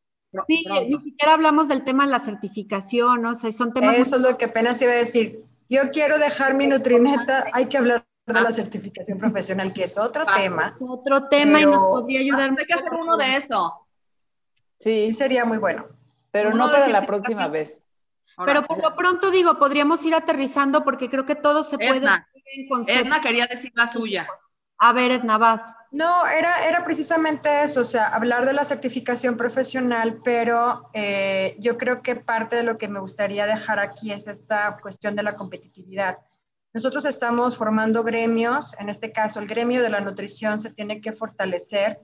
Sí, 0.47 0.65
ni 0.89 0.99
siquiera 0.99 1.33
hablamos 1.33 1.67
del 1.67 1.83
tema 1.83 2.05
de 2.05 2.11
la 2.11 2.19
certificación, 2.19 3.23
o 3.23 3.35
sea, 3.35 3.51
son 3.51 3.71
temas... 3.71 3.97
Eso 3.97 4.15
es 4.15 4.21
lo 4.23 4.35
que 4.37 4.45
apenas 4.45 4.81
iba 4.81 4.91
a 4.91 4.95
decir. 4.95 5.43
Yo 5.69 5.91
quiero 5.91 6.17
dejar 6.17 6.55
mi 6.55 6.65
nutrineta, 6.65 7.45
hay 7.53 7.67
que 7.67 7.77
hablar 7.77 8.05
de 8.25 8.41
la 8.41 8.51
certificación 8.51 9.17
profesional, 9.17 9.73
que 9.73 9.83
es 9.83 9.97
otro 9.97 10.23
ah, 10.25 10.35
tema. 10.35 10.67
Es 10.67 10.81
otro 10.81 11.27
tema 11.27 11.59
y 11.59 11.65
nos 11.65 11.83
podría 11.83 12.21
ayudar. 12.21 12.51
Hay 12.57 12.65
que 12.65 12.73
hacer 12.73 12.93
uno 12.93 13.17
de 13.17 13.35
eso. 13.35 13.87
Sí. 14.79 15.11
Sería 15.11 15.45
muy 15.45 15.57
bueno. 15.57 15.87
Pero 16.31 16.53
no 16.53 16.69
para 16.71 16.87
la 16.87 17.05
próxima 17.05 17.47
vez. 17.47 17.83
Pero 18.45 18.63
por 18.63 18.81
lo 18.81 18.95
pronto 18.95 19.29
digo, 19.29 19.59
podríamos 19.59 20.03
ir 20.05 20.15
aterrizando 20.15 20.83
porque 20.83 21.09
creo 21.09 21.25
que 21.25 21.35
todo 21.35 21.63
se 21.63 21.77
puede 21.77 21.97
Edna, 21.97 22.27
Edna 22.87 23.21
quería 23.21 23.45
decir 23.45 23.71
la 23.75 23.85
suya. 23.87 24.27
A 24.79 24.91
ver, 24.91 25.11
Edna, 25.11 25.37
vas. 25.37 25.75
No, 25.91 26.25
era, 26.27 26.65
era 26.65 26.83
precisamente 26.83 27.61
eso, 27.61 27.81
o 27.81 27.85
sea, 27.85 28.07
hablar 28.07 28.45
de 28.45 28.53
la 28.53 28.65
certificación 28.65 29.37
profesional, 29.37 30.19
pero 30.23 30.89
eh, 30.93 31.55
yo 31.59 31.77
creo 31.77 32.01
que 32.01 32.15
parte 32.15 32.55
de 32.55 32.63
lo 32.63 32.77
que 32.77 32.87
me 32.87 32.99
gustaría 32.99 33.45
dejar 33.45 33.79
aquí 33.79 34.11
es 34.11 34.27
esta 34.27 34.77
cuestión 34.81 35.15
de 35.15 35.23
la 35.23 35.35
competitividad. 35.35 36.17
Nosotros 36.73 37.05
estamos 37.05 37.55
formando 37.55 38.03
gremios, 38.03 38.73
en 38.79 38.89
este 38.89 39.11
caso 39.11 39.39
el 39.39 39.47
gremio 39.47 39.83
de 39.83 39.91
la 39.91 40.01
nutrición 40.01 40.59
se 40.59 40.71
tiene 40.71 41.01
que 41.01 41.11
fortalecer 41.11 42.01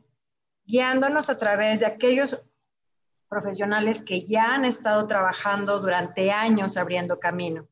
guiándonos 0.63 1.32
a 1.32 1.38
través 1.39 1.80
de 1.80 1.88
aquellos 1.88 2.39
profesionales 3.28 4.03
que 4.03 4.24
ya 4.26 4.53
han 4.53 4.65
estado 4.65 5.07
trabajando 5.07 5.80
durante 5.80 6.32
años 6.32 6.78
abriendo 6.78 7.20
camino. 7.20 7.67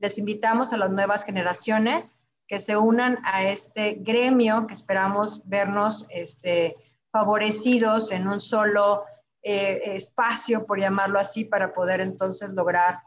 Les 0.00 0.18
invitamos 0.18 0.74
a 0.74 0.76
las 0.76 0.90
nuevas 0.90 1.24
generaciones 1.24 2.22
que 2.46 2.60
se 2.60 2.76
unan 2.76 3.20
a 3.24 3.44
este 3.44 3.94
gremio 4.00 4.66
que 4.66 4.74
esperamos 4.74 5.48
vernos 5.48 6.06
este, 6.10 6.76
favorecidos 7.10 8.12
en 8.12 8.28
un 8.28 8.42
solo 8.42 9.04
eh, 9.42 9.94
espacio, 9.94 10.66
por 10.66 10.78
llamarlo 10.78 11.18
así, 11.18 11.46
para 11.46 11.72
poder 11.72 12.02
entonces 12.02 12.50
lograr 12.50 13.00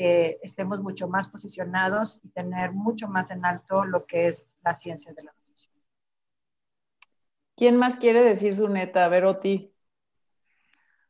que 0.00 0.38
estemos 0.42 0.80
mucho 0.80 1.08
más 1.08 1.28
posicionados 1.28 2.20
y 2.22 2.30
tener 2.30 2.72
mucho 2.72 3.06
más 3.06 3.30
en 3.30 3.44
alto 3.44 3.84
lo 3.84 4.06
que 4.06 4.28
es 4.28 4.46
la 4.62 4.74
ciencia 4.74 5.12
de 5.12 5.24
la 5.24 5.30
nutrición. 5.30 5.74
¿Quién 7.54 7.76
más 7.76 7.98
quiere 7.98 8.22
decir 8.22 8.56
su 8.56 8.70
neta? 8.70 9.04
A 9.04 9.08
ver, 9.08 9.26
Oti. 9.26 9.74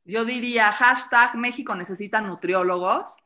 Yo 0.04 0.24
diría 0.24 0.72
hashtag 0.72 1.36
México 1.36 1.76
necesita 1.76 2.20
nutriólogos 2.20 3.16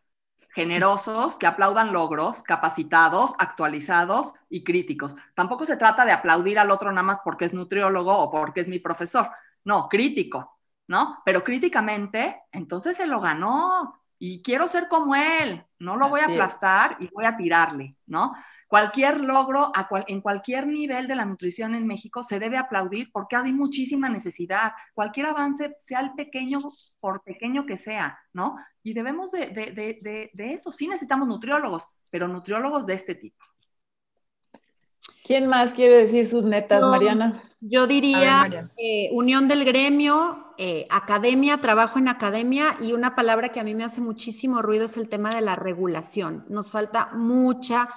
generosos, 0.55 1.39
que 1.39 1.47
aplaudan 1.47 1.95
logros, 1.95 2.43
capacitados, 2.43 3.33
actualizados 3.39 4.35
y 4.51 4.65
críticos. 4.65 5.17
Tampoco 5.35 5.65
se 5.65 5.79
trata 5.79 6.05
de 6.05 6.12
aplaudir 6.12 6.59
al 6.59 6.71
otro 6.71 6.93
nada 6.93 7.07
más 7.07 7.21
porque 7.25 7.47
es 7.47 7.55
nutriólogo 7.55 8.15
o 8.15 8.31
porque 8.31 8.61
es 8.61 8.69
mi 8.69 8.81
profesor. 8.81 9.31
No, 9.65 9.89
crítico, 9.89 10.61
¿no? 10.89 11.23
Pero 11.25 11.43
críticamente, 11.43 12.43
entonces 12.53 12.99
se 12.99 13.07
lo 13.07 13.23
ganó 13.23 14.04
y 14.19 14.43
quiero 14.43 14.69
ser 14.69 14.89
como 14.89 15.15
él, 15.15 15.65
no 15.79 15.97
lo 15.97 16.09
voy 16.09 16.21
a 16.21 16.27
aplastar 16.27 16.97
y 17.01 17.09
voy 17.12 17.25
a 17.25 17.37
tirarle, 17.37 17.97
¿no? 18.07 18.35
Cualquier 18.69 19.21
logro 19.21 19.71
en 20.09 20.21
cualquier 20.21 20.67
nivel 20.67 21.07
de 21.07 21.15
la 21.15 21.25
nutrición 21.25 21.75
en 21.75 21.87
México 21.87 22.25
se 22.25 22.41
debe 22.41 22.57
aplaudir 22.57 23.11
porque 23.12 23.37
hay 23.37 23.53
muchísima 23.53 24.09
necesidad. 24.09 24.73
Cualquier 24.95 25.27
avance, 25.27 25.77
sea 25.79 26.01
el 26.01 26.12
pequeño, 26.15 26.59
por 26.99 27.23
pequeño 27.23 27.67
que 27.67 27.77
sea, 27.77 28.19
¿no? 28.33 28.57
Y 28.83 28.95
debemos 28.95 29.31
de, 29.31 29.47
de, 29.49 30.31
de 30.33 30.53
eso. 30.53 30.73
Sí 30.73 30.89
necesitamos 30.89 31.29
nutriólogos, 31.29 31.87
pero 32.11 32.27
nutriólogos 32.27 32.87
de 32.87 32.95
este 32.95 33.15
tipo. 33.15 33.45
¿Quién 35.25 35.47
más 35.49 35.72
quiere 35.72 35.97
decir 35.97 36.27
sus 36.27 36.45
netas, 36.45 36.85
Mariana? 36.85 37.43
Yo 37.59 37.87
diría 37.87 38.68
eh, 38.77 39.09
unión 39.12 39.49
del 39.49 39.64
gremio, 39.64 40.53
eh, 40.59 40.85
academia, 40.91 41.62
trabajo 41.62 41.99
en 41.99 42.09
academia 42.09 42.77
y 42.79 42.93
una 42.93 43.14
palabra 43.14 43.49
que 43.49 43.59
a 43.59 43.64
mí 43.64 43.75
me 43.75 43.85
hace 43.85 44.03
muchísimo 44.03 44.61
ruido 44.61 44.85
es 44.85 44.99
el 44.99 45.09
tema 45.09 45.31
de 45.31 45.41
la 45.41 45.55
regulación. 45.55 46.45
Nos 46.51 46.70
falta 46.70 47.09
mucha 47.14 47.89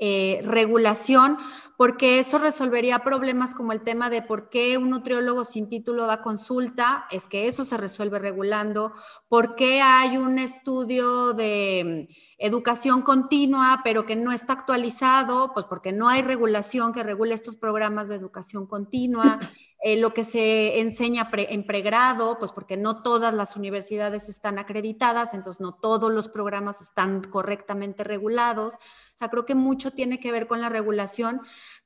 eh, 0.00 0.40
regulación 0.44 1.38
porque 1.82 2.20
eso 2.20 2.38
resolvería 2.38 3.00
problemas 3.00 3.54
como 3.54 3.72
el 3.72 3.80
tema 3.80 4.08
de 4.08 4.22
por 4.22 4.50
qué 4.50 4.78
un 4.78 4.90
nutriólogo 4.90 5.44
sin 5.44 5.68
título 5.68 6.06
da 6.06 6.22
consulta, 6.22 7.08
es 7.10 7.26
que 7.26 7.48
eso 7.48 7.64
se 7.64 7.76
resuelve 7.76 8.20
regulando, 8.20 8.92
por 9.28 9.56
qué 9.56 9.80
hay 9.82 10.16
un 10.16 10.38
estudio 10.38 11.32
de 11.32 12.06
mm, 12.08 12.14
educación 12.38 13.02
continua, 13.02 13.80
pero 13.82 14.06
que 14.06 14.14
no 14.14 14.30
está 14.30 14.52
actualizado, 14.52 15.50
pues 15.54 15.66
porque 15.66 15.90
no 15.90 16.08
hay 16.08 16.22
regulación 16.22 16.92
que 16.92 17.02
regule 17.02 17.34
estos 17.34 17.56
programas 17.56 18.08
de 18.08 18.14
educación 18.14 18.68
continua. 18.68 19.40
Eh, 19.84 19.96
lo 19.96 20.14
que 20.14 20.22
se 20.22 20.78
enseña 20.78 21.28
en 21.32 21.66
pregrado, 21.66 22.38
pues 22.38 22.52
porque 22.52 22.76
no 22.76 23.02
todas 23.02 23.34
las 23.34 23.56
universidades 23.56 24.28
están 24.28 24.60
acreditadas, 24.60 25.34
entonces 25.34 25.60
no 25.60 25.74
todos 25.74 26.12
los 26.12 26.28
programas 26.28 26.80
están 26.80 27.22
correctamente 27.24 28.04
regulados. 28.04 28.76
O 28.76 29.16
sea, 29.16 29.28
creo 29.28 29.44
que 29.44 29.56
mucho 29.56 29.90
tiene 29.90 30.20
que 30.20 30.30
ver 30.30 30.46
con 30.46 30.60
la 30.60 30.68
regulación, 30.68 31.40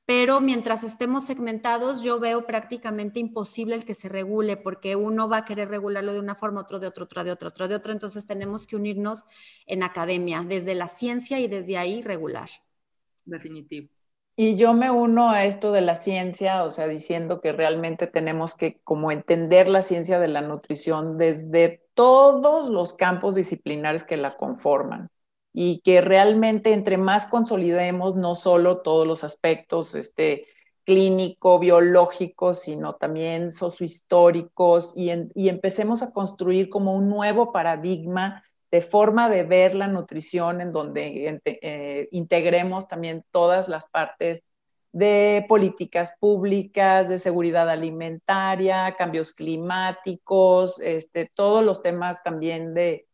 pero 0.07 0.39
mientras 0.39 0.85
estemos 0.85 1.25
segmentados, 1.25 2.01
yo 2.01 2.17
veo 2.17 2.45
prácticamente 2.45 3.19
imposible 3.19 3.75
el 3.75 3.83
que 3.83 3.93
se 3.93 4.07
regule, 4.07 4.55
porque 4.55 4.95
uno 4.95 5.27
va 5.27 5.39
a 5.39 5.45
querer 5.45 5.67
regularlo 5.67 6.13
de 6.13 6.19
una 6.19 6.33
forma, 6.33 6.61
otro 6.61 6.79
de 6.79 6.87
otro, 6.87 7.03
otro 7.03 7.25
de 7.25 7.31
otro, 7.31 7.49
otro 7.49 7.67
de 7.67 7.75
otro. 7.75 7.91
Entonces 7.91 8.25
tenemos 8.25 8.67
que 8.67 8.77
unirnos 8.77 9.25
en 9.65 9.83
academia, 9.83 10.45
desde 10.47 10.75
la 10.75 10.87
ciencia 10.87 11.41
y 11.41 11.49
desde 11.49 11.77
ahí 11.77 12.01
regular. 12.01 12.47
Definitivo. 13.25 13.89
Y 14.37 14.55
yo 14.55 14.73
me 14.73 14.89
uno 14.91 15.29
a 15.29 15.43
esto 15.43 15.73
de 15.73 15.81
la 15.81 15.95
ciencia, 15.95 16.63
o 16.63 16.69
sea, 16.69 16.87
diciendo 16.87 17.41
que 17.41 17.51
realmente 17.51 18.07
tenemos 18.07 18.55
que 18.55 18.79
como 18.85 19.11
entender 19.11 19.67
la 19.67 19.81
ciencia 19.81 20.19
de 20.19 20.29
la 20.29 20.39
nutrición 20.39 21.17
desde 21.17 21.83
todos 21.95 22.69
los 22.69 22.93
campos 22.93 23.35
disciplinares 23.35 24.05
que 24.05 24.15
la 24.15 24.37
conforman 24.37 25.09
y 25.59 25.79
que 25.79 26.01
realmente 26.01 26.71
entre 26.71 26.97
más 26.97 27.25
consolidemos 27.25 28.15
no 28.15 28.35
solo 28.35 28.81
todos 28.81 29.07
los 29.07 29.23
aspectos 29.23 29.95
este, 29.95 30.45
clínico, 30.85 31.57
biológicos, 31.57 32.59
sino 32.61 32.93
también 32.93 33.51
sociohistóricos 33.51 34.93
y, 34.95 35.09
y 35.33 35.49
empecemos 35.49 36.03
a 36.03 36.11
construir 36.11 36.69
como 36.69 36.93
un 36.93 37.09
nuevo 37.09 37.51
paradigma 37.51 38.43
de 38.69 38.81
forma 38.81 39.29
de 39.29 39.41
ver 39.41 39.73
la 39.73 39.87
nutrición 39.87 40.61
en 40.61 40.71
donde 40.71 41.41
eh, 41.43 42.07
integremos 42.11 42.87
también 42.87 43.25
todas 43.31 43.67
las 43.67 43.89
partes 43.89 44.43
de 44.91 45.43
políticas 45.49 46.17
públicas, 46.19 47.09
de 47.09 47.17
seguridad 47.17 47.67
alimentaria, 47.67 48.95
cambios 48.95 49.33
climáticos, 49.33 50.79
este, 50.81 51.31
todos 51.33 51.65
los 51.65 51.81
temas 51.81 52.21
también 52.21 52.75
de, 52.75 53.06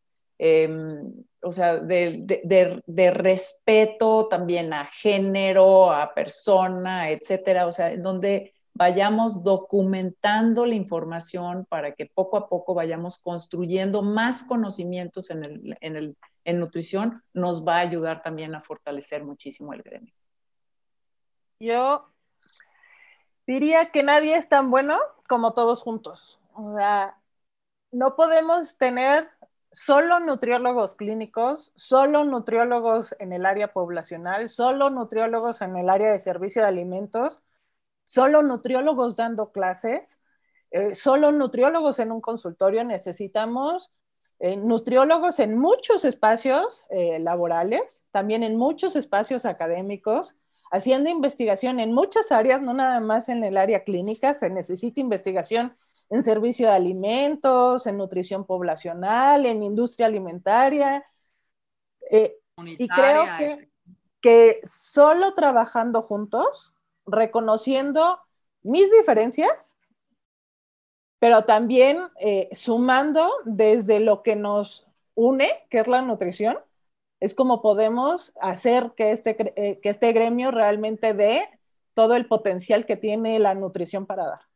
em, 0.45 1.23
o 1.41 1.53
sea, 1.53 1.77
de, 1.77 3.11
respeto 3.13 4.27
también 4.27 4.73
a 4.73 4.85
género, 4.85 5.89
a 5.89 6.13
persona, 6.13 7.11
etcétera, 7.11 7.65
o 7.65 7.71
sea, 7.71 7.93
en 7.93 8.01
donde 8.01 8.53
vayamos 8.73 9.41
documentando 9.41 10.65
la 10.65 10.75
información 10.75 11.65
para 11.69 11.93
que 11.93 12.07
poco 12.07 12.35
a 12.35 12.49
poco 12.49 12.73
vayamos 12.73 13.21
construyendo 13.21 14.01
más 14.01 14.43
conocimientos 14.43 15.29
en, 15.29 15.45
el, 15.45 15.77
en, 15.79 15.95
el, 15.95 16.17
en 16.43 16.59
nutrición, 16.59 17.23
nos 17.31 17.65
va 17.65 17.77
a 17.77 17.79
ayudar 17.79 18.21
también 18.21 18.53
a 18.53 18.59
fortalecer 18.59 19.23
muchísimo 19.23 19.71
el 19.71 19.81
gremio. 19.81 20.13
Yo 21.57 22.09
diría 23.47 23.91
que 23.91 24.03
nadie 24.03 24.35
es 24.35 24.49
tan 24.49 24.69
bueno 24.69 24.99
como 25.29 25.53
todos 25.53 25.81
juntos. 25.81 26.37
O 26.53 26.75
sea, 26.75 27.17
no 27.93 28.15
podemos 28.17 28.75
tener 28.77 29.29
solo 29.73 30.19
nutriólogos 30.21 30.95
clínicos, 30.95 31.73
solo 31.75 32.23
nutriólogos 32.23 33.15
en 33.19 33.33
el 33.33 33.45
área 33.45 33.73
poblacional, 33.73 34.49
solo 34.49 34.89
nutriólogos 34.89 35.61
en 35.61 35.75
el 35.75 35.89
área 35.89 36.11
de 36.11 36.19
servicio 36.19 36.61
de 36.61 36.69
alimentos 36.69 37.41
solo 38.05 38.43
nutriólogos 38.43 39.15
dando 39.15 39.51
clases, 39.51 40.17
eh, 40.71 40.95
solo 40.95 41.31
nutriólogos 41.31 41.99
en 41.99 42.11
un 42.11 42.21
consultorio, 42.21 42.83
necesitamos 42.83 43.91
eh, 44.39 44.57
nutriólogos 44.57 45.39
en 45.39 45.57
muchos 45.57 46.05
espacios 46.05 46.83
eh, 46.89 47.19
laborales, 47.19 48.03
también 48.11 48.43
en 48.43 48.57
muchos 48.57 48.95
espacios 48.95 49.45
académicos, 49.45 50.35
haciendo 50.71 51.09
investigación 51.09 51.79
en 51.79 51.93
muchas 51.93 52.31
áreas, 52.31 52.61
no 52.61 52.73
nada 52.73 52.99
más 52.99 53.29
en 53.29 53.43
el 53.43 53.57
área 53.57 53.83
clínica, 53.83 54.33
se 54.33 54.49
necesita 54.49 54.99
investigación 54.99 55.77
en 56.13 56.21
servicio 56.21 56.67
de 56.67 56.75
alimentos, 56.75 57.87
en 57.87 57.97
nutrición 57.97 58.45
poblacional, 58.45 59.47
en 59.47 59.63
industria 59.63 60.05
alimentaria. 60.05 61.03
y 62.77 62.87
creo 62.87 63.25
que, 63.39 63.71
que 64.21 64.61
solo 64.63 65.33
trabajando 65.33 66.03
juntos 66.03 66.71
reconociendo 67.07 68.19
mis 68.61 68.91
diferencias, 68.91 69.75
pero 71.17 71.45
también 71.45 71.97
eh, 72.19 72.47
sumando 72.51 73.31
desde 73.45 73.99
lo 73.99 74.21
que 74.21 74.35
nos 74.35 74.87
une, 75.15 75.49
que 75.71 75.79
es 75.79 75.87
la 75.87 76.03
nutrición, 76.03 76.59
es 77.21 77.33
como 77.33 77.63
podemos 77.63 78.33
hacer 78.39 78.91
que 78.95 79.13
este, 79.13 79.35
eh, 79.55 79.79
que 79.79 79.89
este 79.89 80.13
gremio 80.13 80.51
realmente 80.51 81.15
dé 81.15 81.49
todo 81.95 82.15
el 82.15 82.27
potencial 82.27 82.85
que 82.85 82.97
tiene 82.97 83.39
la 83.39 83.55
nutrición 83.55 84.05
para 84.05 84.25
dar. 84.27 84.52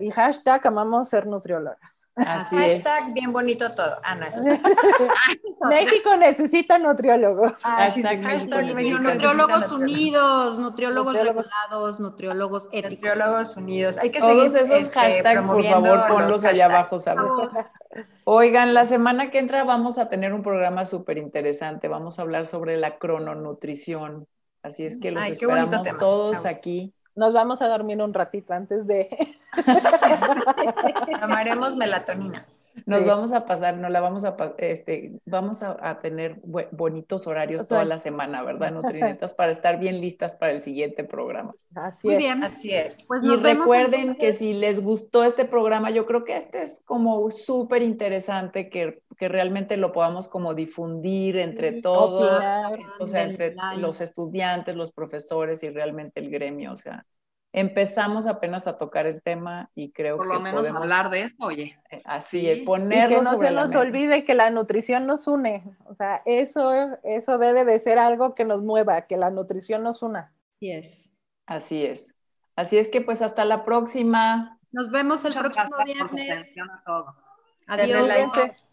Y 0.00 0.10
hashtag 0.10 0.66
amamos 0.66 1.08
ser 1.08 1.26
nutriólogas. 1.26 2.08
Así 2.26 2.56
Hashtag 2.56 3.12
bien 3.12 3.32
bonito 3.32 3.70
todo. 3.70 4.00
Ah, 4.02 4.16
no, 4.16 4.26
México 5.68 6.16
necesita 6.16 6.78
nutriólogos. 6.78 7.52
Ah, 7.62 7.88
nutriólogos 7.96 9.70
unidos, 9.70 10.58
nutriólogos, 10.58 11.22
regulados, 11.22 12.00
nutriólogos 12.00 12.68
éticos. 12.72 12.92
Nutriólogos 12.92 13.56
unidos. 13.56 13.98
Hay 13.98 14.10
que 14.10 14.18
Todos 14.18 14.54
esos 14.54 14.70
este, 14.70 14.98
hashtags, 14.98 15.46
por 15.46 15.64
favor, 15.64 16.08
ponlos 16.08 16.44
allá 16.44 16.66
abajo, 16.66 16.98
¿sabes? 16.98 17.24
Oigan, 18.24 18.74
la 18.74 18.84
semana 18.84 19.30
que 19.30 19.38
entra 19.38 19.62
vamos 19.64 19.98
a 19.98 20.08
tener 20.08 20.32
un 20.32 20.42
programa 20.42 20.84
súper 20.84 21.18
interesante. 21.18 21.86
Vamos 21.88 22.18
a 22.18 22.22
hablar 22.22 22.46
sobre 22.46 22.76
la 22.76 22.98
crononutrición. 22.98 24.26
Así 24.62 24.84
es 24.84 24.98
que 24.98 25.12
los 25.12 25.24
esperamos 25.26 25.86
todos 25.98 26.46
aquí 26.46 26.94
nos 27.18 27.32
vamos 27.32 27.60
a 27.62 27.68
dormir 27.68 28.00
un 28.00 28.14
ratito 28.14 28.54
antes 28.54 28.86
de... 28.86 29.08
Tomaremos 31.20 31.74
melatonina. 31.74 32.46
Nos 32.86 33.06
vamos 33.06 33.32
a 33.32 33.46
pasar, 33.46 33.76
no 33.76 33.88
la 33.88 34.00
vamos 34.00 34.24
a, 34.24 34.36
este, 34.58 35.20
vamos 35.24 35.62
a, 35.62 35.98
tener 36.00 36.40
bonitos 36.72 37.26
horarios 37.26 37.66
toda 37.66 37.84
la 37.84 37.98
semana, 37.98 38.42
¿verdad, 38.42 38.72
Nutrinetas? 38.72 39.34
Para 39.34 39.52
estar 39.52 39.78
bien 39.78 40.00
listas 40.00 40.36
para 40.36 40.52
el 40.52 40.60
siguiente 40.60 41.04
programa. 41.04 41.54
Así 41.74 42.06
Muy 42.06 42.16
bien, 42.16 42.42
así 42.42 42.72
es. 42.72 43.04
Pues 43.08 43.22
y 43.22 43.36
recuerden 43.36 44.14
que 44.16 44.32
si 44.32 44.52
les 44.52 44.82
gustó 44.82 45.24
este 45.24 45.44
programa, 45.44 45.90
yo 45.90 46.06
creo 46.06 46.24
que 46.24 46.36
este 46.36 46.62
es 46.62 46.82
como 46.84 47.30
súper 47.30 47.82
interesante 47.82 48.68
que, 48.68 49.02
que, 49.16 49.28
realmente 49.28 49.76
lo 49.76 49.92
podamos 49.92 50.28
como 50.28 50.54
difundir 50.54 51.36
entre 51.36 51.82
todos, 51.82 52.42
o 52.98 53.06
sea, 53.06 53.22
entre 53.24 53.54
los 53.78 54.00
estudiantes, 54.00 54.74
los 54.76 54.92
profesores 54.92 55.62
y 55.62 55.70
realmente 55.70 56.20
el 56.20 56.30
gremio, 56.30 56.72
o 56.72 56.76
sea 56.76 57.04
empezamos 57.52 58.26
apenas 58.26 58.66
a 58.66 58.76
tocar 58.76 59.06
el 59.06 59.22
tema 59.22 59.70
y 59.74 59.90
creo 59.92 60.16
que 60.16 60.26
por 60.26 60.34
lo 60.34 60.40
menos 60.40 60.68
hablar 60.68 61.10
de 61.10 61.22
esto, 61.22 61.46
oye. 61.46 61.78
Eh, 61.90 62.02
así 62.04 62.48
es, 62.48 62.60
ponerlo 62.60 63.16
y 63.16 63.18
que 63.18 63.24
no 63.24 63.36
se 63.36 63.50
nos 63.50 63.74
olvide 63.74 64.24
que 64.24 64.34
la 64.34 64.50
nutrición 64.50 65.06
nos 65.06 65.26
une, 65.26 65.64
o 65.86 65.94
sea, 65.94 66.22
eso, 66.26 66.70
eso 67.04 67.38
debe 67.38 67.64
de 67.64 67.80
ser 67.80 67.98
algo 67.98 68.34
que 68.34 68.44
nos 68.44 68.62
mueva, 68.62 69.02
que 69.02 69.16
la 69.16 69.30
nutrición 69.30 69.82
nos 69.82 70.02
una. 70.02 70.32
Así 70.56 70.70
es. 70.72 71.12
Así 71.46 71.84
es. 71.84 72.14
Así 72.56 72.76
es 72.76 72.88
que 72.88 73.00
pues 73.00 73.22
hasta 73.22 73.44
la 73.44 73.64
próxima. 73.64 74.58
Nos 74.72 74.90
vemos 74.90 75.24
el 75.24 75.32
próximo 75.32 75.76
viernes. 75.84 76.54
Adiós. 77.66 78.10
Adiós. 78.10 78.67